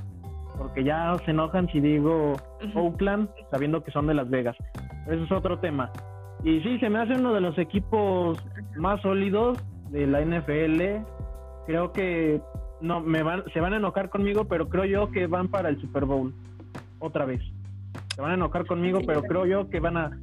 Porque 0.59 0.85
ya 0.85 1.17
se 1.25 1.31
enojan 1.31 1.67
si 1.69 1.81
digo 1.81 2.35
Oakland, 2.75 3.29
sabiendo 3.51 3.83
que 3.83 3.91
son 3.91 4.07
de 4.07 4.15
Las 4.15 4.29
Vegas. 4.29 4.55
Eso 5.09 5.25
es 5.25 5.33
otro 5.33 5.59
tema. 5.59 5.91
Y 6.43 6.61
sí, 6.61 6.79
se 6.79 6.89
me 6.89 7.01
hace 7.01 7.15
uno 7.15 7.35
de 7.35 7.41
los 7.41 7.59
equipos 7.59 8.39
más 8.77 9.01
sólidos 9.03 9.59
de 9.91 10.07
la 10.07 10.23
NFL. 10.23 11.05
Creo 11.67 11.93
que 11.93 12.41
no 12.81 13.01
me 13.01 13.23
van, 13.23 13.45
se 13.53 13.61
van 13.61 13.75
a 13.75 13.77
enojar 13.77 14.09
conmigo, 14.09 14.47
pero 14.47 14.69
creo 14.69 14.85
yo 14.87 15.11
que 15.11 15.27
van 15.27 15.49
para 15.49 15.69
el 15.69 15.81
Super 15.81 16.07
Bowl 16.07 16.33
otra 16.99 17.27
vez. 17.27 17.43
Se 18.15 18.23
van 18.23 18.33
a 18.33 18.35
enojar 18.35 18.67
conmigo, 18.67 19.01
pero 19.07 19.23
creo 19.23 19.45
yo 19.45 19.69
que 19.69 19.81
van 19.81 19.97
a, 19.97 20.19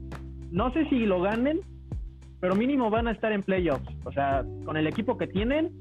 no 0.52 0.72
sé 0.74 0.86
si 0.90 1.06
lo 1.06 1.22
ganen, 1.22 1.60
pero 2.40 2.56
mínimo 2.56 2.90
van 2.90 3.08
a 3.08 3.12
estar 3.12 3.32
en 3.32 3.44
playoffs. 3.44 3.88
O 4.04 4.12
sea, 4.12 4.44
con 4.66 4.76
el 4.76 4.88
equipo 4.88 5.18
que 5.18 5.28
tienen, 5.28 5.72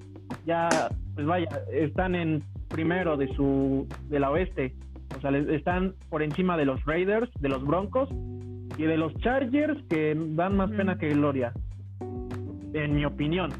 ya, 0.44 0.68
pues 1.14 1.26
vaya, 1.26 1.48
están 1.72 2.14
en 2.14 2.42
primero 2.68 3.16
de 3.16 3.34
su, 3.34 3.86
de 4.08 4.20
la 4.20 4.30
oeste. 4.30 4.74
O 5.16 5.20
sea, 5.20 5.30
están 5.30 5.94
por 6.10 6.22
encima 6.22 6.58
de 6.58 6.66
los 6.66 6.84
Raiders, 6.84 7.30
de 7.40 7.48
los 7.48 7.64
Broncos 7.64 8.10
y 8.78 8.84
de 8.84 8.96
los 8.96 9.14
Chargers 9.18 9.78
que 9.88 10.14
dan 10.16 10.56
más 10.56 10.70
pena 10.70 10.98
que 10.98 11.08
gloria. 11.10 11.52
En 12.72 12.94
mi 12.94 13.04
opinión. 13.04 13.50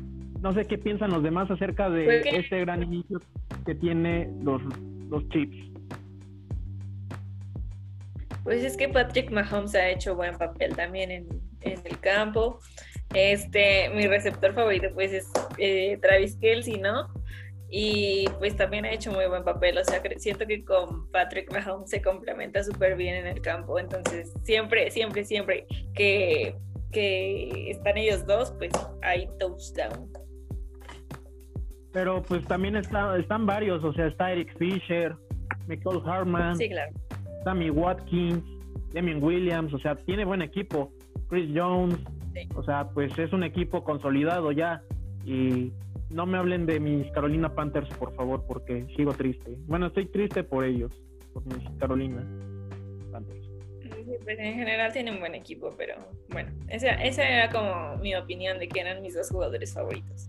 No 0.40 0.52
sé 0.52 0.64
qué 0.66 0.76
piensan 0.78 1.10
los 1.10 1.22
demás 1.22 1.50
acerca 1.50 1.88
de 1.88 2.04
pues 2.04 2.26
este 2.26 2.60
gran 2.60 2.82
inicio 2.82 3.20
que 3.64 3.74
tiene 3.74 4.30
los, 4.42 4.60
los 5.08 5.26
Chiefs. 5.30 5.56
Pues 8.44 8.62
es 8.62 8.76
que 8.76 8.88
Patrick 8.88 9.30
Mahomes 9.30 9.74
ha 9.74 9.88
hecho 9.88 10.14
buen 10.14 10.36
papel 10.36 10.76
también 10.76 11.10
en, 11.10 11.26
el 11.62 11.98
campo. 11.98 12.60
Este, 13.12 13.90
mi 13.94 14.06
receptor 14.06 14.54
favorito 14.54 14.88
pues 14.94 15.12
es 15.12 15.28
eh, 15.58 15.98
Travis 16.00 16.36
Kelsey, 16.36 16.78
¿no? 16.78 17.08
Y 17.68 18.26
pues 18.38 18.56
también 18.56 18.84
ha 18.84 18.92
hecho 18.92 19.10
muy 19.10 19.26
buen 19.26 19.42
papel, 19.42 19.76
o 19.78 19.84
sea, 19.84 20.00
siento 20.18 20.46
que 20.46 20.64
con 20.64 21.10
Patrick 21.10 21.52
Mahomes 21.52 21.90
se 21.90 22.00
complementa 22.00 22.62
súper 22.62 22.96
bien 22.96 23.16
en 23.16 23.26
el 23.26 23.40
campo, 23.40 23.78
entonces 23.78 24.32
siempre, 24.44 24.90
siempre, 24.92 25.24
siempre 25.24 25.66
que, 25.94 26.54
que 26.92 27.70
están 27.70 27.98
ellos 27.98 28.24
dos, 28.24 28.52
pues 28.58 28.70
hay 29.02 29.28
touchdown. 29.40 30.12
Pero 31.92 32.22
pues 32.22 32.44
también 32.44 32.76
está, 32.76 33.18
están 33.18 33.46
varios, 33.46 33.82
o 33.82 33.92
sea, 33.94 34.06
está 34.06 34.30
Eric 34.30 34.56
Fisher, 34.58 35.16
Michael 35.66 36.02
Harman, 36.04 36.56
sí, 36.56 36.68
claro. 36.68 36.92
Sammy 37.42 37.70
Watkins, 37.70 38.44
Damien 38.92 39.22
Williams, 39.22 39.74
o 39.74 39.78
sea, 39.78 39.96
tiene 39.96 40.24
buen 40.24 40.42
equipo, 40.42 40.92
Chris 41.28 41.50
Jones, 41.54 41.98
o 42.54 42.62
sea, 42.62 42.88
pues 42.94 43.16
es 43.18 43.32
un 43.32 43.42
equipo 43.42 43.82
consolidado 43.82 44.52
ya 44.52 44.82
y 45.24 45.72
no 46.10 46.26
me 46.26 46.38
hablen 46.38 46.66
de 46.66 46.80
mis 46.80 47.10
Carolina 47.12 47.54
Panthers, 47.54 47.88
por 47.98 48.14
favor, 48.14 48.44
porque 48.46 48.86
sigo 48.96 49.12
triste. 49.14 49.56
Bueno, 49.66 49.86
estoy 49.86 50.06
triste 50.06 50.44
por 50.44 50.64
ellos, 50.64 50.92
por 51.32 51.44
mis 51.46 51.68
Carolina 51.78 52.24
Panthers. 53.12 53.46
Pues 54.22 54.38
en 54.38 54.54
general 54.54 54.92
tienen 54.92 55.18
buen 55.20 55.34
equipo, 55.34 55.74
pero 55.76 55.94
bueno, 56.28 56.50
esa, 56.68 56.90
esa 57.02 57.28
era 57.28 57.50
como 57.50 57.96
mi 57.98 58.14
opinión 58.14 58.58
de 58.58 58.68
que 58.68 58.80
eran 58.80 59.02
mis 59.02 59.14
dos 59.14 59.30
jugadores 59.30 59.74
favoritos. 59.74 60.28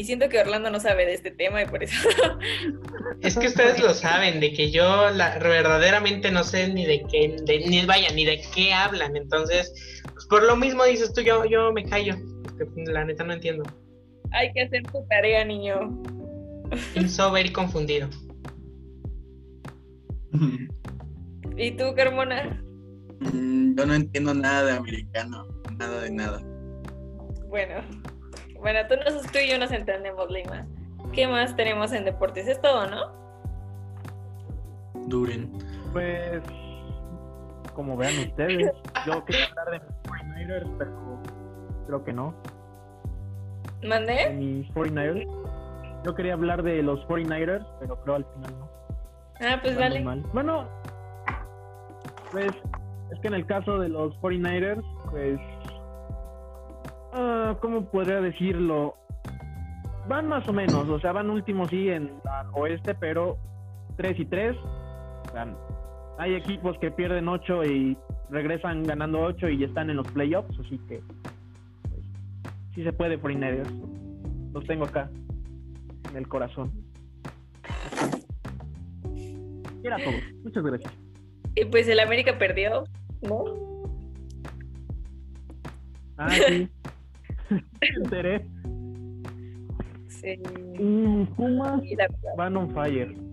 Y 0.00 0.04
siento 0.04 0.28
que 0.28 0.38
Orlando 0.38 0.70
no 0.70 0.80
sabe 0.80 1.04
de 1.04 1.14
este 1.14 1.30
tema 1.30 1.62
y 1.62 1.66
por 1.66 1.82
eso. 1.82 2.08
Es 3.20 3.36
que 3.36 3.48
ustedes 3.48 3.78
lo 3.80 3.92
saben, 3.92 4.40
de 4.40 4.54
que 4.54 4.70
yo 4.70 5.10
la, 5.10 5.38
verdaderamente 5.38 6.30
no 6.30 6.42
sé 6.42 6.68
ni 6.68 6.86
de 6.86 7.02
qué, 7.10 7.36
ni 7.66 7.84
vaya, 7.84 8.10
ni 8.14 8.24
de 8.24 8.40
qué 8.54 8.72
hablan. 8.72 9.14
Entonces, 9.14 9.99
pues 10.20 10.28
por 10.28 10.42
lo 10.42 10.54
mismo 10.54 10.84
dices 10.84 11.14
tú, 11.14 11.22
yo, 11.22 11.46
yo 11.46 11.72
me 11.72 11.82
callo. 11.82 12.14
Porque 12.58 12.84
la 12.92 13.06
neta 13.06 13.24
no 13.24 13.32
entiendo. 13.32 13.64
Hay 14.32 14.52
que 14.52 14.62
hacer 14.62 14.82
tu 14.82 15.02
tarea, 15.08 15.42
niño. 15.46 16.02
Insober 16.94 17.46
y 17.46 17.52
confundido. 17.52 18.06
¿Y 21.56 21.70
tú, 21.70 21.94
Carmona? 21.96 22.62
Mm, 23.20 23.78
yo 23.78 23.86
no 23.86 23.94
entiendo 23.94 24.34
nada 24.34 24.64
de 24.64 24.72
americano, 24.72 25.48
nada 25.78 26.02
de 26.02 26.10
nada. 26.10 26.42
Bueno, 27.48 27.80
bueno, 28.58 28.80
tú, 28.88 28.96
tú 29.32 29.38
y 29.38 29.48
yo 29.48 29.58
nos 29.58 29.72
entendemos, 29.72 30.30
Lima. 30.30 30.66
¿Qué 31.14 31.26
más 31.26 31.56
tenemos 31.56 31.92
en 31.92 32.04
deportes? 32.04 32.46
Es 32.46 32.60
todo, 32.60 32.86
¿no? 32.86 33.10
Duren. 35.08 35.50
Pues, 35.94 36.42
como 37.74 37.96
vean 37.96 38.18
ustedes, 38.18 38.70
yo 39.06 39.24
quería 39.24 39.46
hablar 39.46 39.70
de 39.70 39.80
mis 39.80 39.99
49ers, 40.40 40.70
pero 40.78 41.20
creo 41.86 42.04
que 42.04 42.12
no. 42.12 42.34
¿Mandé? 43.86 44.28
De 44.28 44.34
mis 44.34 44.68
49ers. 44.74 45.26
Yo 46.04 46.14
quería 46.14 46.34
hablar 46.34 46.62
de 46.62 46.82
los 46.82 47.00
49ers, 47.06 47.66
pero 47.80 47.96
creo 48.02 48.16
al 48.16 48.24
final 48.24 48.58
no. 48.58 48.68
Ah, 49.40 49.58
pues 49.62 49.76
vale. 49.76 50.04
Bueno, 50.32 50.68
pues 52.30 52.52
es 53.10 53.20
que 53.20 53.28
en 53.28 53.34
el 53.34 53.46
caso 53.46 53.78
de 53.78 53.88
los 53.88 54.14
49ers, 54.20 54.82
pues 55.10 55.40
uh, 57.14 57.54
¿cómo 57.60 57.84
podría 57.86 58.20
decirlo? 58.20 58.96
Van 60.08 60.26
más 60.28 60.46
o 60.48 60.52
menos, 60.52 60.88
o 60.88 60.98
sea, 61.00 61.12
van 61.12 61.30
últimos 61.30 61.68
sí 61.70 61.88
en 61.88 62.12
la 62.24 62.46
oeste, 62.52 62.94
pero 62.94 63.36
3 63.96 64.18
y 64.18 64.24
3. 64.26 64.56
Hay 66.20 66.34
equipos 66.34 66.78
que 66.80 66.90
pierden 66.90 67.28
8 67.28 67.64
y 67.64 67.96
regresan 68.28 68.84
ganando 68.84 69.20
8 69.20 69.48
y 69.48 69.64
están 69.64 69.88
en 69.88 69.96
los 69.96 70.06
playoffs, 70.08 70.54
así 70.60 70.78
que 70.86 71.00
pues, 71.88 72.04
sí 72.74 72.84
se 72.84 72.92
puede 72.92 73.16
por. 73.16 73.66
Los 74.52 74.64
tengo 74.66 74.84
acá, 74.84 75.10
en 76.10 76.16
el 76.18 76.28
corazón. 76.28 76.70
Era 79.82 79.96
todo. 79.96 80.12
Muchas 80.44 80.62
gracias. 80.62 80.92
Y 81.54 81.64
pues 81.64 81.88
el 81.88 81.98
América 81.98 82.36
perdió, 82.36 82.84
¿no? 83.22 83.44
Ah, 86.18 86.28
sí. 86.28 86.68
enteré. 87.96 88.44
Sí. 90.08 90.38
Mm, 90.78 91.24
Pumas 91.34 91.80
van 92.36 92.56
on 92.58 92.70
fire. 92.74 93.29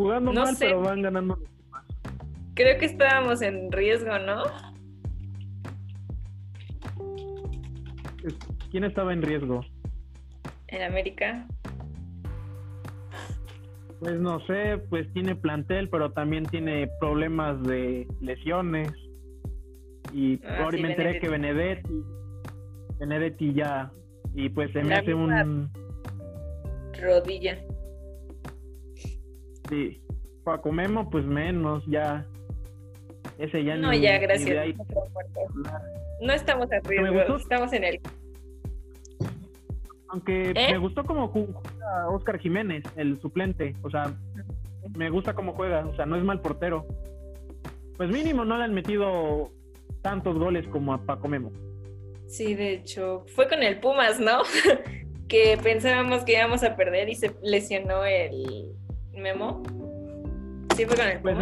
Jugando 0.00 0.32
mal, 0.32 0.56
pero 0.58 0.80
van 0.80 1.02
ganando 1.02 1.38
Creo 2.54 2.78
que 2.78 2.86
estábamos 2.86 3.42
en 3.42 3.70
riesgo, 3.70 4.18
¿no? 4.18 4.44
¿Quién 8.70 8.84
estaba 8.84 9.12
en 9.12 9.20
riesgo? 9.20 9.60
En 10.68 10.82
América. 10.84 11.46
Pues 13.98 14.18
no 14.18 14.40
sé, 14.46 14.78
pues 14.88 15.12
tiene 15.12 15.34
plantel, 15.34 15.90
pero 15.90 16.10
también 16.12 16.46
tiene 16.46 16.88
problemas 16.98 17.62
de 17.64 18.08
lesiones. 18.22 18.90
Y 20.14 20.40
ah, 20.46 20.62
ahora 20.62 20.78
me 20.78 20.92
enteré 20.92 21.20
que 21.20 21.28
Benedetti, 21.28 22.02
Benedetti 22.98 23.52
ya, 23.52 23.92
y 24.34 24.48
pues 24.48 24.72
se 24.72 24.82
me 24.82 24.94
hace 24.94 25.12
un... 25.12 25.70
Rodilla. 26.98 27.58
Sí, 29.70 30.02
Paco 30.44 30.72
Memo 30.72 31.08
pues 31.08 31.24
menos, 31.24 31.84
ya. 31.86 32.26
Ese 33.38 33.64
ya 33.64 33.76
no. 33.76 33.94
ya, 33.94 34.18
gracias. 34.18 34.74
No 36.20 36.32
estamos 36.32 36.68
riesgo, 36.84 37.36
estamos 37.36 37.72
en 37.72 37.84
el... 37.84 38.00
Aunque 40.08 40.50
¿Eh? 40.50 40.72
me 40.72 40.78
gustó 40.78 41.04
como 41.04 41.28
juega 41.28 42.08
Oscar 42.10 42.38
Jiménez, 42.38 42.82
el 42.96 43.20
suplente, 43.20 43.76
o 43.82 43.90
sea, 43.90 44.12
me 44.96 45.08
gusta 45.08 45.34
cómo 45.34 45.52
juega, 45.52 45.86
o 45.86 45.94
sea, 45.94 46.04
no 46.04 46.16
es 46.16 46.24
mal 46.24 46.40
portero. 46.40 46.84
Pues 47.96 48.10
mínimo 48.10 48.44
no 48.44 48.58
le 48.58 48.64
han 48.64 48.74
metido 48.74 49.50
tantos 50.02 50.36
goles 50.36 50.66
como 50.68 50.92
a 50.92 51.06
Paco 51.06 51.28
Memo. 51.28 51.52
Sí, 52.26 52.54
de 52.54 52.74
hecho, 52.74 53.24
fue 53.34 53.48
con 53.48 53.62
el 53.62 53.78
Pumas, 53.78 54.18
¿no? 54.18 54.42
que 55.28 55.58
pensábamos 55.62 56.24
que 56.24 56.32
íbamos 56.32 56.64
a 56.64 56.76
perder 56.76 57.08
y 57.08 57.14
se 57.14 57.32
lesionó 57.42 58.04
el 58.04 58.74
Memo. 59.14 59.62
Sí, 60.76 60.84
fue 60.86 60.96
con 60.96 61.06
el 61.06 61.20
pues. 61.20 61.36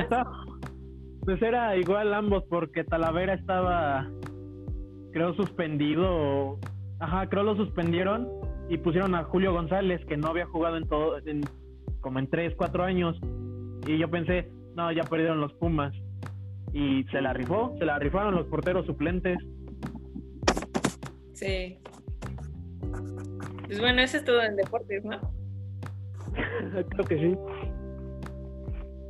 Pues, 1.25 1.43
era 1.43 1.77
igual 1.77 2.15
ambos 2.15 2.45
porque 2.49 2.85
Talavera 2.85 3.35
estaba, 3.35 4.09
creo, 5.13 5.35
suspendido. 5.35 6.59
Ajá, 7.01 7.29
creo 7.29 7.43
lo 7.43 7.57
suspendieron 7.57 8.29
y 8.69 8.79
pusieron 8.79 9.15
a 9.15 9.25
Julio 9.25 9.53
González 9.53 10.05
que 10.07 10.17
no 10.17 10.29
había 10.29 10.47
jugado 10.47 10.77
en 10.77 10.89
todo, 10.89 11.19
en, 11.27 11.43
como 12.01 12.19
en 12.19 12.29
3, 12.29 12.55
4 12.57 12.85
años. 12.85 13.19
Y 13.87 13.99
yo 13.99 14.11
pensé, 14.11 14.51
no, 14.75 14.91
ya 14.93 15.05
perdieron 15.05 15.41
los 15.41 15.53
Pumas 15.55 15.95
y 16.73 17.05
se 17.05 17.21
la 17.21 17.33
rifó, 17.33 17.75
se 17.79 17.85
la 17.85 17.99
rifaron 17.99 18.35
los 18.35 18.47
porteros 18.47 18.87
suplentes. 18.87 19.39
Sí. 21.35 21.79
Pues 23.67 23.81
bueno, 23.81 24.01
eso 24.03 24.17
es 24.17 24.25
todo 24.25 24.43
en 24.43 24.57
deportes, 24.57 25.05
¿no? 25.05 25.21
Creo 26.91 27.05
que 27.05 27.17
sí. 27.17 27.37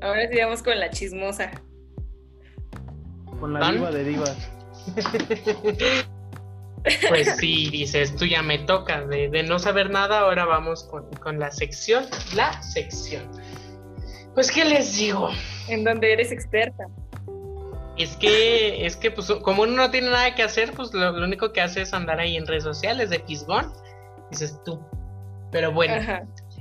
Ahora 0.01 0.29
sí 0.31 0.39
vamos 0.39 0.63
con 0.63 0.79
la 0.79 0.91
chismosa. 0.91 1.51
Con 3.41 3.53
la 3.53 3.71
diva 3.71 3.91
de 3.91 4.05
divas. 4.05 4.51
Pues 7.09 7.37
sí, 7.37 7.69
dices, 7.71 8.15
tú 8.15 8.25
ya 8.25 8.41
me 8.41 8.61
toca 8.61 9.05
de, 9.05 9.43
no 9.43 9.59
saber 9.59 9.91
nada, 9.91 10.21
ahora 10.21 10.45
vamos 10.45 10.85
con, 10.85 11.11
con 11.17 11.39
la 11.39 11.51
sección, 11.51 12.07
la 12.35 12.63
sección. 12.63 13.29
Pues, 14.35 14.53
¿qué 14.53 14.65
les 14.65 14.97
digo? 14.97 15.31
En 15.69 15.83
donde 15.83 16.13
eres 16.13 16.31
experta. 16.31 16.87
Es 17.97 18.17
que, 18.17 18.87
es 18.87 18.97
que, 18.97 19.11
pues, 19.11 19.29
como 19.43 19.65
uno 19.65 19.73
no 19.73 19.91
tiene 19.91 20.11
nada 20.11 20.35
que 20.37 20.45
hacer, 20.45 20.73
pues 20.73 20.95
lo, 20.95 21.13
único 21.13 21.53
que 21.53 21.61
hace 21.61 21.83
es 21.83 21.93
andar 21.93 22.21
ahí 22.21 22.37
en 22.37 22.47
redes 22.47 22.63
sociales 22.63 23.11
de 23.11 23.19
Pisgón. 23.19 23.73
Dices 24.31 24.57
tú. 24.65 24.81
Pero 25.51 25.73
bueno. 25.73 25.95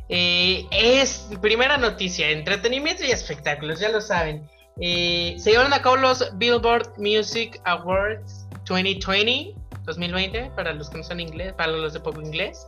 Eh, 0.10 0.66
es 0.72 1.28
primera 1.42 1.78
noticia, 1.78 2.30
entretenimiento 2.30 3.04
y 3.04 3.12
espectáculos, 3.12 3.80
ya 3.80 3.90
lo 3.90 4.02
saben. 4.02 4.48
Eh, 4.80 5.36
se 5.40 5.52
llevaron 5.52 5.74
a 5.74 5.82
cabo 5.82 5.98
los 5.98 6.38
Billboard 6.38 6.98
Music 6.98 7.60
Awards 7.66 8.46
2020, 8.66 9.56
2020, 9.86 10.52
para 10.56 10.74
los 10.74 10.90
que 10.90 11.00
no 11.00 11.04
son 11.04 11.20
inglés, 11.20 11.54
para 11.54 11.72
los 11.72 11.94
de 11.94 12.00
poco 12.00 12.22
inglés. 12.22 12.66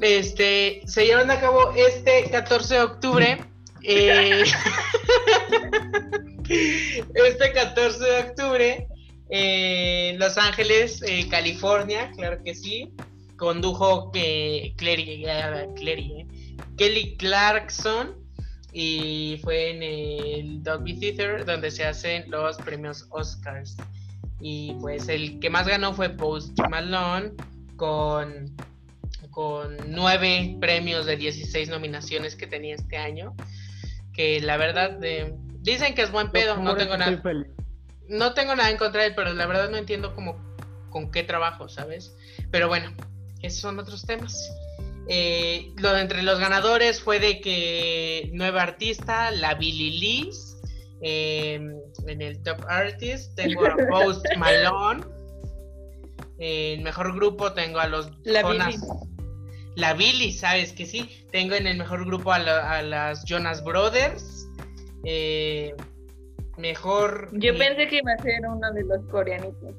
Este, 0.00 0.82
se 0.86 1.06
llevaron 1.06 1.30
a 1.30 1.40
cabo 1.40 1.72
este 1.74 2.30
14 2.30 2.74
de 2.74 2.80
octubre. 2.80 3.44
Eh, 3.82 4.44
este 6.48 7.52
14 7.52 8.04
de 8.04 8.18
octubre 8.20 8.88
en 9.28 10.18
Los 10.18 10.38
Ángeles, 10.38 11.02
California, 11.30 12.10
claro 12.16 12.42
que 12.44 12.54
sí. 12.54 12.92
Condujo 13.36 14.12
que 14.12 14.74
Clary, 14.76 15.26
Clary, 15.76 16.26
Kelly 16.76 17.16
Clarkson 17.16 18.24
y 18.72 19.38
fue 19.42 19.70
en 19.70 19.82
el 19.82 20.62
Dolby 20.62 20.98
Theater 20.98 21.44
donde 21.44 21.70
se 21.70 21.84
hacen 21.84 22.28
los 22.30 22.56
premios 22.58 23.06
Oscars. 23.10 23.76
Y 24.40 24.74
pues 24.80 25.08
el 25.08 25.38
que 25.38 25.48
más 25.48 25.66
ganó 25.68 25.94
fue 25.94 26.10
Post 26.10 26.58
Malone 26.68 27.32
con, 27.76 28.54
con 29.30 29.76
nueve 29.86 30.56
premios 30.60 31.06
de 31.06 31.16
16 31.16 31.68
nominaciones 31.68 32.34
que 32.34 32.48
tenía 32.48 32.74
este 32.74 32.96
año. 32.96 33.34
Que 34.12 34.40
la 34.40 34.56
verdad 34.56 34.98
dicen 35.60 35.94
que 35.94 36.02
es 36.02 36.10
buen 36.10 36.30
pedo, 36.30 36.56
no 36.56 36.74
tengo 36.76 36.96
nada. 36.96 37.22
No 38.08 38.34
tengo 38.34 38.54
nada 38.54 38.70
en 38.70 38.76
contra 38.76 39.02
de 39.02 39.08
él, 39.08 39.14
pero 39.14 39.32
la 39.32 39.46
verdad 39.46 39.70
no 39.70 39.76
entiendo 39.76 40.14
como 40.14 40.36
con 40.90 41.10
qué 41.10 41.22
trabajo, 41.22 41.68
¿sabes? 41.68 42.14
Pero 42.50 42.68
bueno, 42.68 42.92
esos 43.40 43.60
son 43.60 43.78
otros 43.78 44.04
temas. 44.04 44.36
Eh, 45.08 45.72
lo 45.76 45.92
de 45.92 46.00
entre 46.00 46.22
los 46.22 46.38
ganadores 46.38 47.00
fue 47.00 47.18
de 47.20 47.40
que 47.40 48.30
nueva 48.32 48.62
artista, 48.62 49.30
la 49.30 49.54
Billy 49.54 49.98
Liz. 49.98 50.56
Em, 51.00 51.74
en 52.06 52.22
el 52.22 52.42
Top 52.42 52.64
Artist 52.66 53.34
tengo 53.34 53.66
a 53.66 53.76
Post 53.90 54.24
Malone. 54.38 55.04
En 56.38 56.82
mejor 56.82 57.14
grupo 57.14 57.52
tengo 57.52 57.78
a 57.78 57.86
los 57.86 58.10
la 58.24 58.42
Jonas. 58.42 58.76
La 59.76 59.92
Billy, 59.92 60.32
sabes 60.32 60.72
que 60.72 60.86
sí. 60.86 61.26
Tengo 61.30 61.54
en 61.54 61.66
el 61.66 61.78
mejor 61.78 62.06
grupo 62.06 62.32
a, 62.32 62.38
las 62.82 63.24
Jonas 63.24 63.62
Brothers. 63.62 64.48
Eh, 65.04 65.74
mejor. 66.56 67.28
Yo 67.32 67.56
pensé 67.58 67.88
que 67.88 67.98
iba 67.98 68.12
a 68.12 68.22
ser 68.22 68.46
uno 68.48 68.72
de 68.72 68.84
los 68.84 69.04
coreanitos. 69.10 69.74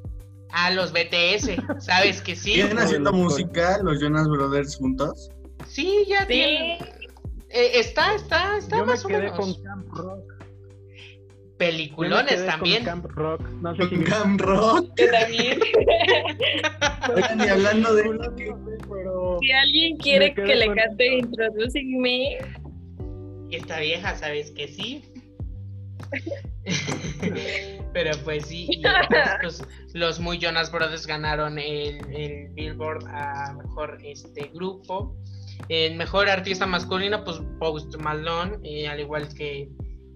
A 0.57 0.71
los 0.71 0.93
BTS, 0.93 1.49
¿sabes 1.79 2.21
que 2.21 2.33
sí? 2.33 2.53
¿Vienen 2.53 2.79
haciendo 2.79 3.11
música 3.11 3.77
los 3.83 4.01
Jonas 4.01 4.25
Brothers 4.29 4.77
juntos? 4.77 5.29
Sí, 5.67 6.05
ya 6.07 6.25
tiene. 6.25 6.79
Eh, 7.49 7.71
está, 7.79 8.15
está, 8.15 8.57
está 8.57 8.77
Yo 8.77 8.85
más 8.85 9.03
me 9.05 9.11
quedé 9.11 9.31
con 9.31 9.53
Camp 9.61 9.87
Rock. 9.89 10.33
Peliculones 11.57 12.45
también. 12.45 12.85
Con 12.85 13.01
Camp 13.01 13.05
Rock. 13.17 13.49
No 13.61 13.75
sé 13.75 14.03
Camp 14.05 14.41
Rock. 14.41 14.91
Yo 14.97 15.11
también. 15.11 15.59
Oigan, 17.13 17.39
y 17.41 17.49
hablando 17.49 17.93
de 17.93 18.03
Si 19.41 19.51
alguien 19.51 19.97
quiere 19.97 20.33
que 20.33 20.55
le 20.55 20.73
cante 20.73 21.17
Introducing 21.17 21.99
Me. 21.99 22.37
Esta 23.51 23.81
vieja, 23.81 24.15
¿sabes 24.15 24.51
que 24.51 24.69
sí? 24.69 25.03
Pero 27.93 28.11
pues 28.23 28.47
sí, 28.47 28.81
pues, 29.41 29.63
los 29.93 30.19
muy 30.19 30.37
Jonas 30.37 30.71
Brothers 30.71 31.07
ganaron 31.07 31.57
el, 31.59 32.49
Billboard 32.53 33.05
a 33.07 33.53
mejor 33.53 33.99
este 34.03 34.51
grupo. 34.53 35.15
El 35.69 35.95
mejor 35.95 36.27
artista 36.29 36.65
masculino, 36.65 37.23
pues 37.23 37.41
Post 37.59 37.95
Malone, 37.97 38.57
eh, 38.63 38.87
al 38.87 38.99
igual 38.99 39.33
que, 39.33 39.69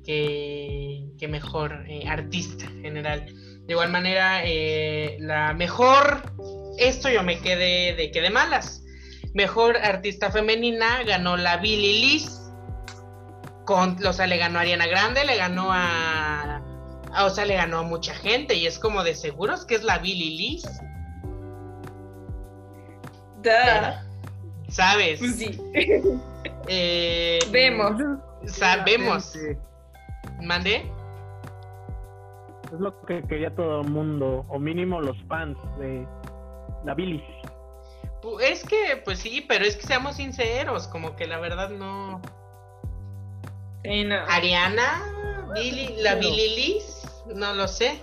que, 0.06 1.28
mejor 1.28 1.86
eh, 1.88 2.04
artista 2.08 2.68
general. 2.82 3.26
De 3.66 3.74
igual 3.74 3.92
manera, 3.92 4.42
eh, 4.44 5.18
la 5.20 5.54
mejor, 5.54 6.34
esto 6.78 7.10
yo 7.10 7.24
me 7.24 7.40
quedé 7.40 7.96
de 7.96 8.12
que 8.12 8.22
de 8.22 8.30
malas. 8.30 8.84
Mejor 9.34 9.78
artista 9.78 10.32
femenina 10.32 11.04
ganó 11.04 11.38
la 11.38 11.58
Billie 11.58 12.02
Liz 12.02 12.40
o 13.76 14.14
sea, 14.14 14.28
le 14.28 14.38
ganó 14.38 14.60
a 14.60 14.62
Ariana 14.62 14.88
Grande, 14.88 15.26
le 15.26 15.38
ganó 15.38 15.70
a, 15.72 16.62
o 17.24 17.30
sea, 17.30 17.46
le 17.46 17.56
ganó 17.56 17.80
a 17.80 17.84
mucha 17.84 18.14
gente 18.14 18.56
y 18.56 18.68
es 18.68 18.80
como 18.80 19.04
de 19.04 19.16
seguros 19.16 19.66
que 19.66 19.76
es 19.76 19.84
la 19.84 20.00
Billy 20.00 20.38
Liz. 20.38 20.64
¿Sabes? 24.70 25.20
Pues 25.20 25.36
sí. 25.38 25.60
Eh, 26.72 27.40
Vemos. 27.52 28.00
Sabemos. 28.46 29.34
¿Mande? 30.42 30.90
Es 32.72 32.80
lo 32.80 33.02
que 33.06 33.24
quería 33.24 33.54
todo 33.56 33.82
el 33.82 33.90
mundo, 33.90 34.46
o 34.48 34.60
mínimo 34.60 35.02
los 35.02 35.18
fans 35.24 35.58
de 35.80 36.06
la 36.86 36.94
Billy. 36.94 37.24
Es 38.42 38.64
que, 38.64 39.02
pues 39.04 39.20
sí, 39.20 39.44
pero 39.48 39.66
es 39.66 39.78
que 39.78 39.88
seamos 39.88 40.18
sinceros, 40.18 40.88
como 40.88 41.16
que 41.16 41.26
la 41.26 41.40
verdad 41.40 41.72
no. 41.72 42.22
Ariana, 43.84 45.04
Billy, 45.54 45.96
la 46.02 46.16
Billy 46.16 46.56
Liz, 46.56 47.04
no 47.36 47.54
lo 47.54 47.68
sé. 47.68 48.02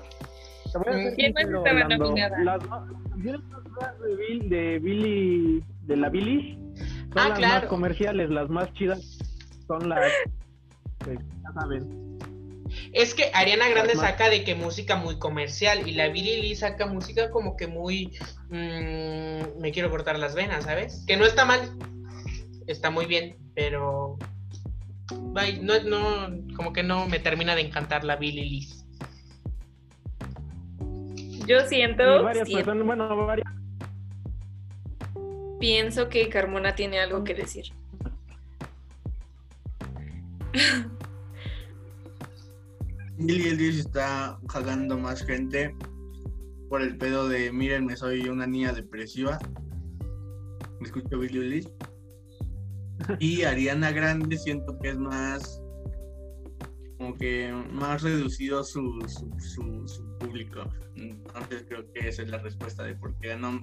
¿Quién 1.17 1.33
más 1.33 1.45
estaba 1.45 1.85
nominada? 1.85 2.39
Las 2.43 2.63
de, 3.19 4.49
de 4.49 4.79
Billy, 4.79 5.63
de 5.83 5.97
la 5.97 6.09
Billy, 6.09 6.59
son 7.15 7.33
ah, 7.33 7.39
las 7.39 7.41
más 7.41 7.65
comerciales, 7.67 8.31
las 8.31 8.49
más 8.49 8.73
chidas, 8.75 9.19
son 9.67 9.89
las 9.89 10.13
ya 11.07 11.53
saben. 11.53 12.07
Es 12.93 13.15
que 13.15 13.31
Ariana 13.33 13.69
Grande 13.69 13.95
saca 13.95 14.29
de 14.29 14.45
que 14.45 14.55
música 14.55 14.97
muy 14.97 15.19
comercial 15.19 15.89
y 15.89 15.93
la 15.93 16.09
Billy 16.09 16.43
Lee 16.43 16.57
saca 16.57 16.87
música 16.87 17.31
como 17.31 17.57
que 17.57 17.69
muy... 17.69 18.19
Mmm, 18.49 19.61
me 19.61 19.73
quiero 19.73 19.91
cortar 19.91 20.19
las 20.19 20.35
venas, 20.35 20.65
¿sabes? 20.65 21.05
Que 21.07 21.17
no 21.17 21.25
está 21.25 21.45
mal, 21.45 21.61
está 22.67 22.91
muy 22.91 23.07
bien, 23.07 23.37
pero 23.55 24.19
no, 25.63 25.83
no, 25.85 26.55
como 26.57 26.73
que 26.73 26.83
no 26.83 27.07
me 27.07 27.19
termina 27.19 27.55
de 27.55 27.63
encantar 27.63 28.05
la 28.05 28.17
Billy 28.17 28.49
Liz. 28.49 28.85
Yo 31.47 31.61
siento. 31.69 32.23
bueno, 32.23 32.45
Pienso 35.61 36.09
que 36.09 36.29
Carmona 36.29 36.75
tiene 36.75 37.01
algo 37.01 37.25
que 37.25 37.35
decir. 37.35 37.67
Billy 43.19 43.57
Liz 43.57 43.79
está 43.79 44.39
jalando 44.49 44.99
más 44.99 45.25
gente 45.25 45.75
por 46.69 46.83
el 46.83 46.99
pedo 46.99 47.29
de 47.29 47.53
mírenme, 47.53 47.97
soy 47.97 48.29
una 48.29 48.47
niña 48.47 48.73
depresiva. 48.73 49.39
¿Me 50.81 50.87
escucho 50.87 51.19
Billy 51.19 51.49
Liz? 51.49 51.69
Y 53.19 53.43
Ariana 53.43 53.91
Grande 53.93 54.37
siento 54.39 54.79
que 54.81 54.91
es 54.91 54.99
más 54.99 55.61
como 56.99 57.15
que 57.17 57.53
más 57.73 58.03
reducido 58.03 58.65
su, 58.65 58.99
su, 59.39 60.19
público. 60.19 60.65
Entonces 60.95 61.65
creo 61.69 61.93
que 61.93 62.09
esa 62.09 62.23
es 62.23 62.31
la 62.31 62.39
respuesta 62.39 62.85
de 62.85 62.95
por 62.95 63.15
qué 63.21 63.37
no. 63.37 63.63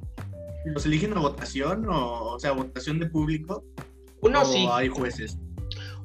¿Los 0.65 0.85
eligen 0.85 1.17
a 1.17 1.19
votación 1.19 1.87
o, 1.89 2.33
o 2.33 2.39
sea, 2.39 2.51
votación 2.51 2.99
de 2.99 3.07
público? 3.07 3.63
Uno 4.21 4.43
o 4.43 4.45
sí. 4.45 4.67
hay 4.71 4.87
jueces? 4.87 5.37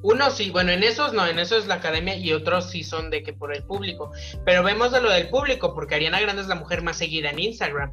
Uno 0.01 0.31
sí, 0.31 0.49
bueno, 0.49 0.71
en 0.71 0.83
esos 0.83 1.13
no, 1.13 1.27
en 1.27 1.39
eso 1.39 1.57
es 1.57 1.67
la 1.67 1.75
academia 1.75 2.15
y 2.15 2.31
otros 2.31 2.69
sí 2.69 2.83
son 2.83 3.09
de 3.09 3.21
que 3.21 3.33
por 3.33 3.53
el 3.53 3.63
público. 3.63 4.11
Pero 4.45 4.63
vemos 4.63 4.91
de 4.91 5.01
lo 5.01 5.11
del 5.11 5.29
público, 5.29 5.73
porque 5.75 5.95
Ariana 5.95 6.21
Grande 6.21 6.41
es 6.41 6.47
la 6.47 6.55
mujer 6.55 6.81
más 6.81 6.97
seguida 6.97 7.29
en 7.29 7.39
Instagram. 7.39 7.91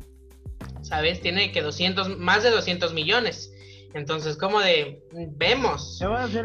¿Sabes? 0.82 1.20
Tiene 1.20 1.50
que 1.50 1.62
200, 1.62 2.18
más 2.18 2.42
de 2.42 2.50
200 2.50 2.94
millones. 2.94 3.52
Entonces, 3.96 4.36
como 4.36 4.60
de, 4.60 5.02
vemos. 5.36 6.02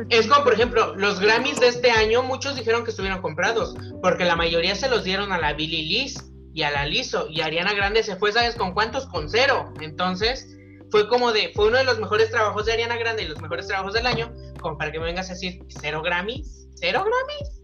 Es 0.10 0.28
como, 0.28 0.46
por 0.46 0.54
ejemplo, 0.54 0.96
los 0.96 1.20
Grammys 1.20 1.60
de 1.60 1.68
este 1.68 1.92
año, 1.92 2.24
muchos 2.24 2.56
dijeron 2.56 2.86
que 2.86 2.92
estuvieron 2.92 3.22
comprados, 3.22 3.76
porque 4.02 4.24
la 4.24 4.38
mayoría 4.38 4.74
se 4.74 4.90
los 4.90 5.04
dieron 5.04 5.34
a 5.34 5.38
la 5.38 5.52
Billy 5.54 5.86
Liz 5.86 6.32
y 6.54 6.64
a 6.64 6.72
la 6.72 6.86
Lizo, 6.86 7.28
y 7.30 7.42
Ariana 7.42 7.74
Grande 7.74 8.04
se 8.04 8.16
fue, 8.16 8.32
¿sabes 8.32 8.56
con 8.56 8.74
cuántos? 8.74 9.06
Con 9.06 9.30
cero. 9.30 9.74
Entonces, 9.82 10.58
fue 10.92 11.10
como 11.10 11.34
de, 11.34 11.52
fue 11.54 11.68
uno 11.68 11.78
de 11.78 11.84
los 11.84 12.00
mejores 12.00 12.32
trabajos 12.32 12.66
de 12.66 12.72
Ariana 12.72 12.96
Grande 12.96 13.24
y 13.24 13.28
los 13.28 13.42
mejores 13.42 13.68
trabajos 13.68 13.94
del 13.94 14.08
año, 14.08 14.34
como 14.62 14.78
para 14.78 14.94
que 14.94 15.00
me 15.00 15.06
vengas 15.06 15.30
a 15.30 15.34
decir, 15.34 15.62
¿cero 15.68 16.02
Grammys? 16.02 16.70
¿Cero 16.76 17.04
Grammys? 17.04 17.62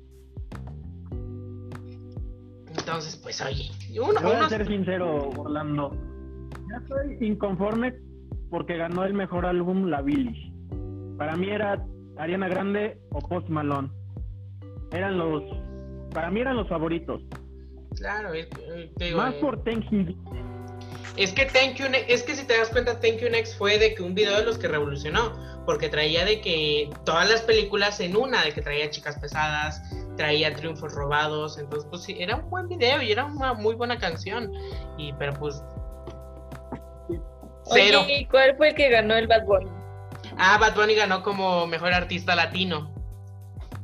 Entonces, 2.77 3.15
pues 3.15 3.39
oye, 3.41 3.71
uno, 4.01 4.19
Voy 4.21 4.33
a 4.33 4.49
ser 4.49 4.67
sincero, 4.67 5.29
Orlando. 5.37 5.95
Ya 6.69 6.77
estoy 6.77 7.25
inconforme 7.25 8.06
porque 8.49 8.77
ganó 8.77 9.03
el 9.03 9.13
mejor 9.13 9.45
álbum 9.45 9.89
La 9.89 10.01
Billy. 10.01 10.53
Para 11.17 11.35
mí 11.35 11.49
era 11.49 11.83
Ariana 12.17 12.47
Grande 12.47 12.99
o 13.11 13.19
Post 13.19 13.49
Malone. 13.49 13.89
eran 14.91 15.17
los, 15.17 15.43
para 16.13 16.31
mí 16.31 16.41
eran 16.41 16.57
los 16.57 16.67
favoritos. 16.67 17.21
Claro, 17.95 18.33
es, 18.33 18.47
eh, 18.99 19.13
Más 19.15 19.33
eh, 19.33 19.37
por 19.41 19.63
Thank 19.63 19.89
You. 19.89 20.15
Es 21.17 21.33
que 21.33 21.45
Thank 21.45 21.77
You 21.77 21.85
es 22.07 22.21
que 22.23 22.35
si 22.35 22.45
te 22.45 22.57
das 22.57 22.69
cuenta, 22.69 22.99
Thank 22.99 23.17
You 23.17 23.29
Next 23.29 23.57
fue 23.57 23.79
de 23.79 23.95
que 23.95 24.03
un 24.03 24.13
video 24.13 24.37
de 24.37 24.45
los 24.45 24.59
que 24.59 24.67
revolucionó, 24.67 25.33
porque 25.65 25.89
traía 25.89 26.23
de 26.25 26.41
que 26.41 26.91
todas 27.05 27.27
las 27.27 27.41
películas 27.41 27.99
en 27.99 28.15
una, 28.15 28.43
de 28.43 28.51
que 28.51 28.61
traía 28.61 28.89
chicas 28.91 29.17
pesadas, 29.17 29.81
traía 30.15 30.53
triunfos 30.53 30.93
robados, 30.93 31.57
entonces 31.57 31.89
pues 31.89 32.03
sí, 32.03 32.15
era 32.19 32.35
un 32.35 32.49
buen 32.51 32.67
video 32.67 33.01
y 33.01 33.11
era 33.11 33.25
una 33.25 33.53
muy 33.55 33.73
buena 33.73 33.97
canción, 33.97 34.51
y 34.97 35.11
pero 35.13 35.33
pues 35.33 35.63
cero. 37.71 38.01
Oye, 38.03 38.19
¿y 38.19 38.25
cuál 38.25 38.55
fue 38.57 38.69
el 38.69 38.75
que 38.75 38.89
ganó 38.89 39.15
el 39.15 39.27
Bad 39.27 39.45
Bunny? 39.45 39.67
Ah, 40.37 40.57
Bad 40.59 40.75
Bunny 40.75 40.95
ganó 40.95 41.23
como 41.23 41.65
mejor 41.67 41.93
artista 41.93 42.35
latino, 42.35 42.91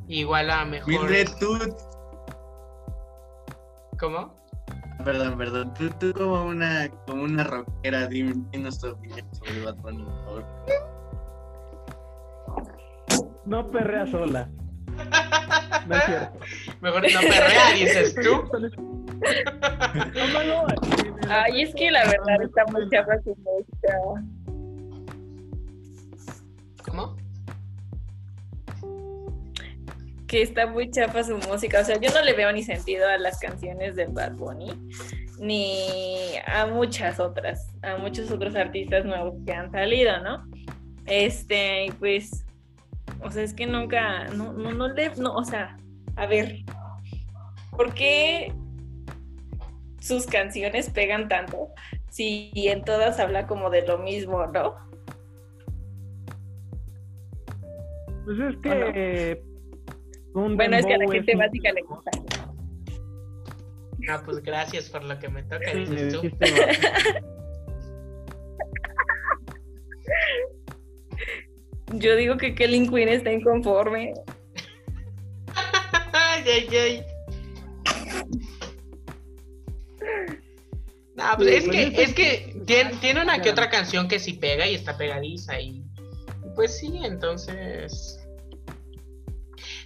igual 0.07 0.49
a 0.49 0.65
mejor. 0.65 0.89
Mildred, 0.89 1.27
tú, 1.39 1.57
¿Cómo? 3.99 4.41
perdón, 5.03 5.37
perdón, 5.37 5.73
tú, 5.73 5.89
tú 5.99 6.13
como 6.13 6.45
una, 6.45 6.89
como 7.05 7.23
una 7.23 7.43
rockera, 7.43 8.07
dime, 8.07 8.33
dinos 8.51 8.79
tu 8.79 8.87
opinión 8.89 9.27
sobre 9.33 9.63
Bad 9.63 9.75
Bunny, 9.75 10.03
por 10.03 10.23
favor. 10.23 10.45
No 13.45 13.69
perrea 13.71 14.05
sola. 14.07 14.49
No 15.87 15.95
es 15.97 16.03
cierto. 16.05 16.39
Mejor 16.79 17.01
no 17.01 17.19
perrea, 17.19 17.71
dices 17.73 18.15
tú. 18.15 18.21
Ay, 21.29 21.61
es 21.61 21.73
que 21.75 21.91
la 21.91 22.05
verdad 22.05 22.41
está 22.41 22.65
muy 22.71 22.89
chafa 22.89 23.21
su 23.23 23.35
música. 23.35 23.97
¿Cómo? 26.85 27.15
Que 30.27 30.41
está 30.41 30.67
muy 30.67 30.89
chafa 30.91 31.23
su 31.23 31.37
música. 31.37 31.81
O 31.81 31.83
sea, 31.83 31.99
yo 31.99 32.09
no 32.11 32.21
le 32.23 32.33
veo 32.33 32.51
ni 32.51 32.63
sentido 32.63 33.07
a 33.07 33.17
las 33.17 33.39
canciones 33.39 33.95
de 33.95 34.07
Bad 34.07 34.33
Bunny, 34.33 34.73
ni 35.39 36.33
a 36.45 36.65
muchas 36.65 37.19
otras, 37.19 37.69
a 37.81 37.97
muchos 37.97 38.31
otros 38.31 38.55
artistas 38.55 39.05
nuevos 39.05 39.35
que 39.45 39.53
han 39.53 39.71
salido, 39.71 40.19
¿no? 40.21 40.43
Este, 41.05 41.93
pues, 41.99 42.45
o 43.21 43.31
sea, 43.31 43.43
es 43.43 43.53
que 43.53 43.67
nunca, 43.67 44.25
no, 44.29 44.53
no, 44.53 44.71
no 44.71 44.87
le, 44.89 45.15
no, 45.15 45.35
o 45.35 45.43
sea, 45.43 45.77
a 46.15 46.25
ver, 46.25 46.59
¿por 47.71 47.93
qué 47.93 48.53
sus 50.03 50.25
canciones 50.27 50.89
pegan 50.89 51.29
tanto 51.29 51.69
si 52.09 52.51
en 52.55 52.83
todas 52.83 53.21
habla 53.21 53.47
como 53.47 53.69
de 53.69 53.87
lo 53.87 53.99
mismo, 53.99 54.45
¿no? 54.47 54.75
Pues 58.25 58.37
es 58.39 58.57
que. 58.57 59.41
un 60.33 60.57
Bueno, 60.57 60.75
es 60.75 60.85
que 60.85 60.95
a 60.95 60.97
la 60.97 61.09
gente 61.09 61.35
básica 61.35 61.71
le 61.71 61.83
gusta. 61.83 62.11
Ah, 64.09 64.21
pues 64.25 64.43
gracias 64.43 64.89
por 64.89 65.05
lo 65.05 65.17
que 65.17 65.29
me 65.29 65.43
toca, 65.43 65.71
Sí, 65.71 65.85
dices 65.85 66.13
tú. 66.13 66.21
Yo 71.93 72.15
digo 72.17 72.35
que 72.35 72.53
Kelly 72.55 72.89
Quinn 72.89 73.07
está 73.07 73.31
inconforme. 73.31 74.13
Ay, 76.11 76.43
ay, 76.47 76.67
ay. 76.75 77.05
No, 81.15 81.23
pues 81.37 81.47
Sí, 81.49 81.55
es 81.55 81.63
pues 81.65 81.75
que, 81.75 81.83
es 81.83 81.93
que- 81.93 82.03
es 82.03 82.13
que 82.13 82.55
tiene, 82.65 82.91
tiene 82.95 83.21
una 83.21 83.39
que 83.41 83.49
otra 83.51 83.69
canción 83.69 84.07
que 84.07 84.19
sí 84.19 84.33
pega 84.33 84.67
y 84.67 84.75
está 84.75 84.97
pegadiza 84.97 85.59
y 85.59 85.83
pues 86.55 86.77
sí, 86.79 86.91
entonces 87.03 88.19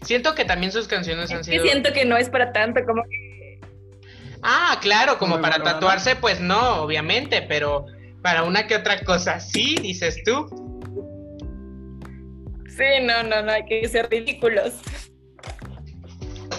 siento 0.02 0.36
que 0.36 0.46
también 0.46 0.72
sus 0.72 0.88
canciones 0.88 1.32
han 1.32 1.40
que 1.40 1.44
sido 1.44 1.64
siento 1.66 1.92
que 1.94 2.06
no 2.06 2.18
es 2.18 2.30
para 2.30 2.52
tanto, 2.54 2.82
como 2.86 3.04
que 3.04 3.60
Ah, 4.44 4.78
claro, 4.82 5.18
como 5.18 5.42
para 5.42 5.62
tatuarse 5.64 6.16
pues 6.16 6.40
no, 6.40 6.82
obviamente, 6.84 7.42
pero 7.42 7.86
para 8.22 8.44
una 8.44 8.68
que 8.68 8.76
otra 8.76 9.04
cosa 9.04 9.40
sí, 9.40 9.76
dices 9.82 10.22
tú. 10.24 10.46
sí, 12.70 12.84
no, 13.04 13.24
no, 13.24 13.42
no, 13.42 13.52
hay 13.52 13.66
que 13.66 13.88
ser 13.88 14.10
ridículos. 14.10 14.74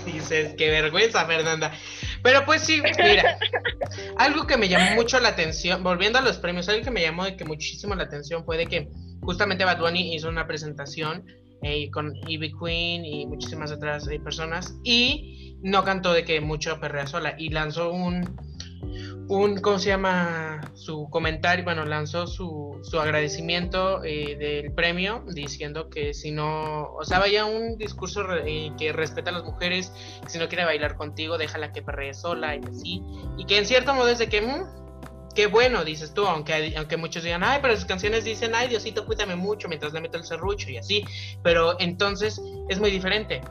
Dices, 0.04 0.54
qué 0.56 0.70
vergüenza, 0.70 1.24
Fernanda. 1.26 1.72
Pero 2.28 2.44
pues 2.44 2.60
sí, 2.60 2.82
mira, 2.82 3.38
algo 4.18 4.46
que 4.46 4.58
me 4.58 4.68
llamó 4.68 4.96
mucho 4.96 5.18
la 5.18 5.30
atención, 5.30 5.82
volviendo 5.82 6.18
a 6.18 6.20
los 6.20 6.36
premios, 6.36 6.68
algo 6.68 6.84
que 6.84 6.90
me 6.90 7.00
llamó 7.00 7.24
de 7.24 7.38
que 7.38 7.46
muchísimo 7.46 7.94
la 7.94 8.02
atención 8.02 8.44
fue 8.44 8.58
de 8.58 8.66
que 8.66 8.90
justamente 9.22 9.64
Bad 9.64 9.80
Bunny 9.80 10.14
hizo 10.14 10.28
una 10.28 10.46
presentación 10.46 11.24
eh, 11.62 11.90
con 11.90 12.12
Ivy 12.28 12.52
Queen 12.52 13.06
y 13.06 13.24
muchísimas 13.24 13.72
otras 13.72 14.06
eh, 14.08 14.20
personas 14.20 14.74
y 14.84 15.56
no 15.62 15.84
cantó 15.84 16.12
de 16.12 16.26
que 16.26 16.42
mucho 16.42 16.78
perrea 16.78 17.06
sola 17.06 17.34
y 17.38 17.48
lanzó 17.48 17.92
un, 17.92 18.36
un 19.28 19.60
¿cómo 19.60 19.78
se 19.78 19.88
llama? 19.88 20.60
Su 20.74 21.08
comentario, 21.10 21.64
bueno, 21.64 21.84
lanzó 21.84 22.26
su, 22.26 22.80
su 22.82 22.98
agradecimiento 22.98 24.02
eh, 24.02 24.36
del 24.36 24.72
premio 24.72 25.24
diciendo 25.26 25.90
que 25.90 26.14
si 26.14 26.30
no, 26.30 26.94
o 26.94 27.04
sea, 27.04 27.18
vaya 27.18 27.44
un 27.44 27.76
discurso 27.76 28.22
eh, 28.44 28.72
que 28.78 28.92
respeta 28.92 29.30
a 29.30 29.34
las 29.34 29.44
mujeres 29.44 29.92
si 30.26 30.38
no 30.38 30.48
quiere 30.48 30.64
bailar 30.64 30.96
contigo, 30.96 31.36
déjala 31.36 31.72
que 31.72 31.82
perree 31.82 32.14
sola 32.14 32.56
y 32.56 32.60
así. 32.64 33.02
Y 33.36 33.44
que 33.44 33.58
en 33.58 33.66
cierto 33.66 33.92
modo 33.94 34.08
es 34.08 34.18
de 34.18 34.28
que, 34.28 34.40
mm, 34.40 35.34
qué 35.34 35.46
bueno, 35.46 35.84
dices 35.84 36.14
tú, 36.14 36.26
aunque, 36.26 36.74
aunque 36.76 36.96
muchos 36.96 37.22
digan, 37.22 37.44
ay, 37.44 37.58
pero 37.60 37.76
sus 37.76 37.84
canciones 37.84 38.24
dicen, 38.24 38.54
ay, 38.54 38.68
Diosito, 38.68 39.04
cuídame 39.04 39.36
mucho 39.36 39.68
mientras 39.68 39.92
le 39.92 40.00
meto 40.00 40.16
el 40.16 40.24
serrucho 40.24 40.70
y 40.70 40.78
así. 40.78 41.04
Pero 41.42 41.78
entonces 41.78 42.40
es 42.68 42.80
muy 42.80 42.90
diferente. 42.90 43.42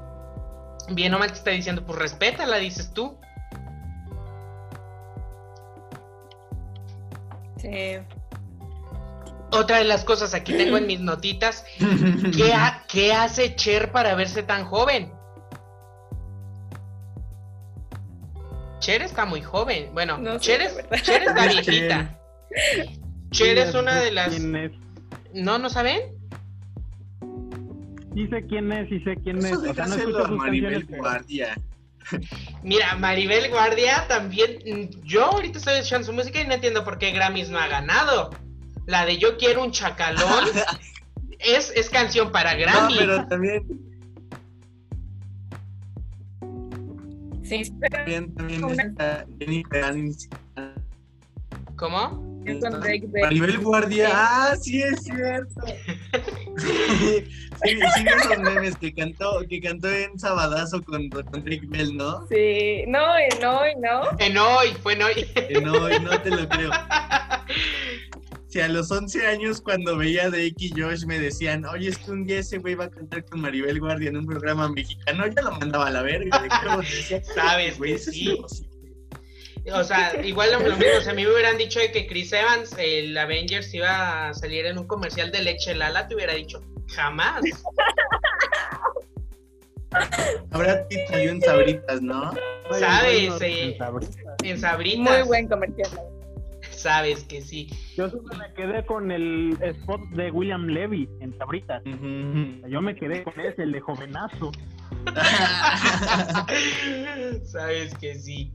Bien 0.89 1.13
o 1.13 1.19
mal 1.19 1.29
te 1.29 1.37
está 1.37 1.51
diciendo, 1.51 1.85
pues 1.85 1.99
respétala, 1.99 2.57
dices 2.57 2.93
tú. 2.93 3.19
Sí. 7.69 7.97
Otra 9.51 9.77
de 9.77 9.83
las 9.85 10.03
cosas 10.03 10.33
aquí 10.33 10.53
tengo 10.53 10.77
en 10.77 10.87
mis 10.87 10.99
notitas, 10.99 11.65
¿qué, 12.35 12.53
ha- 12.53 12.83
qué 12.87 13.13
hace 13.13 13.55
Cher 13.55 13.91
para 13.91 14.15
verse 14.15 14.43
tan 14.43 14.65
joven? 14.65 15.11
Cher 18.79 19.01
está 19.01 19.25
muy 19.25 19.41
joven. 19.41 19.89
Bueno, 19.93 20.17
No 20.17 20.37
Cher, 20.39 20.59
la 20.61 20.97
es. 20.97 21.03
Cher 21.03 21.23
está 21.23 21.45
Es 21.45 21.55
Cher. 21.61 21.65
viejita. 21.65 22.19
Cher 23.31 23.57
es 23.57 23.73
una 23.75 23.95
de 23.99 24.11
las... 24.11 24.29
¿Quién 24.35 24.55
es? 24.55 24.71
¿No, 25.33 25.57
no 25.57 25.69
saben? 25.69 26.01
Sí 28.15 28.27
sé 28.29 28.45
quién 28.47 28.71
es, 28.71 28.89
sí 28.89 28.99
sé 29.01 29.15
quién 29.23 29.37
es. 29.37 29.45
Eso 29.45 29.71
O 29.71 29.73
sea, 29.73 29.85
no 29.87 29.95
escucho 29.95 30.25
sus 30.27 30.37
Maribel 30.37 30.71
canciones. 30.71 30.87
pero- 30.89 31.01
Guardia. 31.03 31.55
Mira, 32.63 32.95
Maribel 32.95 33.49
Guardia 33.49 34.05
también. 34.07 34.59
mm, 34.65 35.03
Yo 35.03 35.25
ahorita 35.25 35.57
estoy 35.59 35.75
escuchando 35.75 36.07
su 36.07 36.13
música 36.13 36.39
y 36.41 36.47
no 36.47 36.53
entiendo 36.53 36.83
por 36.83 36.97
qué 36.97 37.11
Grammys 37.11 37.49
no 37.49 37.59
ha 37.59 37.67
ganado. 37.67 38.29
La 38.85 39.05
de 39.05 39.17
Yo 39.17 39.37
quiero 39.37 39.63
un 39.63 39.71
chacalón 39.71 40.45
es, 41.39 41.71
es 41.75 41.89
canción 41.89 42.31
para 42.31 42.53
No, 42.53 42.59
Grammy. 42.59 42.95
pero 42.97 43.27
también, 43.27 43.63
Sí, 47.43 47.71
pero 47.79 47.95
también, 47.97 48.33
también 48.35 48.63
Una- 48.65 48.83
está 48.83 49.25
Jennifer 49.39 49.83
Aniston. 49.85 50.39
¿Cómo? 51.77 52.25
Maribel 53.21 53.59
Guardia, 53.59 54.07
Sí. 54.07 54.13
ah, 54.15 54.55
sí 54.59 54.81
es 54.83 55.03
cierto. 55.03 55.61
sí, 56.57 57.23
sí, 57.63 57.79
sí, 57.95 58.05
esos 58.05 58.39
memes 58.39 58.75
que 58.77 58.93
cantó, 58.93 59.41
que 59.49 59.61
cantó 59.61 59.89
en 59.89 60.17
Sabadazo 60.19 60.81
con, 60.83 61.09
con 61.09 61.43
Drake 61.43 61.67
Bell, 61.67 61.95
¿no? 61.95 62.25
Sí, 62.27 62.83
no, 62.87 63.01
y 63.19 63.41
no, 63.41 63.67
y 63.67 63.75
no. 63.79 64.01
En 64.19 64.37
hoy, 64.37 64.69
fue 64.81 64.93
en 64.93 65.03
hoy. 65.03 65.25
Que 65.47 65.61
no, 65.61 65.87
no 65.99 66.21
te 66.21 66.29
lo 66.29 66.47
creo. 66.49 66.71
Si 68.47 68.61
a 68.61 68.67
los 68.69 68.89
11 68.89 69.27
años 69.27 69.59
cuando 69.59 69.97
veía 69.97 70.25
a 70.25 70.29
Drake 70.29 70.55
y 70.57 70.69
Josh 70.69 71.05
me 71.05 71.19
decían, 71.19 71.65
oye, 71.65 71.89
es 71.89 71.97
que 71.97 72.11
un 72.11 72.23
día 72.25 72.39
ese 72.39 72.59
güey 72.59 72.75
va 72.75 72.85
a 72.85 72.89
cantar 72.89 73.25
con 73.25 73.41
Maribel 73.41 73.79
Guardia 73.79 74.09
en 74.09 74.17
un 74.17 74.25
programa 74.25 74.69
mexicano, 74.69 75.27
yo 75.27 75.41
lo 75.43 75.51
mandaba 75.51 75.87
a 75.87 75.91
la 75.91 76.01
verga. 76.01 76.39
de 76.41 76.49
cómo 76.63 76.77
decía, 76.79 77.21
Sabes 77.23 77.77
güey, 77.77 77.93
es 77.93 78.05
sí. 78.05 78.37
O 79.73 79.83
sea, 79.83 80.13
igual 80.23 80.51
lo, 80.51 80.59
lo 80.59 80.77
mismo. 80.77 80.93
O 80.97 81.01
sea, 81.01 81.11
a 81.11 81.15
mí 81.15 81.23
me 81.25 81.31
hubieran 81.31 81.57
dicho 81.57 81.79
de 81.79 81.91
que 81.91 82.07
Chris 82.07 82.31
Evans, 82.33 82.73
el 82.77 83.17
Avengers, 83.17 83.73
iba 83.73 84.29
a 84.29 84.33
salir 84.33 84.65
en 84.65 84.77
un 84.77 84.87
comercial 84.87 85.31
de 85.31 85.41
leche 85.43 85.75
Lala, 85.75 86.07
te 86.07 86.15
hubiera 86.15 86.33
dicho, 86.33 86.61
jamás. 86.87 87.41
Ahora 90.51 90.85
Pitt 90.87 91.07
salió 91.09 91.31
en 91.31 91.41
Sabritas, 91.41 92.01
¿no? 92.01 92.33
¿Sabes? 92.79 93.29
Bueno, 93.29 93.37
Eh, 93.41 93.75
sabritas. 93.77 94.35
En 94.43 94.59
Sabritas. 94.59 95.17
Muy 95.19 95.27
buen 95.27 95.47
comercial. 95.47 95.89
Sabes 96.77 97.23
que 97.23 97.41
sí. 97.41 97.69
Yo 97.95 98.07
solo 98.07 98.29
me 98.37 98.53
quedé 98.53 98.85
con 98.85 99.11
el 99.11 99.57
spot 99.59 99.99
de 100.11 100.29
William 100.29 100.67
Levy 100.67 101.09
en 101.21 101.35
Sabritas. 101.37 101.81
Ujú. 101.85 102.67
Yo 102.69 102.81
me 102.81 102.95
quedé 102.95 103.23
con 103.23 103.39
ese, 103.39 103.63
el 103.63 103.71
de 103.71 103.81
jovenazo. 103.81 104.51
Sabes 107.45 107.97
que 107.97 108.13
sí. 108.15 108.53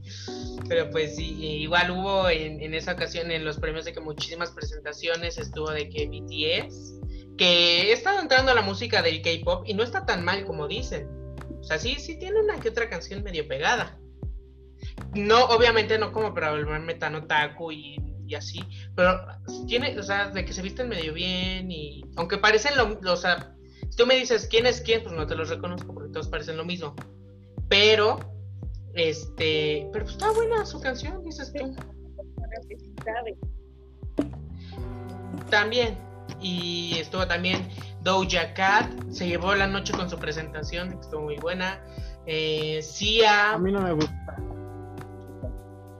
Pero 0.69 0.89
pues 0.89 1.17
sí, 1.17 1.35
igual 1.59 1.91
hubo 1.91 2.29
en, 2.29 2.61
en 2.61 2.73
esa 2.73 2.93
ocasión 2.93 3.29
en 3.29 3.43
los 3.43 3.59
premios 3.59 3.83
de 3.83 3.91
que 3.91 3.99
muchísimas 3.99 4.51
presentaciones 4.51 5.37
estuvo 5.37 5.69
de 5.71 5.89
que 5.89 6.07
BTS, 6.07 7.01
que 7.37 7.89
he 7.89 7.91
estado 7.91 8.21
entrando 8.21 8.53
a 8.53 8.55
la 8.55 8.61
música 8.61 9.01
del 9.01 9.21
K-pop 9.21 9.65
y 9.67 9.73
no 9.73 9.83
está 9.83 10.05
tan 10.05 10.23
mal 10.23 10.45
como 10.45 10.69
dicen. 10.69 11.09
O 11.59 11.63
sea, 11.63 11.77
sí, 11.77 11.95
sí 11.99 12.17
tiene 12.17 12.39
una 12.39 12.61
que 12.61 12.69
otra 12.69 12.89
canción 12.89 13.21
medio 13.21 13.45
pegada. 13.49 13.99
No, 15.13 15.45
obviamente 15.45 15.97
no 15.97 16.11
como 16.11 16.33
para 16.33 16.51
volverme 16.51 16.95
tan 16.95 17.15
otaku 17.15 17.71
y, 17.71 17.97
y 18.33 18.35
así, 18.35 18.63
pero 18.95 19.19
tiene, 19.67 19.97
o 19.99 20.03
sea, 20.03 20.29
de 20.29 20.43
que 20.43 20.53
se 20.53 20.63
visten 20.63 20.89
medio 20.89 21.13
bien 21.13 21.71
y 21.71 22.03
aunque 22.15 22.39
parecen 22.39 22.75
lo, 22.75 22.99
o 23.11 23.15
sea, 23.15 23.55
si 23.89 23.95
tú 23.95 24.07
me 24.07 24.15
dices 24.15 24.47
quién 24.49 24.65
es 24.65 24.81
quién, 24.81 25.03
pues 25.03 25.13
no 25.13 25.27
te 25.27 25.35
los 25.35 25.49
reconozco 25.49 25.93
porque 25.93 26.11
todos 26.11 26.27
parecen 26.27 26.57
lo 26.57 26.65
mismo. 26.65 26.95
Pero, 27.69 28.19
este, 28.95 29.87
pero 29.93 30.05
pues 30.05 30.15
está 30.15 30.31
buena 30.31 30.65
su 30.65 30.81
canción, 30.81 31.23
dices 31.23 31.53
tú. 31.53 31.75
También, 35.51 35.95
y 36.41 36.97
estuvo 36.97 37.27
también 37.27 37.69
Doja 38.01 38.53
Cat, 38.55 38.91
se 39.11 39.27
llevó 39.27 39.53
la 39.53 39.67
noche 39.67 39.93
con 39.93 40.09
su 40.09 40.17
presentación, 40.17 40.93
estuvo 40.93 41.21
muy 41.21 41.37
buena. 41.37 41.79
Eh, 42.25 42.81
Sia. 42.81 43.53
A 43.53 43.59
mí 43.59 43.71
no 43.71 43.81
me 43.81 43.93
gusta. 43.93 44.37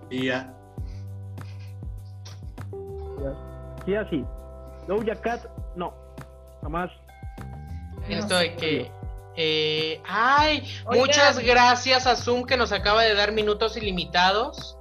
Sia. 0.09 0.62
Sia 3.85 4.07
sí. 4.09 4.25
Doja 4.87 5.15
Cat, 5.15 5.45
no. 5.75 5.93
Jamás. 6.61 6.91
Esto 8.09 8.37
de 8.37 8.55
que. 8.55 8.91
Eh, 9.35 9.99
ay, 10.07 10.63
muchas 10.91 11.39
gracias 11.39 12.05
a 12.05 12.15
Zoom 12.15 12.45
que 12.45 12.55
nos 12.55 12.71
acaba 12.71 13.01
de 13.03 13.15
dar 13.15 13.31
minutos 13.31 13.75
ilimitados. 13.77 14.77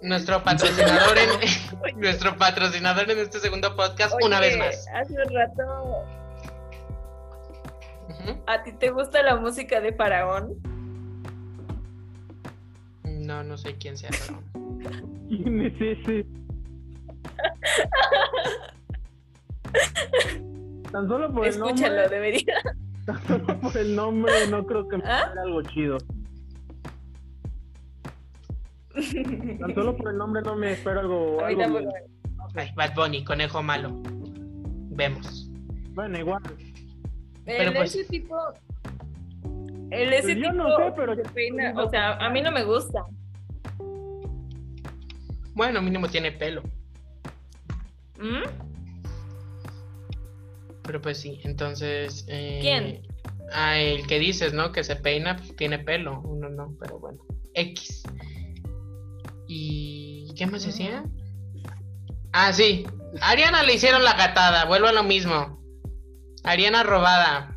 Nuestro 0.00 0.42
patrocinador 0.44 1.18
en 1.18 2.00
nuestro 2.00 2.36
patrocinador 2.36 3.10
en 3.10 3.18
este 3.18 3.38
segundo 3.38 3.76
podcast 3.76 4.14
una 4.24 4.40
vez 4.40 4.56
más. 4.56 4.86
Hace 4.94 5.12
un 5.12 5.34
rato. 5.34 6.04
¿A 8.46 8.62
ti 8.62 8.72
te 8.72 8.90
gusta 8.90 9.22
la 9.22 9.36
música 9.36 9.80
de 9.80 9.92
Faraón? 9.92 10.54
No, 13.04 13.44
no 13.44 13.58
sé 13.58 13.76
quién 13.76 13.96
sea 13.96 14.10
Faraón. 14.10 14.44
¿Quién 15.28 15.60
es 15.66 15.74
ese? 15.80 16.26
Tan 20.92 21.08
solo 21.08 21.32
por 21.32 21.46
el 21.46 21.58
nombre. 21.58 22.08
Debería. 22.08 22.54
Tan 23.06 23.26
solo 23.26 23.60
por 23.60 23.76
el 23.76 23.94
nombre, 23.96 24.32
no 24.50 24.66
creo 24.66 24.88
que 24.88 24.96
me 24.98 25.04
¿Ah? 25.06 25.32
algo 25.44 25.62
chido. 25.62 25.98
Tan 29.60 29.74
solo 29.74 29.96
por 29.96 30.10
el 30.10 30.18
nombre 30.18 30.42
no 30.42 30.56
me 30.56 30.72
espero 30.72 31.00
algo. 31.00 31.40
Algo 31.44 31.60
tampoco. 31.62 31.84
bien. 31.84 31.92
Ay, 32.56 32.70
Bad 32.74 32.94
Bunny, 32.94 33.24
conejo 33.24 33.62
malo. 33.62 34.00
Vemos. 34.92 35.48
Bueno, 35.94 36.18
igual. 36.18 36.42
Pero 37.44 37.70
El 37.70 37.76
pues- 37.76 37.94
ese 37.94 38.04
tipo. 38.08 38.36
El 39.90 40.12
ese 40.12 40.22
Pues 40.22 40.36
yo 40.36 40.42
tipo 40.50 40.54
no 40.54 40.76
sé, 40.76 40.92
pero- 40.96 41.14
se 41.16 41.22
peina, 41.30 41.72
o 41.76 41.88
sea, 41.90 42.14
a 42.14 42.30
mí 42.30 42.42
no 42.42 42.50
me 42.52 42.64
gusta. 42.64 43.04
Bueno, 45.54 45.80
mínimo 45.82 46.08
tiene 46.08 46.32
pelo. 46.32 46.62
¿Mm? 48.20 48.42
Pero 50.82 51.00
pues 51.00 51.18
sí, 51.18 51.40
entonces. 51.44 52.24
eh, 52.28 52.58
¿Quién? 52.60 53.02
Ah, 53.52 53.78
el 53.78 54.06
que 54.06 54.18
dices, 54.18 54.52
¿no? 54.52 54.72
Que 54.72 54.84
se 54.84 54.96
peina, 54.96 55.36
pues 55.36 55.54
tiene 55.56 55.78
pelo. 55.78 56.20
Uno 56.20 56.48
no, 56.48 56.74
pero 56.80 56.98
bueno. 56.98 57.18
X. 57.54 58.02
¿Y 59.46 60.32
qué 60.36 60.46
más 60.46 60.64
decía? 60.64 61.04
Ah, 62.32 62.52
sí. 62.52 62.86
A 63.20 63.30
Ariana 63.30 63.62
le 63.64 63.74
hicieron 63.74 64.04
la 64.04 64.14
gatada. 64.14 64.64
Vuelvo 64.66 64.86
a 64.86 64.92
lo 64.92 65.02
mismo. 65.02 65.60
Ariana 66.44 66.82
robada. 66.84 67.56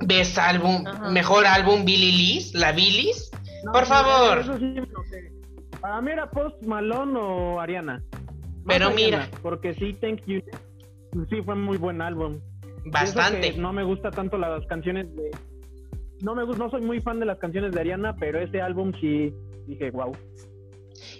¿Ves 0.00 0.38
álbum? 0.38 0.86
Ajá. 0.86 1.10
Mejor 1.10 1.44
álbum 1.46 1.84
Billy 1.84 2.12
Liz? 2.12 2.54
¿La 2.54 2.70
Billis? 2.72 3.30
No, 3.64 3.72
Por 3.72 3.86
favor. 3.86 4.38
Eso 4.38 4.56
sí 4.58 4.64
me 4.64 4.78
enojé. 4.78 5.32
Para 5.80 6.00
mí 6.00 6.12
era 6.12 6.30
Post 6.30 6.62
Malone 6.62 7.18
o 7.18 7.60
Ariana. 7.60 8.02
Pero 8.68 8.90
mira. 8.90 9.28
Porque 9.42 9.74
sí, 9.74 9.94
Thank 9.94 10.24
You. 10.26 10.42
Sí, 11.28 11.42
fue 11.44 11.54
muy 11.54 11.78
buen 11.78 12.00
álbum. 12.02 12.40
Bastante. 12.84 13.52
no 13.54 13.72
me 13.72 13.82
gusta 13.82 14.10
tanto 14.10 14.38
las 14.38 14.64
canciones 14.66 15.06
de. 15.16 15.30
No 16.20 16.34
me 16.34 16.44
gusta, 16.44 16.64
no 16.64 16.70
soy 16.70 16.82
muy 16.82 17.00
fan 17.00 17.20
de 17.20 17.26
las 17.26 17.38
canciones 17.38 17.72
de 17.72 17.80
Ariana, 17.80 18.14
pero 18.16 18.40
ese 18.40 18.60
álbum 18.60 18.92
sí 19.00 19.32
dije, 19.66 19.90
wow. 19.90 20.16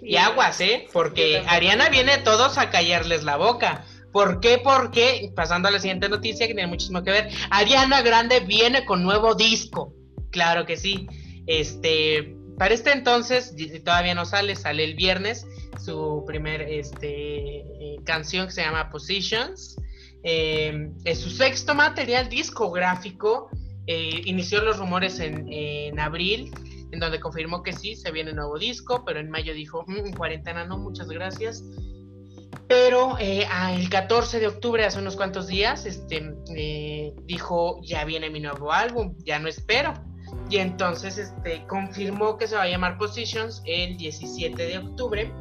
Y 0.03 0.17
aguas, 0.17 0.61
¿eh? 0.61 0.87
Porque. 0.93 1.43
Ariana 1.49 1.89
viene 1.89 2.19
todos 2.19 2.59
a 2.59 2.71
callarles 2.71 3.25
la 3.25 3.37
boca. 3.37 3.85
¿Por 4.13 4.41
qué? 4.41 4.61
Porque, 4.63 5.31
pasando 5.37 5.69
a 5.69 5.71
la 5.71 5.79
siguiente 5.79 6.09
noticia 6.09 6.47
que 6.47 6.55
tiene 6.55 6.69
muchísimo 6.69 7.03
que 7.03 7.11
ver, 7.11 7.29
Ariana 7.51 8.03
Grande 8.03 8.41
viene 8.41 8.85
con 8.85 9.03
nuevo 9.03 9.35
disco. 9.35 9.93
Claro 10.31 10.67
que 10.67 10.77
sí. 10.77 11.07
Este, 11.47 12.35
para 12.59 12.75
este 12.75 12.93
entonces, 12.93 13.55
todavía 13.85 14.15
no 14.15 14.25
sale, 14.25 14.57
sale 14.57 14.85
el 14.85 14.95
viernes, 14.95 15.47
su 15.79 16.24
primer 16.26 16.62
este, 16.62 17.59
eh, 17.59 17.97
canción 18.05 18.47
que 18.47 18.53
se 18.53 18.62
llama 18.62 18.91
Positions. 18.91 19.76
Eh, 20.22 20.91
es 21.05 21.20
su 21.20 21.31
sexto 21.31 21.74
material 21.74 22.29
discográfico. 22.29 23.51
Eh, 23.87 24.22
inició 24.24 24.62
los 24.62 24.79
rumores 24.79 25.20
en, 25.20 25.47
en 25.51 25.99
abril 25.99 26.53
en 26.91 27.01
donde 27.01 27.20
confirmó 27.20 27.62
que 27.62 27.72
sí, 27.72 27.97
se 27.97 28.11
viene 28.11 28.33
nuevo 28.33 28.59
disco, 28.59 29.05
pero 29.05 29.20
en 29.20 29.31
mayo 29.31 29.53
dijo, 29.53 29.85
"Mm, 29.87 30.07
en 30.07 30.12
cuarentena 30.14 30.64
no, 30.64 30.79
muchas 30.79 31.09
gracias. 31.09 31.62
Pero 32.66 33.16
el 33.18 33.89
14 33.89 34.41
de 34.41 34.47
octubre, 34.47 34.85
hace 34.85 34.99
unos 34.99 35.16
cuantos 35.16 35.47
días, 35.47 35.87
este, 35.87 36.35
dijo, 37.24 37.81
ya 37.83 38.05
viene 38.05 38.31
mi 38.31 38.41
nuevo 38.41 38.72
álbum, 38.72 39.14
ya 39.24 39.39
no 39.39 39.49
espero. 39.49 39.95
Y 40.51 40.59
entonces 40.59 41.18
este, 41.18 41.66
confirmó 41.66 42.37
que 42.37 42.47
se 42.47 42.57
va 42.57 42.62
a 42.62 42.68
llamar 42.68 42.99
Positions 42.99 43.62
el 43.66 43.97
17 43.97 44.62
de 44.62 44.79
octubre, 44.79 45.33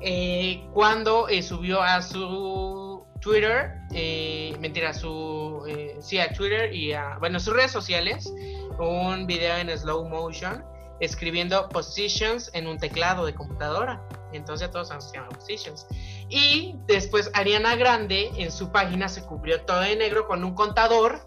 eh, 0.00 0.66
cuando 0.72 1.28
eh, 1.28 1.42
subió 1.42 1.82
a 1.82 2.02
su 2.02 3.04
Twitter, 3.20 3.80
eh, 3.92 4.54
mentira, 4.60 4.94
su, 4.94 5.64
eh, 5.68 5.96
sí, 6.00 6.18
a 6.18 6.32
Twitter 6.32 6.72
y 6.74 6.92
a, 6.92 7.16
bueno, 7.18 7.40
sus 7.40 7.54
redes 7.54 7.72
sociales, 7.72 8.32
un 8.78 9.26
video 9.26 9.56
en 9.56 9.76
slow 9.76 10.08
motion 10.08 10.64
escribiendo 11.00 11.68
positions 11.68 12.50
en 12.54 12.66
un 12.66 12.78
teclado 12.78 13.26
de 13.26 13.34
computadora. 13.34 14.02
Entonces 14.32 14.70
todos 14.70 14.88
se 14.88 15.16
llama 15.16 15.28
positions. 15.28 15.86
Y 16.28 16.74
después 16.86 17.30
Ariana 17.34 17.76
Grande 17.76 18.30
en 18.36 18.50
su 18.50 18.70
página 18.70 19.08
se 19.08 19.22
cubrió 19.24 19.62
todo 19.62 19.80
de 19.80 19.96
negro 19.96 20.26
con 20.26 20.44
un 20.44 20.54
contador 20.54 21.26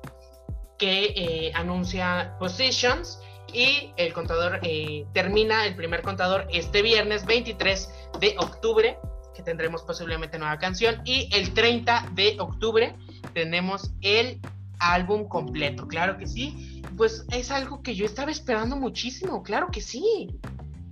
que 0.78 1.14
eh, 1.16 1.52
anuncia 1.56 2.36
positions 2.40 3.22
y 3.54 3.92
el 3.98 4.14
contador 4.14 4.60
eh, 4.64 5.06
termina 5.14 5.66
el 5.66 5.76
primer 5.76 6.02
contador 6.02 6.48
este 6.52 6.82
viernes 6.82 7.26
23 7.26 7.90
de 8.20 8.36
octubre 8.40 8.98
que 9.36 9.44
tendremos 9.44 9.84
posiblemente 9.84 10.38
nueva 10.38 10.58
canción 10.58 11.02
y 11.06 11.30
el 11.34 11.54
30 11.54 12.10
de 12.14 12.36
octubre 12.40 12.96
tenemos 13.34 13.92
el 14.02 14.40
álbum 14.80 15.28
completo, 15.28 15.88
claro 15.88 16.18
que 16.18 16.26
sí. 16.28 16.82
Pues 16.98 17.26
es 17.32 17.52
algo 17.52 17.82
que 17.82 17.96
yo 17.96 18.06
estaba 18.06 18.32
esperando 18.32 18.76
muchísimo, 18.76 19.44
claro 19.44 19.68
que 19.72 19.82
sí. 19.82 20.28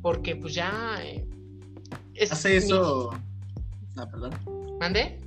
Porque 0.01 0.35
pues 0.35 0.53
ya... 0.53 0.71
eh, 1.01 1.25
es 2.13 2.31
Hace 2.31 2.49
mi- 2.49 2.55
eso. 2.55 3.11
Ah, 3.97 4.05
perdón. 4.09 4.31
¿Mande? 4.79 5.19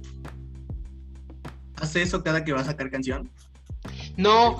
Hace 1.81 2.03
eso 2.03 2.23
cada 2.23 2.45
que 2.45 2.53
va 2.53 2.61
a 2.61 2.65
sacar 2.65 2.91
canción. 2.91 3.31
No. 4.17 4.57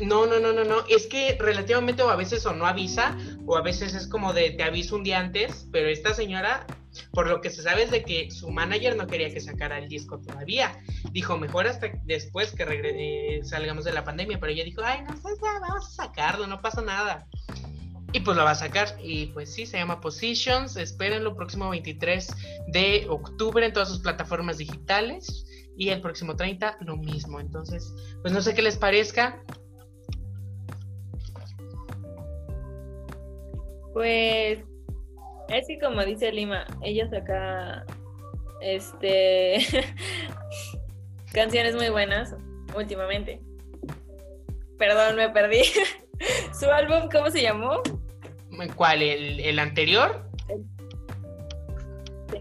No, 0.00 0.26
no, 0.26 0.40
no, 0.40 0.52
no, 0.52 0.64
no. 0.64 0.84
Es 0.88 1.06
que 1.06 1.36
relativamente 1.38 2.02
o 2.02 2.10
a 2.10 2.16
veces 2.16 2.44
o 2.46 2.54
no 2.54 2.66
avisa, 2.66 3.16
o 3.46 3.56
a 3.56 3.62
veces 3.62 3.94
es 3.94 4.08
como 4.08 4.32
de 4.32 4.50
te 4.50 4.62
aviso 4.62 4.96
un 4.96 5.04
día 5.04 5.20
antes, 5.20 5.68
pero 5.72 5.88
esta 5.88 6.14
señora, 6.14 6.66
por 7.12 7.28
lo 7.28 7.40
que 7.40 7.50
se 7.50 7.62
sabe 7.62 7.84
es 7.84 7.90
de 7.90 8.02
que 8.02 8.30
su 8.30 8.50
manager 8.50 8.96
no 8.96 9.06
quería 9.06 9.32
que 9.32 9.40
sacara 9.40 9.78
el 9.78 9.88
disco 9.88 10.20
todavía. 10.20 10.78
Dijo, 11.12 11.36
mejor 11.38 11.66
hasta 11.66 11.88
después 12.04 12.52
que 12.52 12.64
eh, 12.68 13.44
salgamos 13.44 13.84
de 13.84 13.92
la 13.92 14.04
pandemia, 14.04 14.38
pero 14.40 14.52
ella 14.52 14.64
dijo, 14.64 14.82
ay, 14.84 15.02
no, 15.02 15.14
ya 15.14 15.60
vamos 15.60 15.86
a 15.86 16.04
sacarlo, 16.06 16.46
no 16.46 16.60
pasa 16.60 16.82
nada. 16.82 17.26
Y 18.12 18.20
pues 18.20 18.36
lo 18.36 18.44
va 18.44 18.52
a 18.52 18.54
sacar. 18.54 18.96
Y 19.02 19.26
pues 19.26 19.52
sí, 19.52 19.66
se 19.66 19.76
llama 19.76 20.00
Positions. 20.00 20.76
Espérenlo 20.76 21.34
próximo 21.34 21.68
23 21.70 22.28
de 22.68 23.06
octubre 23.08 23.66
en 23.66 23.72
todas 23.72 23.88
sus 23.88 23.98
plataformas 23.98 24.58
digitales. 24.58 25.44
Y 25.76 25.88
el 25.88 26.00
próximo 26.00 26.36
30 26.36 26.78
lo 26.82 26.96
mismo. 26.96 27.40
Entonces, 27.40 27.92
pues 28.22 28.32
no 28.32 28.40
sé 28.40 28.54
qué 28.54 28.62
les 28.62 28.76
parezca. 28.76 29.42
Pues 33.94 34.58
es 35.48 35.66
que 35.68 35.78
como 35.78 36.04
dice 36.04 36.32
Lima, 36.32 36.66
ella 36.82 37.08
saca 37.08 37.86
este 38.60 39.58
canciones 41.32 41.76
muy 41.76 41.88
buenas 41.88 42.34
últimamente. 42.76 43.40
Perdón, 44.78 45.16
me 45.16 45.30
perdí. 45.30 45.62
Su 46.58 46.66
álbum, 46.66 47.08
¿cómo 47.10 47.30
se 47.30 47.40
llamó? 47.42 47.80
¿Cuál? 48.74 49.02
¿El, 49.02 49.40
el 49.40 49.58
anterior? 49.58 50.28
Sí. 52.32 52.40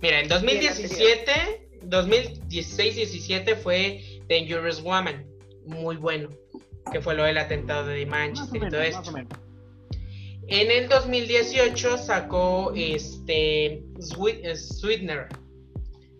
Mira, 0.00 0.20
en 0.20 0.28
2017, 0.28 1.68
2016-17 1.82 3.56
fue 3.56 4.02
Dangerous 4.28 4.82
Woman. 4.82 5.26
muy 5.66 5.96
bueno, 5.96 6.30
que 6.90 7.00
fue 7.00 7.14
lo 7.14 7.24
del 7.24 7.38
atentado 7.38 7.88
de 7.88 8.06
Manchester 8.06 8.62
y 8.62 8.68
todo 8.68 8.80
esto. 8.80 9.12
En 10.48 10.70
el 10.70 10.88
2018 10.88 11.98
sacó 11.98 12.72
este 12.76 13.82
Sweetener, 13.98 15.28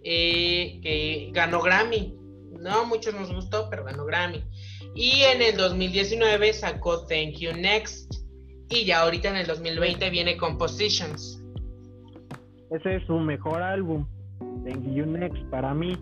eh, 0.03 0.81
que 0.83 1.31
ganó 1.33 1.63
Grammy. 1.63 2.17
No, 2.59 2.87
muchos 2.87 3.15
nos 3.15 3.33
gustó, 3.33 3.69
pero 3.71 3.85
ganó 3.85 4.05
Grammy. 4.05 4.43
Y 4.97 5.23
en 5.23 5.43
el 5.43 5.57
2019 5.57 6.53
sacó 6.55 7.07
Thank 7.07 7.37
You 7.39 7.53
Next. 7.53 8.15
Y 8.69 8.85
ya 8.85 9.03
ahorita 9.03 9.31
en 9.31 9.37
el 9.37 9.47
2020 9.47 10.11
viene 10.11 10.37
Compositions. 10.37 11.41
Ese 12.71 12.97
es 12.97 13.07
su 13.07 13.15
mejor 13.21 13.63
álbum. 13.63 14.09
Thank 14.65 14.93
You 14.93 15.07
Next 15.07 15.41
para 15.51 15.73
mí. 15.73 15.97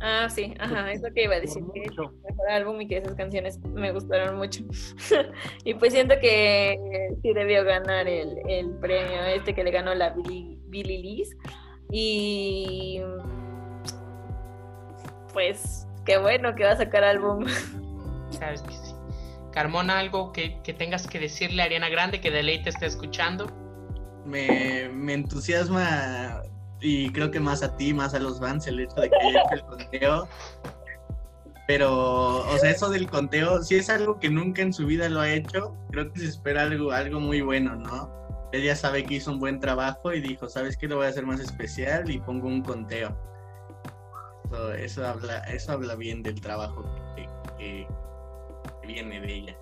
Ah, 0.00 0.28
sí, 0.30 0.54
ajá, 0.58 0.90
es 0.92 1.02
lo 1.02 1.12
que 1.12 1.24
iba 1.24 1.34
a 1.34 1.40
decir, 1.40 1.62
que 1.74 1.82
es 1.82 1.90
el 1.90 2.10
mejor 2.22 2.50
álbum 2.50 2.80
y 2.80 2.88
que 2.88 2.96
esas 2.96 3.14
canciones 3.14 3.58
me 3.74 3.92
gustaron 3.92 4.36
mucho. 4.36 4.64
y 5.64 5.74
pues 5.74 5.92
siento 5.92 6.14
que 6.20 6.78
sí 7.22 7.34
debió 7.34 7.64
ganar 7.64 8.08
el, 8.08 8.38
el 8.48 8.70
premio 8.78 9.22
este 9.24 9.54
que 9.54 9.62
le 9.62 9.70
ganó 9.70 9.94
la 9.94 10.10
Billy, 10.10 10.58
Billy 10.68 11.02
Liz. 11.02 11.36
Y 11.90 13.02
pues 15.34 15.86
qué 16.06 16.16
bueno 16.16 16.54
que 16.54 16.64
va 16.64 16.72
a 16.72 16.76
sacar 16.76 17.04
álbum. 17.04 17.44
Sabes 18.30 18.62
que 18.62 18.72
sí. 18.72 18.94
Carmona, 19.52 19.98
algo 19.98 20.32
que, 20.32 20.62
que 20.62 20.72
tengas 20.72 21.06
que 21.06 21.18
decirle 21.18 21.60
a 21.60 21.66
Ariana 21.66 21.88
Grande 21.88 22.20
que 22.20 22.30
Deleite 22.30 22.70
esté 22.70 22.86
escuchando. 22.86 23.46
Me, 24.24 24.88
me 24.88 25.14
entusiasma 25.14 26.42
y 26.80 27.10
creo 27.10 27.30
que 27.30 27.40
más 27.40 27.62
a 27.62 27.76
ti, 27.76 27.92
más 27.92 28.14
a 28.14 28.18
los 28.18 28.40
fans, 28.40 28.66
el 28.66 28.80
hecho 28.80 28.94
de 28.96 29.10
que 29.10 29.16
haya 29.16 29.42
hecho 29.42 29.54
el 29.54 29.62
conteo. 29.64 30.28
Pero, 31.66 32.48
o 32.48 32.58
sea, 32.58 32.70
eso 32.70 32.88
del 32.88 33.08
conteo, 33.08 33.62
si 33.62 33.76
es 33.76 33.90
algo 33.90 34.18
que 34.18 34.28
nunca 34.28 34.62
en 34.62 34.72
su 34.72 34.86
vida 34.86 35.08
lo 35.08 35.20
ha 35.20 35.30
hecho, 35.30 35.76
creo 35.90 36.12
que 36.12 36.18
se 36.18 36.26
espera 36.26 36.62
algo, 36.62 36.90
algo 36.90 37.20
muy 37.20 37.42
bueno, 37.42 37.76
¿no? 37.76 38.10
Él 38.52 38.64
ya 38.64 38.74
sabe 38.74 39.04
que 39.04 39.14
hizo 39.14 39.30
un 39.30 39.38
buen 39.38 39.60
trabajo 39.60 40.12
y 40.12 40.20
dijo, 40.20 40.48
¿sabes 40.48 40.76
qué? 40.76 40.88
Lo 40.88 40.96
voy 40.96 41.06
a 41.06 41.10
hacer 41.10 41.24
más 41.24 41.38
especial 41.38 42.10
y 42.10 42.18
pongo 42.18 42.48
un 42.48 42.62
conteo. 42.62 43.16
eso, 44.78 45.06
habla, 45.06 45.38
eso 45.44 45.72
habla 45.72 45.94
bien 45.94 46.24
del 46.24 46.40
trabajo 46.40 46.84
que, 47.56 47.86
viene 48.84 49.20
de 49.20 49.32
ella. 49.32 49.56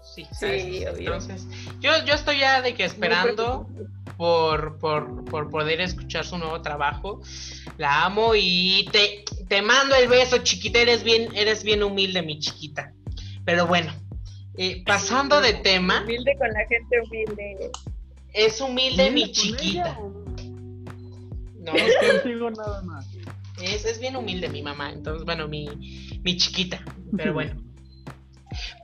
Sí, 0.00 0.26
sí 0.32 0.84
Entonces, 0.86 1.46
yo, 1.80 1.90
yo 2.06 2.14
estoy 2.14 2.38
ya 2.38 2.62
de 2.62 2.74
que 2.74 2.84
esperando 2.84 3.68
por, 4.16 4.78
por, 4.78 5.24
por, 5.24 5.50
poder 5.50 5.80
escuchar 5.80 6.24
su 6.24 6.38
nuevo 6.38 6.60
trabajo. 6.62 7.20
La 7.78 8.04
amo 8.04 8.32
y 8.34 8.88
te, 8.92 9.24
te 9.48 9.62
mando 9.62 9.94
el 9.94 10.08
beso, 10.08 10.38
chiquita. 10.38 10.80
Eres 10.80 11.02
bien, 11.02 11.28
eres 11.34 11.62
bien 11.64 11.82
humilde, 11.82 12.22
mi 12.22 12.38
chiquita. 12.38 12.92
Pero 13.44 13.66
bueno, 13.66 13.92
eh, 14.56 14.82
pasando 14.84 15.40
de 15.40 15.54
tema. 15.54 16.02
Humilde 16.02 16.36
con 16.38 16.48
la 16.48 16.66
gente 16.66 17.00
humilde. 17.00 17.70
Es 18.32 18.60
humilde, 18.60 19.10
mi 19.10 19.30
chiquita. 19.32 19.98
No, 21.58 21.72
consigo 22.22 22.50
nada 22.50 22.82
más. 22.82 23.06
Es, 23.60 23.84
es, 23.84 24.00
bien 24.00 24.16
humilde 24.16 24.48
mi 24.48 24.62
mamá, 24.62 24.90
entonces, 24.90 25.24
bueno, 25.24 25.46
mi, 25.46 25.68
mi 26.22 26.36
chiquita, 26.36 26.84
pero 27.16 27.32
bueno. 27.34 27.62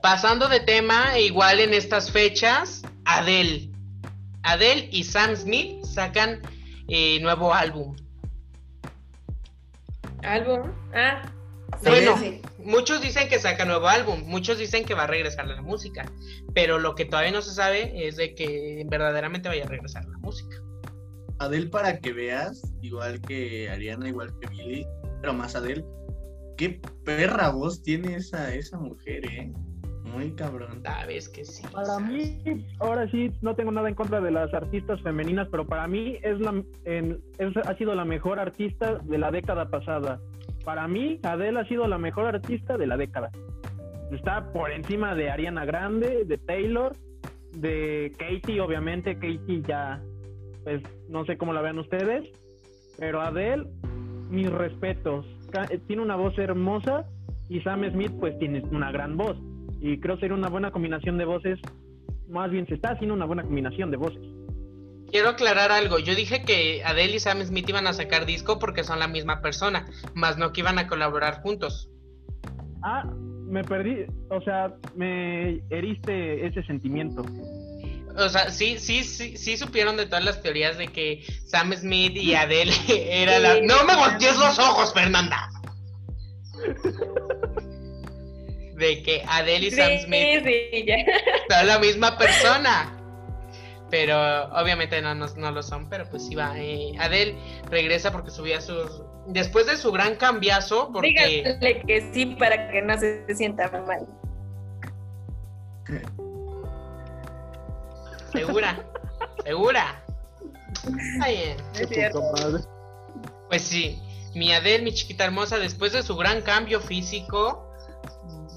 Pasando 0.01 0.47
de 0.47 0.61
tema, 0.61 1.19
igual 1.19 1.59
en 1.59 1.73
estas 1.73 2.11
fechas, 2.11 2.83
Adele. 3.05 3.68
Adele 4.49 4.89
y 4.91 5.03
Sam 5.03 5.35
Smith 5.35 5.83
sacan 5.83 6.41
eh, 6.87 7.19
nuevo 7.21 7.53
álbum. 7.53 7.95
¿Álbum? 10.23 10.71
Ah. 10.93 11.31
bueno, 11.83 12.15
muchos 12.57 13.01
dicen 13.01 13.29
que 13.29 13.39
saca 13.39 13.63
nuevo 13.63 13.87
álbum, 13.87 14.23
muchos 14.25 14.57
dicen 14.57 14.85
que 14.85 14.95
va 14.95 15.03
a 15.03 15.07
regresar 15.07 15.45
a 15.45 15.55
la 15.55 15.61
música, 15.61 16.11
pero 16.53 16.79
lo 16.79 16.95
que 16.95 17.05
todavía 17.05 17.31
no 17.31 17.41
se 17.41 17.53
sabe 17.53 18.07
es 18.07 18.17
de 18.17 18.35
que 18.35 18.85
verdaderamente 18.87 19.49
vaya 19.49 19.65
a 19.65 19.67
regresar 19.67 20.03
a 20.03 20.09
la 20.09 20.17
música. 20.17 20.57
Adele 21.37 21.67
para 21.67 21.99
que 21.99 22.11
veas, 22.11 22.61
igual 22.81 23.21
que 23.21 23.69
Ariana, 23.69 24.09
igual 24.09 24.33
que 24.41 24.47
Billy, 24.49 24.85
pero 25.21 25.33
más 25.33 25.55
Adele, 25.55 25.85
qué 26.57 26.81
perra 27.05 27.49
voz 27.49 27.81
tiene 27.81 28.15
esa, 28.15 28.53
esa 28.53 28.77
mujer, 28.77 29.25
¿eh? 29.25 29.53
Muy 30.13 30.31
cabrón. 30.31 30.81
Sabes 30.83 31.29
que 31.29 31.45
sí. 31.45 31.63
Para 31.71 31.99
mí, 31.99 32.65
ahora 32.79 33.09
sí, 33.11 33.31
no 33.41 33.55
tengo 33.55 33.71
nada 33.71 33.89
en 33.89 33.95
contra 33.95 34.21
de 34.21 34.31
las 34.31 34.53
artistas 34.53 35.01
femeninas, 35.01 35.47
pero 35.49 35.65
para 35.65 35.87
mí 35.87 36.17
es 36.21 36.39
la, 36.39 36.63
ha 37.65 37.73
sido 37.75 37.95
la 37.95 38.05
mejor 38.05 38.39
artista 38.39 38.95
de 39.03 39.17
la 39.17 39.31
década 39.31 39.69
pasada. 39.69 40.19
Para 40.63 40.87
mí, 40.87 41.19
Adele 41.23 41.59
ha 41.59 41.67
sido 41.67 41.87
la 41.87 41.97
mejor 41.97 42.25
artista 42.25 42.77
de 42.77 42.87
la 42.87 42.97
década. 42.97 43.31
Está 44.11 44.51
por 44.51 44.71
encima 44.71 45.15
de 45.15 45.29
Ariana 45.29 45.65
Grande, 45.65 46.25
de 46.25 46.37
Taylor, 46.37 46.93
de 47.53 48.11
Katie, 48.17 48.61
obviamente. 48.61 49.15
Katie 49.15 49.61
ya, 49.67 50.01
pues 50.63 50.81
no 51.07 51.25
sé 51.25 51.37
cómo 51.37 51.53
la 51.53 51.61
vean 51.61 51.79
ustedes, 51.79 52.27
pero 52.97 53.21
Adele, 53.21 53.67
mis 54.29 54.49
respetos. 54.51 55.25
Tiene 55.87 56.01
una 56.01 56.15
voz 56.15 56.37
hermosa 56.37 57.05
y 57.47 57.61
Sam 57.61 57.89
Smith, 57.91 58.11
pues 58.19 58.37
tiene 58.37 58.61
una 58.71 58.91
gran 58.91 59.17
voz 59.17 59.37
y 59.81 59.99
creo 59.99 60.17
ser 60.19 60.33
una 60.33 60.49
buena 60.49 60.71
combinación 60.71 61.17
de 61.17 61.25
voces. 61.25 61.59
Más 62.27 62.51
bien 62.51 62.67
se 62.67 62.75
está 62.75 62.91
haciendo 62.91 63.15
una 63.15 63.25
buena 63.25 63.43
combinación 63.43 63.91
de 63.91 63.97
voces. 63.97 64.21
Quiero 65.11 65.29
aclarar 65.29 65.71
algo. 65.71 65.97
Yo 65.97 66.13
dije 66.15 66.43
que 66.43 66.83
Adele 66.83 67.15
y 67.15 67.19
Sam 67.19 67.41
Smith 67.43 67.67
iban 67.67 67.87
a 67.87 67.93
sacar 67.93 68.25
disco 68.25 68.59
porque 68.59 68.83
son 68.83 68.99
la 68.99 69.07
misma 69.07 69.41
persona, 69.41 69.87
más 70.13 70.37
no 70.37 70.51
que 70.51 70.61
iban 70.61 70.77
a 70.77 70.87
colaborar 70.87 71.41
juntos. 71.41 71.89
Ah, 72.83 73.03
me 73.47 73.63
perdí. 73.63 74.05
O 74.29 74.41
sea, 74.41 74.75
me 74.95 75.61
heriste 75.69 76.45
ese 76.45 76.61
sentimiento. 76.63 77.25
O 78.15 78.29
sea, 78.29 78.49
sí, 78.51 78.77
sí, 78.77 79.03
sí, 79.03 79.37
sí 79.37 79.57
supieron 79.57 79.97
de 79.97 80.05
todas 80.05 80.23
las 80.23 80.41
teorías 80.41 80.77
de 80.77 80.87
que 80.87 81.23
Sam 81.45 81.73
Smith 81.73 82.15
y 82.15 82.35
Adele 82.35 82.73
era 82.89 83.39
la. 83.39 83.61
No 83.61 83.85
me 83.85 83.95
voltees 83.95 84.37
los 84.37 84.59
ojos, 84.59 84.93
Fernanda. 84.93 85.49
de 88.79 89.03
que 89.03 89.23
Adele 89.27 89.67
y 89.67 89.71
Sam 89.71 89.91
Smith 90.05 90.43
son 91.49 91.67
la 91.67 91.79
misma 91.79 92.17
persona. 92.17 92.95
Pero 93.91 94.45
obviamente 94.53 95.01
no, 95.01 95.15
no, 95.15 95.51
lo 95.51 95.63
son, 95.63 95.89
pero 95.89 96.09
pues 96.09 96.27
sí 96.27 96.35
va. 96.35 96.53
Eh, 96.57 96.93
Adele 96.99 97.35
regresa 97.69 98.11
porque 98.11 98.31
subía 98.31 98.61
sus... 98.61 99.03
Después 99.27 99.67
de 99.67 99.77
su 99.77 99.91
gran 99.91 100.15
cambiazo, 100.15 100.91
porque... 100.91 101.09
Dígale 101.09 101.81
que 101.85 102.09
sí 102.13 102.25
para 102.37 102.71
que 102.71 102.81
no 102.81 102.97
se 102.97 103.25
sienta 103.35 103.69
mal. 103.85 104.07
Segura, 108.31 108.85
segura. 109.43 110.03
Ay, 111.21 111.55
Pues 113.49 113.61
sí, 113.63 113.99
mi 114.35 114.53
Adele, 114.53 114.83
mi 114.83 114.93
chiquita 114.93 115.25
hermosa, 115.25 115.57
después 115.57 115.93
de 115.93 116.03
su 116.03 116.15
gran 116.15 116.41
cambio 116.41 116.79
físico, 116.79 117.68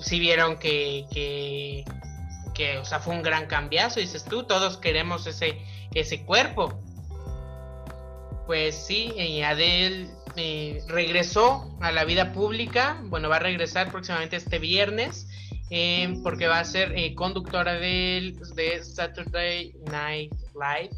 si 0.02 0.18
vieron 0.18 0.58
que, 0.58 1.84
que, 2.54 2.78
o 2.78 2.84
sea, 2.84 3.00
fue 3.00 3.14
un 3.14 3.22
gran 3.22 3.46
cambiazo, 3.46 4.00
dices 4.00 4.24
tú, 4.24 4.44
todos 4.44 4.76
queremos 4.76 5.26
ese, 5.26 5.58
ese 5.94 6.24
cuerpo. 6.24 6.78
Pues 8.46 8.74
sí, 8.74 9.12
y 9.16 9.42
Adele 9.42 10.08
eh, 10.36 10.82
regresó 10.88 11.76
a 11.80 11.92
la 11.92 12.04
vida 12.04 12.32
pública, 12.32 13.00
bueno, 13.04 13.28
va 13.28 13.36
a 13.36 13.40
regresar 13.40 13.90
próximamente 13.90 14.36
este 14.36 14.58
viernes, 14.58 15.28
eh, 15.70 16.14
porque 16.22 16.48
va 16.48 16.58
a 16.58 16.64
ser 16.64 16.92
eh, 16.96 17.14
conductora 17.14 17.74
de, 17.74 18.34
de 18.54 18.84
Saturday 18.84 19.74
Night 19.90 20.32
Live, 20.54 20.90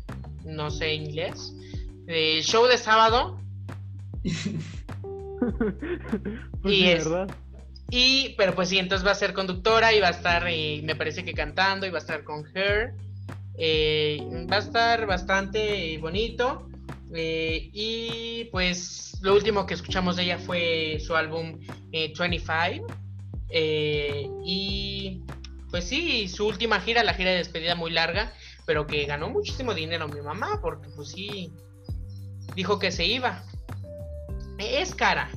no 0.44 0.70
sé 0.70 0.94
inglés, 0.94 1.54
el 2.06 2.42
show 2.42 2.66
de 2.66 2.78
sábado. 2.78 3.40
pues 6.62 6.74
y 6.74 6.88
es, 6.88 7.08
¿verdad? 7.08 7.34
Y, 7.90 8.34
pero 8.36 8.54
pues 8.54 8.70
sí, 8.70 8.78
entonces 8.78 9.06
va 9.06 9.12
a 9.12 9.16
ser 9.16 9.34
conductora 9.34 9.92
y 9.92 10.00
va 10.00 10.08
a 10.08 10.12
estar, 10.12 10.46
eh, 10.48 10.80
me 10.82 10.96
parece 10.96 11.24
que 11.24 11.32
cantando 11.32 11.86
y 11.86 11.90
va 11.90 11.98
a 11.98 12.00
estar 12.00 12.24
con 12.24 12.44
Her. 12.54 12.94
Eh, 13.56 14.46
va 14.50 14.56
a 14.56 14.60
estar 14.60 15.06
bastante 15.06 15.98
bonito. 15.98 16.68
Eh, 17.14 17.70
y 17.72 18.44
pues 18.50 19.18
lo 19.22 19.34
último 19.34 19.66
que 19.66 19.74
escuchamos 19.74 20.16
de 20.16 20.24
ella 20.24 20.38
fue 20.38 20.98
su 21.00 21.14
álbum 21.14 21.60
25. 21.92 22.86
y 24.44 25.22
pues 25.70 25.84
sí, 25.88 26.28
su 26.28 26.46
última 26.46 26.80
gira, 26.80 27.02
la 27.02 27.14
gira 27.14 27.30
de 27.30 27.38
despedida 27.38 27.74
muy 27.74 27.90
larga, 27.90 28.32
pero 28.64 28.86
que 28.86 29.06
ganó 29.06 29.28
muchísimo 29.28 29.74
dinero 29.74 30.06
mi 30.08 30.20
mamá, 30.20 30.60
porque 30.62 30.88
pues 30.94 31.08
sí, 31.08 31.52
dijo 32.54 32.78
que 32.78 32.92
se 32.92 33.04
iba. 33.04 33.42
Es 34.58 34.94
cara, 34.94 35.30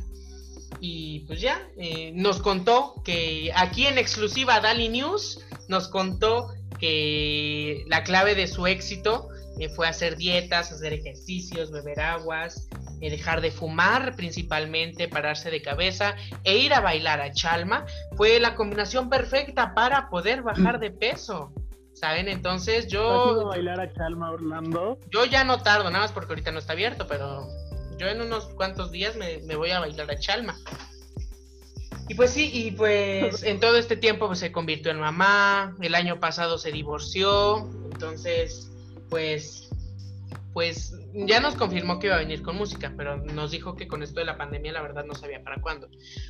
y 0.79 1.21
pues 1.21 1.41
ya, 1.41 1.67
eh, 1.77 2.11
nos 2.13 2.41
contó 2.41 2.95
que 3.03 3.51
aquí 3.55 3.85
en 3.85 3.97
exclusiva 3.97 4.59
Dali 4.59 4.89
News 4.89 5.45
nos 5.67 5.87
contó 5.87 6.53
que 6.79 7.83
la 7.87 8.03
clave 8.03 8.35
de 8.35 8.47
su 8.47 8.67
éxito 8.67 9.29
eh, 9.59 9.69
fue 9.69 9.87
hacer 9.87 10.17
dietas, 10.17 10.71
hacer 10.71 10.93
ejercicios, 10.93 11.71
beber 11.71 11.99
aguas 11.99 12.67
eh, 12.99 13.11
dejar 13.11 13.41
de 13.41 13.51
fumar 13.51 14.15
principalmente, 14.15 15.07
pararse 15.07 15.51
de 15.51 15.61
cabeza 15.61 16.15
e 16.43 16.57
ir 16.57 16.73
a 16.73 16.79
bailar 16.79 17.21
a 17.21 17.31
Chalma, 17.31 17.85
fue 18.15 18.39
la 18.39 18.55
combinación 18.55 19.07
perfecta 19.07 19.75
para 19.75 20.09
poder 20.09 20.41
bajar 20.41 20.79
de 20.79 20.89
peso. 20.89 21.51
¿Saben? 21.93 22.27
Entonces 22.27 22.87
yo... 22.87 23.47
bailar 23.47 23.79
a 23.79 23.91
Chalma, 23.91 24.31
Orlando? 24.31 24.99
Yo 25.09 25.25
ya 25.25 25.43
no 25.43 25.61
tardo, 25.61 25.85
nada 25.85 26.05
más 26.05 26.11
porque 26.11 26.31
ahorita 26.31 26.51
no 26.51 26.59
está 26.59 26.73
abierto, 26.73 27.07
pero 27.07 27.47
yo 27.97 28.07
en 28.07 28.21
unos 28.21 28.45
cuantos 28.55 28.91
días 28.91 29.15
me, 29.15 29.39
me 29.39 29.55
voy 29.55 29.71
a 29.71 29.79
bailar 29.79 30.09
a 30.11 30.17
Chalma. 30.17 30.57
Y 32.09 32.15
pues 32.15 32.31
sí, 32.31 32.49
y 32.53 32.71
pues 32.71 33.43
en 33.43 33.59
todo 33.59 33.77
este 33.77 33.97
tiempo 33.97 34.27
pues, 34.27 34.39
se 34.39 34.51
convirtió 34.51 34.91
en 34.91 34.99
mamá, 34.99 35.75
el 35.81 35.95
año 35.95 36.19
pasado 36.19 36.57
se 36.57 36.71
divorció, 36.71 37.69
entonces 37.91 38.71
pues 39.09 39.67
pues 40.53 40.95
ya 41.13 41.39
nos 41.39 41.53
confirmó 41.53 41.99
que 41.99 42.07
iba 42.07 42.15
a 42.15 42.19
venir 42.19 42.41
con 42.41 42.55
música, 42.55 42.91
pero 42.97 43.17
nos 43.17 43.51
dijo 43.51 43.75
que 43.75 43.87
con 43.87 44.01
esto 44.01 44.19
de 44.19 44.25
la 44.25 44.37
pandemia 44.37 44.71
la 44.71 44.81
verdad 44.81 45.05
no 45.05 45.13
sabía 45.13 45.43
para 45.43 45.61
cuándo. 45.61 45.87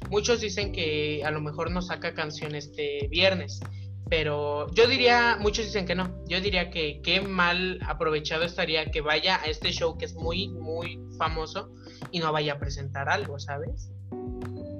Muchos 0.10 0.42
dicen 0.42 0.74
que 0.74 1.24
a 1.24 1.32
lo 1.32 1.40
mejor 1.40 1.72
nos 1.72 1.88
saca 1.88 2.14
canción 2.14 2.54
este 2.54 3.08
viernes, 3.10 3.62
pero 4.10 4.72
yo 4.74 4.88
diría, 4.88 5.38
muchos 5.40 5.66
dicen 5.66 5.86
que 5.86 5.96
no, 5.96 6.24
yo 6.28 6.40
diría 6.40 6.70
que 6.70 7.02
qué 7.04 7.20
mal 7.22 7.80
aprovechado 7.86 8.44
estaría 8.44 8.86
que 8.86 9.02
vaya 9.02 9.42
a 9.42 9.46
este 9.46 9.72
show 9.72 9.98
que 9.98 10.06
es 10.06 10.16
muy, 10.16 10.50
muy 10.50 11.00
famoso 11.18 11.74
y 12.12 12.20
no 12.20 12.32
vaya 12.32 12.54
a 12.54 12.60
presentar 12.60 13.10
algo, 13.10 13.38
¿sabes? 13.40 13.92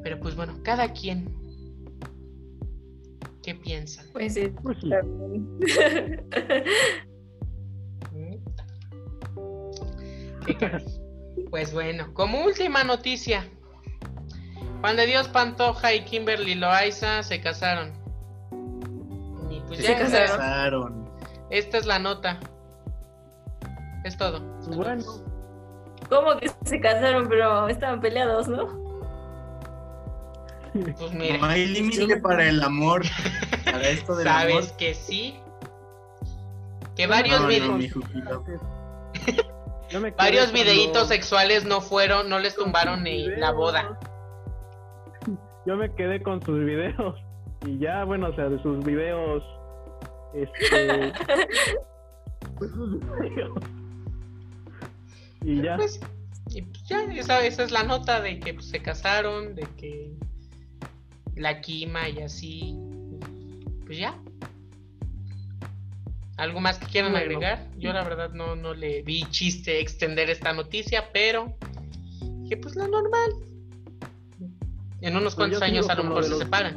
Pero 0.04 0.20
pues 0.20 0.36
bueno, 0.36 0.60
cada 0.64 0.94
quien. 0.94 1.36
¿Qué 3.44 3.56
piensa? 3.56 4.04
Pues 4.14 4.34
sí. 4.34 4.50
Pues. 4.64 4.78
Pues 11.50 11.74
bueno, 11.74 12.14
como 12.14 12.44
última 12.44 12.84
noticia. 12.84 13.48
Juan 14.82 14.96
de 14.96 15.06
Dios 15.06 15.28
Pantoja 15.28 15.94
y 15.94 16.04
Kimberly 16.04 16.56
Loaiza 16.56 17.24
se 17.24 17.42
casaron. 17.42 17.94
Pues 19.68 19.80
Se 19.80 19.84
ya, 19.88 19.98
casaron. 20.00 20.38
Casaron. 20.38 21.10
esta 21.50 21.78
es 21.78 21.86
la 21.86 22.00
nota. 22.00 22.40
Es 24.04 24.18
todo. 24.18 24.40
Bueno, 24.76 25.04
¿Cómo 26.10 26.38
que 26.38 26.50
se 26.64 26.80
casaron, 26.80 27.28
pero 27.28 27.68
estaban 27.68 28.00
peleados, 28.00 28.48
no? 28.48 28.68
Pues 30.74 31.12
mire, 31.14 31.38
No 31.40 31.46
hay 31.48 31.66
límite 31.66 32.18
para 32.18 32.48
el 32.48 32.62
amor. 32.64 33.04
Para 33.66 33.82
esto 33.90 34.16
del 34.16 34.28
amor. 34.28 34.42
sabes 34.52 34.72
que 34.74 34.94
sí. 34.94 35.40
Que 36.96 37.08
varios, 37.08 37.42
No, 37.42 37.48
vide- 37.48 37.68
no, 37.68 37.78
mi 37.78 37.90
Jujito. 37.90 38.44
yo 39.90 40.00
me 40.00 40.10
quedé 40.10 40.18
varios 40.18 40.46
cuando- 40.52 40.62
videitos 40.72 41.08
sexuales 41.08 41.66
no 41.66 41.82
fueron, 41.82 42.30
no 42.30 42.40
les 42.40 42.56
tumbaron 42.56 43.04
ni 43.04 43.24
videos. 43.24 43.40
la 43.40 43.52
boda. 43.52 44.00
Yo 45.66 45.76
me 45.76 45.94
quedé 45.96 46.22
con 46.24 46.42
sus 46.46 46.64
videos. 46.64 47.16
Y 47.66 47.78
ya, 47.80 48.06
bueno, 48.06 48.30
o 48.30 48.36
sea, 48.36 48.48
de 48.48 48.62
sus 48.64 48.82
videos. 48.86 49.44
Este. 50.34 51.14
Y 55.42 55.62
ya. 55.62 55.78
Pues, 55.78 56.00
y 56.50 56.62
pues 56.62 56.84
ya, 56.86 57.04
esa, 57.14 57.46
esa 57.46 57.64
es 57.64 57.72
la 57.72 57.84
nota 57.84 58.22
de 58.22 58.40
que 58.40 58.54
pues, 58.54 58.70
se 58.70 58.82
casaron, 58.82 59.56
de 59.56 59.68
que 59.78 60.14
la 61.36 61.62
quima 61.62 62.10
y 62.10 62.20
así. 62.20 62.76
Pues 63.86 63.98
ya. 64.00 64.18
¿Algo 66.38 66.60
más 66.60 66.78
que 66.78 66.86
quieran 66.86 67.16
agregar? 67.16 67.68
Yo 67.78 67.94
la 67.94 68.04
verdad 68.04 68.32
no, 68.32 68.56
no 68.56 68.74
le 68.74 69.02
vi 69.02 69.26
chiste 69.32 69.80
extender 69.80 70.30
esta 70.30 70.54
noticia, 70.54 71.12
pero 71.12 71.58
que 72.48 72.58
pues 72.58 72.76
lo 72.76 72.88
normal. 72.88 73.32
En 75.02 75.16
unos 75.16 75.36
Pues 75.36 75.36
cuantos 75.36 75.62
años 75.62 75.90
a 75.90 75.96
lo 75.96 76.04
mejor 76.04 76.24
se 76.24 76.38
separan. 76.38 76.76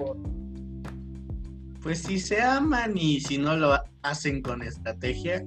Pues 1.83 2.03
si 2.03 2.19
se 2.19 2.43
aman 2.43 2.97
y 2.97 3.21
si 3.21 3.39
no 3.39 3.57
lo 3.57 3.79
hacen 4.03 4.43
con 4.43 4.63
estrategia, 4.63 5.45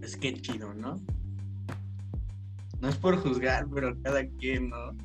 pues 0.00 0.16
qué 0.16 0.32
chido, 0.34 0.72
¿no? 0.74 1.00
No 2.80 2.88
es 2.88 2.96
por 2.96 3.16
juzgar, 3.16 3.66
pero 3.74 3.96
cada 4.02 4.24
quien, 4.38 4.70
¿no? 4.70 4.96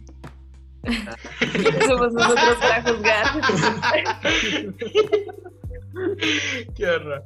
Ah, 0.86 1.16
¿Quiénes 1.40 1.86
somos 1.88 2.14
nosotros 2.14 2.56
para 2.60 2.84
juzgar? 2.84 3.26
Qué 6.76 6.86
horror. 6.86 7.26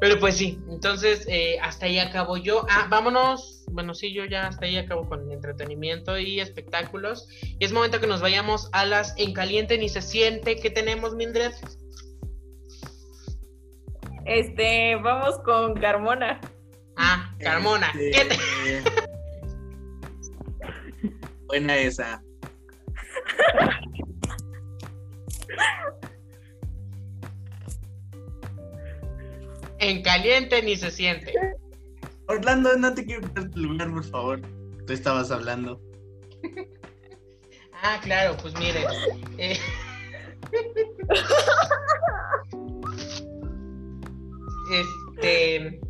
Pero 0.00 0.18
pues 0.18 0.36
sí, 0.36 0.58
entonces 0.70 1.26
eh, 1.28 1.58
hasta 1.60 1.86
ahí 1.86 1.98
acabo 1.98 2.36
yo. 2.36 2.66
Ah, 2.68 2.86
vámonos. 2.90 3.64
Bueno, 3.70 3.94
sí, 3.94 4.12
yo 4.12 4.24
ya 4.24 4.48
hasta 4.48 4.66
ahí 4.66 4.76
acabo 4.76 5.08
con 5.08 5.22
el 5.22 5.32
entretenimiento 5.32 6.18
y 6.18 6.40
espectáculos. 6.40 7.28
Y 7.58 7.64
es 7.64 7.72
momento 7.72 8.00
que 8.00 8.06
nos 8.06 8.20
vayamos 8.20 8.68
a 8.72 8.86
las 8.86 9.14
En 9.18 9.32
Caliente 9.32 9.78
ni 9.78 9.88
se 9.88 10.02
siente 10.02 10.56
que 10.56 10.70
tenemos, 10.70 11.14
Mildred. 11.14 11.52
Este, 14.24 14.96
vamos 14.96 15.38
con 15.40 15.74
Carmona. 15.74 16.40
Ah, 16.96 17.34
Carmona. 17.40 17.88
este, 17.98 18.10
¿qué 18.10 18.24
te- 18.24 18.90
Buena 21.46 21.76
esa. 21.78 22.22
En 29.78 30.02
Caliente 30.02 30.62
ni 30.62 30.76
se 30.76 30.90
siente. 30.90 31.32
Orlando, 32.26 32.76
no 32.76 32.92
te 32.94 33.04
quiero 33.04 33.22
quitar 33.22 33.48
tu 33.50 33.60
lugar, 33.60 33.90
por 33.92 34.04
favor. 34.04 34.40
Tú 34.86 34.92
estabas 34.92 35.30
hablando. 35.30 35.80
Ah, 37.82 38.00
claro, 38.02 38.36
pues 38.42 38.54
miren. 38.58 38.84
eh, 39.38 39.56
Este. 44.70 45.80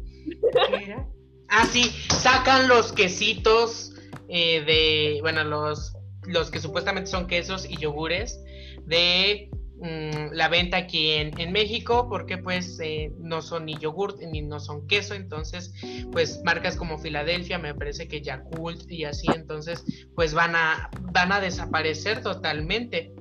¿qué 0.68 0.84
era? 0.84 1.08
Ah, 1.48 1.66
sí, 1.66 1.84
sacan 2.20 2.68
los 2.68 2.92
quesitos 2.92 3.92
eh, 4.28 4.62
de. 4.64 5.18
Bueno, 5.22 5.44
los, 5.44 5.96
los 6.26 6.50
que 6.50 6.60
supuestamente 6.60 7.10
son 7.10 7.26
quesos 7.26 7.66
y 7.68 7.76
yogures 7.78 8.38
de 8.84 9.50
mm, 9.80 10.32
la 10.32 10.48
venta 10.48 10.76
aquí 10.76 11.12
en, 11.12 11.38
en 11.40 11.52
México, 11.52 12.06
porque 12.08 12.36
pues 12.36 12.78
eh, 12.80 13.12
no 13.18 13.40
son 13.40 13.64
ni 13.64 13.78
yogurt 13.78 14.20
ni 14.20 14.42
no 14.42 14.60
son 14.60 14.86
queso, 14.86 15.14
entonces 15.14 15.72
pues 16.12 16.42
marcas 16.44 16.76
como 16.76 16.98
Filadelfia, 16.98 17.58
me 17.58 17.74
parece 17.74 18.08
que 18.08 18.20
Yakult 18.20 18.90
y 18.90 19.04
así, 19.04 19.26
entonces 19.34 19.84
pues 20.14 20.34
van 20.34 20.54
a, 20.54 20.90
van 21.12 21.32
a 21.32 21.40
desaparecer 21.40 22.22
totalmente. 22.22 23.14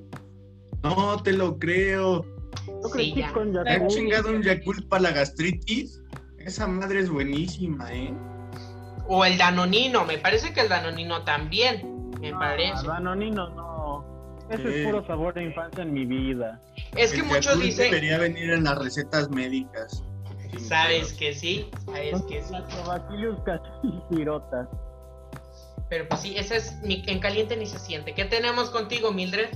No 0.82 1.22
te 1.22 1.32
lo 1.32 1.58
creo. 1.58 2.37
Yo 2.82 2.88
Sí, 2.88 2.92
crecí 2.92 3.14
ya. 3.16 3.32
con 3.32 3.52
¿Te 3.52 3.58
Yakult. 3.58 3.68
han 3.82 3.88
chingado 3.88 4.30
un 4.30 4.42
Yakult 4.42 4.88
para 4.88 5.02
la 5.02 5.10
gastritis? 5.12 6.02
Esa 6.38 6.66
madre 6.66 7.00
es 7.00 7.10
buenísima, 7.10 7.92
¿eh? 7.92 8.14
O 9.08 9.24
el 9.24 9.36
Danonino, 9.38 10.04
me 10.04 10.18
parece 10.18 10.52
que 10.52 10.60
el 10.60 10.68
Danonino 10.68 11.24
también, 11.24 12.10
me 12.20 12.30
No, 12.30 12.38
parece. 12.38 12.86
Danonino, 12.86 13.48
no. 13.50 14.04
Ese 14.50 14.62
Sí. 14.62 14.78
es 14.80 14.86
puro 14.86 15.06
sabor 15.06 15.34
de 15.34 15.44
infancia 15.44 15.82
en 15.82 15.92
mi 15.92 16.06
vida. 16.06 16.62
Es 16.96 17.12
que 17.12 17.18
El 17.20 17.26
muchos 17.26 17.44
Yakult 17.46 17.64
dicen, 17.64 17.90
Debería 17.90 18.18
venir 18.18 18.50
en 18.50 18.64
las 18.64 18.78
recetas 18.78 19.28
médicas. 19.30 20.02
Sabes 20.58 21.12
que 21.12 21.34
sí, 21.34 21.70
sabes 21.84 22.22
que 22.22 22.42
sí. 22.42 22.54
Pero 25.90 26.08
pues 26.08 26.20
sí, 26.20 26.36
ese 26.36 26.56
es 26.56 26.76
mi, 26.82 27.02
en 27.06 27.18
caliente 27.20 27.56
ni 27.56 27.66
se 27.66 27.78
siente. 27.78 28.14
¿Qué 28.14 28.24
tenemos 28.24 28.70
contigo, 28.70 29.10
Mildred? 29.12 29.48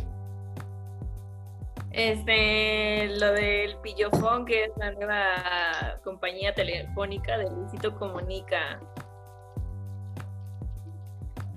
Este, 1.93 3.09
lo 3.19 3.33
del 3.33 3.77
Pillofón, 3.83 4.47
que 4.47 4.65
es 4.65 4.71
la 4.79 4.93
nueva 4.93 6.01
compañía 6.03 6.55
telefónica 6.55 7.37
de 7.37 7.51
Luisito 7.51 7.95
Comunica. 7.97 8.81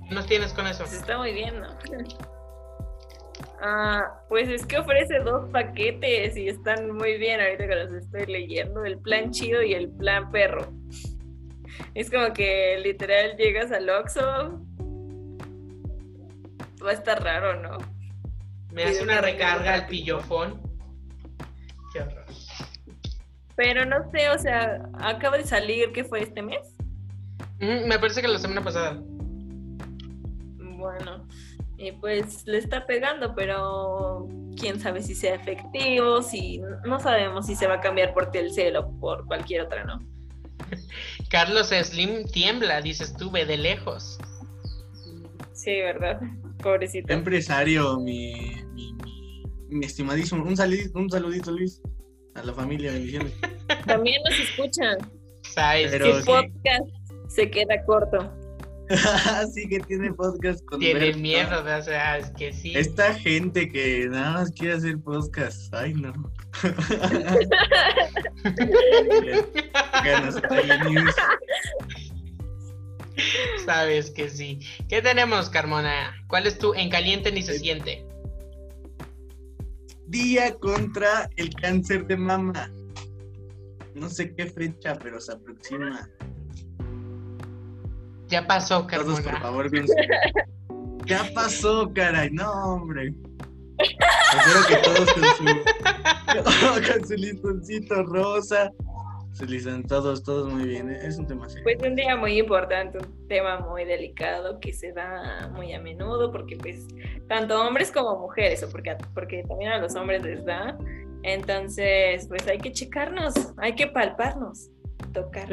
¿Qué 0.10 0.14
nos 0.14 0.26
tienes 0.26 0.54
con 0.54 0.68
eso? 0.68 0.84
Pues 0.84 0.94
está 0.94 1.18
muy 1.18 1.34
bien, 1.34 1.60
¿no? 1.60 1.68
Ah, 3.62 4.22
pues 4.28 4.50
es 4.50 4.66
que 4.66 4.78
ofrece 4.78 5.20
dos 5.20 5.50
paquetes 5.50 6.36
y 6.38 6.50
están 6.50 6.92
muy 6.92 7.18
bien 7.18 7.40
ahorita 7.40 7.68
que 7.68 7.76
los 7.76 7.94
estoy 7.94 8.26
leyendo, 8.26 8.84
el 8.84 9.00
plan 9.00 9.32
chido 9.32 9.64
y 9.64 9.74
el 9.74 9.90
plan 9.90 10.30
perro. 10.30 10.72
Es 11.94 12.12
como 12.12 12.32
que 12.34 12.78
literal 12.84 13.36
llegas 13.38 13.72
al 13.72 13.90
Oxxo. 13.90 14.62
Va 16.86 16.90
a 16.90 16.94
estar 16.94 17.24
raro, 17.24 17.60
¿no? 17.62 17.95
Me 18.76 18.84
hace 18.84 19.02
una 19.02 19.22
recarga 19.22 19.74
al 19.74 19.88
pillofón. 19.88 20.62
Qué 21.94 22.02
horror. 22.02 22.26
Pero 23.56 23.86
no 23.86 24.12
sé, 24.12 24.30
o 24.30 24.38
sea, 24.38 24.84
acaba 25.00 25.38
de 25.38 25.46
salir, 25.46 25.94
¿qué 25.94 26.04
fue 26.04 26.24
este 26.24 26.42
mes? 26.42 26.76
Mm, 27.62 27.88
me 27.88 27.98
parece 27.98 28.22
que 28.22 28.28
la 28.28 28.38
semana 28.38 28.62
pasada. 28.62 29.02
Bueno, 30.58 31.26
y 31.78 31.94
pues 31.94 32.46
le 32.46 32.58
está 32.58 32.86
pegando, 32.86 33.34
pero 33.34 34.28
quién 34.60 34.78
sabe 34.78 35.02
si 35.02 35.16
sea 35.16 35.36
efectivo, 35.36 36.22
si 36.22 36.62
no 36.84 37.00
sabemos 37.00 37.46
si 37.46 37.56
se 37.56 37.68
va 37.68 37.76
a 37.76 37.80
cambiar 37.80 38.14
por 38.14 38.30
Telcel 38.30 38.76
o 38.76 38.92
por 39.00 39.26
cualquier 39.26 39.62
otra, 39.62 39.86
¿no? 39.86 40.00
Carlos 41.30 41.70
Slim 41.70 42.26
tiembla, 42.26 42.82
dices 42.82 43.16
tú, 43.16 43.32
ve 43.32 43.46
de 43.46 43.56
lejos. 43.56 44.18
Sí, 45.54 45.80
¿verdad? 45.80 46.20
Pobrecito. 46.62 47.14
Empresario, 47.14 47.98
mi, 48.02 48.65
mi, 48.76 48.94
mi, 48.94 49.44
mi 49.70 49.86
estimadísimo. 49.86 50.44
Un, 50.44 50.56
saludito, 50.56 51.00
un 51.00 51.10
saludito, 51.10 51.52
Luis. 51.52 51.82
A 52.36 52.44
la 52.44 52.54
familia, 52.54 52.92
bendiciones. 52.92 53.34
También 53.86 54.22
nos 54.24 54.38
escuchan. 54.40 54.98
¿Sabes? 55.54 55.92
Pero 55.92 56.20
sí. 56.20 56.26
podcast 56.26 56.90
se 57.30 57.50
queda 57.50 57.84
corto. 57.86 58.32
sí 59.54 59.68
que 59.68 59.80
tiene 59.80 60.14
podcast 60.14 60.64
con 60.66 60.80
Tiene 60.80 61.14
miedo, 61.14 61.60
o 61.60 61.82
sea, 61.82 62.18
es 62.20 62.30
que 62.32 62.54
sí. 62.54 62.74
Esta 62.76 63.16
gente 63.16 63.72
que 63.72 64.08
nada 64.10 64.34
más 64.34 64.52
quiere 64.52 64.76
hacer 64.76 65.00
podcast. 65.00 65.74
Ay, 65.74 65.94
no. 65.94 66.14
Ganas 70.04 70.36
news. 70.92 71.16
Sabes 73.66 74.12
que 74.12 74.30
sí. 74.30 74.60
¿Qué 74.88 75.02
tenemos, 75.02 75.50
Carmona? 75.50 76.14
¿Cuál 76.28 76.46
es 76.46 76.60
tu 76.60 76.74
en 76.74 76.90
caliente 76.90 77.32
ni 77.32 77.42
se 77.42 77.58
siente? 77.58 78.06
Día 80.08 80.56
contra 80.56 81.30
el 81.36 81.54
cáncer 81.56 82.06
de 82.08 82.18
mama. 82.18 82.72
No 83.96 84.10
sé 84.10 84.34
qué 84.36 84.46
fecha, 84.48 84.98
pero 85.02 85.20
se 85.20 85.34
aproxima. 85.34 86.10
Ya 88.28 88.46
pasó, 88.46 88.86
Todos, 88.88 89.06
por 89.22 89.24
Carmona. 89.24 89.42
favor, 89.42 89.70
su- 89.70 91.06
Ya 91.06 91.30
pasó, 91.34 91.92
caray. 91.94 92.30
No, 92.32 92.52
hombre. 92.76 93.14
Espero 93.78 94.68
que 94.68 94.76
todos 94.78 95.14
con 95.14 95.24
su, 95.24 96.92
con 97.00 97.08
su 97.08 97.14
listoncito 97.16 98.04
rosa. 98.04 98.72
Se 99.36 99.46
listan 99.46 99.84
todos, 99.84 100.24
todos 100.24 100.50
muy 100.52 100.66
bien. 100.66 100.90
Es 100.90 101.18
un 101.18 101.28
tema 101.28 101.50
serio. 101.50 101.66
Pues 101.66 101.78
un 101.86 101.98
día 101.98 102.16
muy 102.16 102.40
importante, 102.40 103.00
un 103.00 103.28
tema 103.28 103.60
muy 103.60 103.84
delicado 103.84 104.62
que 104.62 104.72
se 104.72 104.94
da 104.94 105.52
muy 105.54 105.74
a 105.74 105.82
menudo 105.82 106.32
porque 106.32 106.56
pues 106.56 106.88
tanto 107.28 107.62
hombres 107.62 107.92
como 107.92 108.18
mujeres, 108.18 108.64
o 108.64 108.70
porque, 108.70 108.96
porque 109.14 109.44
también 109.46 109.74
a 109.74 109.80
los 109.80 109.94
hombres 109.96 110.24
les 110.24 110.46
da. 110.46 110.78
Entonces, 111.24 112.26
pues 112.30 112.48
hay 112.48 112.60
que 112.60 112.72
checarnos, 112.72 113.34
hay 113.58 113.76
que 113.76 113.88
palparnos, 113.88 114.70
tocar. 115.14 115.50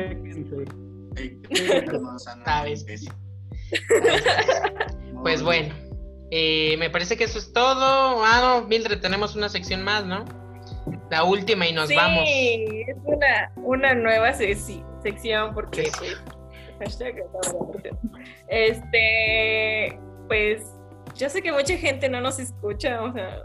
Pues 5.22 5.42
bueno, 5.42 5.74
eh, 6.30 6.76
me 6.78 6.88
parece 6.88 7.16
que 7.16 7.24
eso 7.24 7.38
es 7.38 7.52
todo. 7.52 8.24
Ah, 8.24 8.60
no, 8.60 8.68
Mildred, 8.68 9.00
tenemos 9.00 9.34
una 9.34 9.48
sección 9.48 9.82
más, 9.82 10.06
¿no? 10.06 10.24
La 11.10 11.24
última 11.24 11.66
y 11.66 11.72
nos 11.72 11.88
sí, 11.88 11.94
vamos. 11.96 12.24
es 12.26 12.96
una, 13.04 13.52
una 13.56 13.94
nueva 13.94 14.30
sec- 14.32 14.82
sección 15.02 15.54
porque 15.54 15.90
pues, 16.78 16.98
este 18.48 19.98
pues 20.28 20.62
yo 21.14 21.28
sé 21.28 21.42
que 21.42 21.52
mucha 21.52 21.76
gente 21.76 22.08
no 22.08 22.20
nos 22.20 22.38
escucha, 22.38 23.02
o 23.02 23.12
sea, 23.12 23.42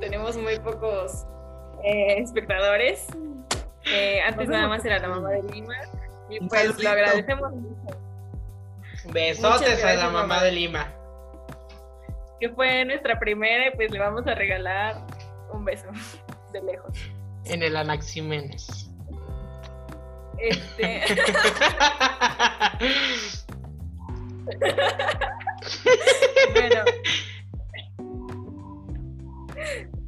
tenemos 0.00 0.36
muy 0.36 0.58
pocos 0.58 1.24
eh, 1.84 2.18
espectadores. 2.18 3.06
Eh, 3.86 4.20
antes 4.26 4.48
nada 4.48 4.66
más 4.66 4.84
era 4.84 4.98
la 4.98 5.08
mamá 5.08 5.30
de 5.30 5.42
Lima 5.44 5.74
y 6.30 6.40
pues 6.40 6.62
saludito. 6.62 6.82
lo 6.82 6.90
agradecemos 6.90 7.52
mucho. 7.54 7.98
Besotes 9.12 9.84
a 9.84 9.94
la 9.94 10.08
mamá. 10.10 10.42
de 10.42 10.50
Lima. 10.52 10.92
Que 12.40 12.48
fue 12.50 12.84
nuestra 12.84 13.18
primera 13.20 13.68
y 13.68 13.76
pues 13.76 13.90
le 13.92 13.98
vamos 14.00 14.26
a 14.26 14.34
regalar 14.34 14.96
un 15.52 15.64
beso 15.64 15.86
de 16.54 16.62
lejos. 16.62 16.96
En 17.44 17.62
el 17.62 17.76
Anaximenes. 17.76 18.88
Este, 20.38 21.02
bueno. 26.52 26.84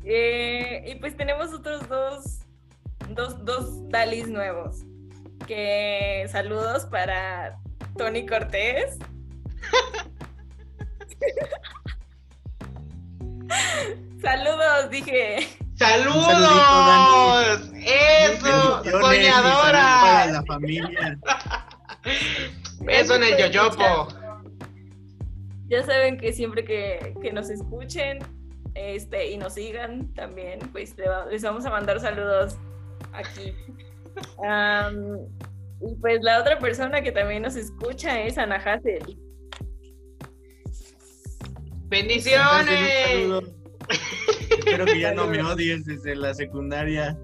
Eh, 0.04 0.84
y 0.86 0.94
pues 0.96 1.16
tenemos 1.16 1.52
otros 1.52 1.88
dos, 1.88 2.40
dos, 3.10 3.44
dos 3.44 3.88
Dalis 3.88 4.28
nuevos. 4.28 4.84
Que 5.46 6.26
saludos 6.30 6.86
para 6.86 7.58
Tony 7.96 8.24
Cortés. 8.24 8.98
saludos, 14.22 14.90
dije. 14.90 15.65
¡Saludos! 15.76 17.70
¡Eso! 17.74 18.82
Salud 18.82 19.00
para 19.00 19.14
¡Soñadora! 19.14 20.26
la 20.32 20.42
familia. 20.46 21.18
Beso 22.80 23.16
en 23.16 23.22
el 23.24 23.36
yoyopo. 23.36 24.08
Ya 25.68 25.82
saben 25.84 26.18
que 26.18 26.32
siempre 26.32 26.64
que, 26.64 27.14
que 27.20 27.32
nos 27.32 27.50
escuchen 27.50 28.20
este, 28.74 29.30
y 29.30 29.38
nos 29.38 29.54
sigan 29.54 30.12
también, 30.14 30.60
pues 30.72 30.94
les 31.30 31.42
vamos 31.42 31.66
a 31.66 31.70
mandar 31.70 32.00
saludos 32.00 32.56
aquí. 33.12 33.54
Y 35.78 35.94
pues 35.96 36.22
la 36.22 36.40
otra 36.40 36.58
persona 36.58 37.02
que 37.02 37.12
también 37.12 37.42
nos 37.42 37.54
escucha 37.54 38.22
es 38.22 38.38
Ana 38.38 38.56
Hassel. 38.56 39.18
¡Bendiciones! 41.88 43.44
Espero 44.66 44.84
que 44.84 44.98
ya 44.98 45.14
no 45.14 45.28
me 45.28 45.40
odies 45.42 45.84
desde 45.84 46.16
la 46.16 46.34
secundaria. 46.34 47.16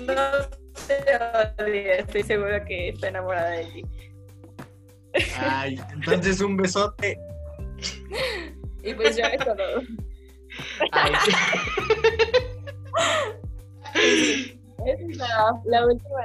No 0.00 0.14
te 0.86 0.94
odio, 1.62 1.92
estoy 1.92 2.22
segura 2.22 2.64
que 2.64 2.88
está 2.88 3.08
enamorada 3.08 3.50
de 3.50 3.64
ti. 3.66 3.84
Ay, 5.38 5.78
entonces 5.92 6.40
un 6.40 6.56
besote. 6.56 7.18
Y 8.82 8.94
pues 8.94 9.14
ya 9.16 9.26
es 9.26 9.44
todo. 9.44 9.82
Ay. 10.92 11.12
Esa 14.86 15.02
es 15.06 15.16
la, 15.18 15.60
la 15.66 15.86
última. 15.86 16.20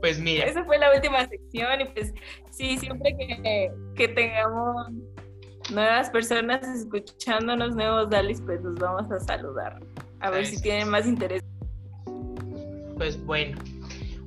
Pues 0.00 0.18
mira, 0.18 0.46
Esa 0.46 0.64
fue 0.64 0.76
la 0.78 0.92
última 0.92 1.28
sección 1.28 1.82
y 1.82 1.84
pues 1.84 2.12
sí, 2.50 2.76
siempre 2.78 3.16
que, 3.16 3.70
que 3.94 4.08
tengamos 4.08 4.88
nuevas 5.70 6.10
personas 6.10 6.66
escuchándonos, 6.66 7.74
nuevos 7.74 8.10
Dalis, 8.10 8.40
pues 8.40 8.62
los 8.62 8.74
vamos 8.78 9.10
a 9.10 9.20
saludar. 9.20 9.80
A 10.20 10.30
ver 10.30 10.46
si 10.46 10.60
tienen 10.60 10.88
más 10.88 11.06
interés. 11.06 11.42
pues 12.96 13.22
bueno. 13.24 13.58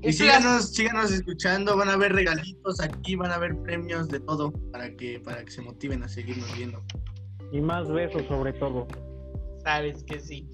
Y 0.01 0.13
síganos, 0.13 0.71
síganos 0.71 1.11
escuchando, 1.11 1.75
van 1.75 1.89
a 1.89 1.93
haber 1.93 2.13
regalitos 2.13 2.79
aquí, 2.79 3.15
van 3.15 3.31
a 3.31 3.35
haber 3.35 3.57
premios 3.63 4.07
de 4.07 4.19
todo 4.19 4.51
para 4.71 4.95
que, 4.95 5.19
para 5.19 5.43
que 5.43 5.49
se 5.49 5.61
motiven 5.61 6.03
a 6.03 6.07
seguirnos 6.07 6.55
viendo. 6.55 6.83
Y 7.51 7.59
más 7.59 7.89
besos 7.89 8.23
sobre 8.27 8.53
todo. 8.53 8.87
Sabes 9.63 10.03
que 10.03 10.19
sí. 10.19 10.47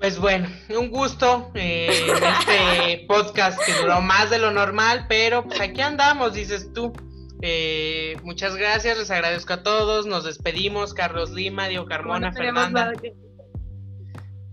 Pues 0.00 0.18
bueno, 0.18 0.48
un 0.76 0.90
gusto 0.90 1.52
eh, 1.54 1.90
en 2.08 2.24
este 2.24 3.04
podcast 3.08 3.56
que 3.64 3.72
duró 3.80 4.00
más 4.00 4.30
de 4.30 4.40
lo 4.40 4.50
normal, 4.50 5.06
pero 5.08 5.44
pues 5.44 5.60
aquí 5.60 5.80
andamos, 5.80 6.34
dices 6.34 6.72
tú. 6.72 6.92
Eh, 7.42 8.16
muchas 8.22 8.54
gracias, 8.56 8.98
les 8.98 9.10
agradezco 9.10 9.52
a 9.54 9.62
todos, 9.62 10.06
nos 10.06 10.24
despedimos, 10.24 10.92
Carlos 10.94 11.30
Lima, 11.30 11.68
Diego 11.68 11.86
Carmona, 11.86 12.32
Fernanda. 12.32 12.92
que- 13.00 13.14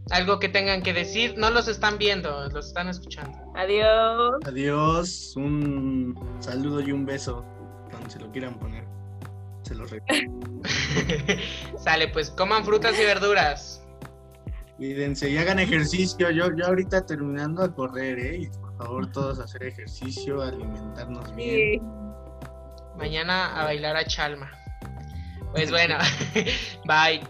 Algo 0.09 0.39
que 0.39 0.47
tengan 0.47 0.83
que 0.83 0.93
decir, 0.93 1.35
no 1.37 1.49
los 1.49 1.67
están 1.67 1.97
viendo, 1.97 2.47
los 2.49 2.67
están 2.67 2.87
escuchando. 2.87 3.37
Adiós. 3.55 4.35
Adiós, 4.45 5.33
un 5.35 6.15
saludo 6.39 6.79
y 6.79 6.93
un 6.93 7.05
beso, 7.05 7.43
donde 7.91 8.09
se 8.09 8.19
lo 8.19 8.31
quieran 8.31 8.57
poner. 8.57 8.85
Se 9.63 9.75
los 9.75 9.91
regalo. 9.91 10.31
Sale, 11.77 12.07
pues 12.07 12.29
coman 12.29 12.63
frutas 12.63 12.97
y 12.97 13.03
verduras. 13.03 13.83
Cuídense 14.77 15.29
y 15.29 15.37
hagan 15.37 15.59
ejercicio. 15.59 16.29
Yo, 16.31 16.55
yo 16.55 16.67
ahorita 16.67 17.05
terminando 17.05 17.67
de 17.67 17.73
correr, 17.73 18.17
¿eh? 18.19 18.37
Y 18.43 18.47
por 18.47 18.77
favor 18.77 19.11
todos 19.11 19.39
hacer 19.39 19.63
ejercicio, 19.63 20.41
alimentarnos 20.41 21.35
bien. 21.35 21.81
Sí. 21.81 21.81
Mañana 22.97 23.59
a 23.59 23.63
bailar 23.63 23.95
a 23.95 24.05
Chalma. 24.05 24.51
Pues 25.51 25.71
bueno, 25.71 25.97
bye. 26.85 27.21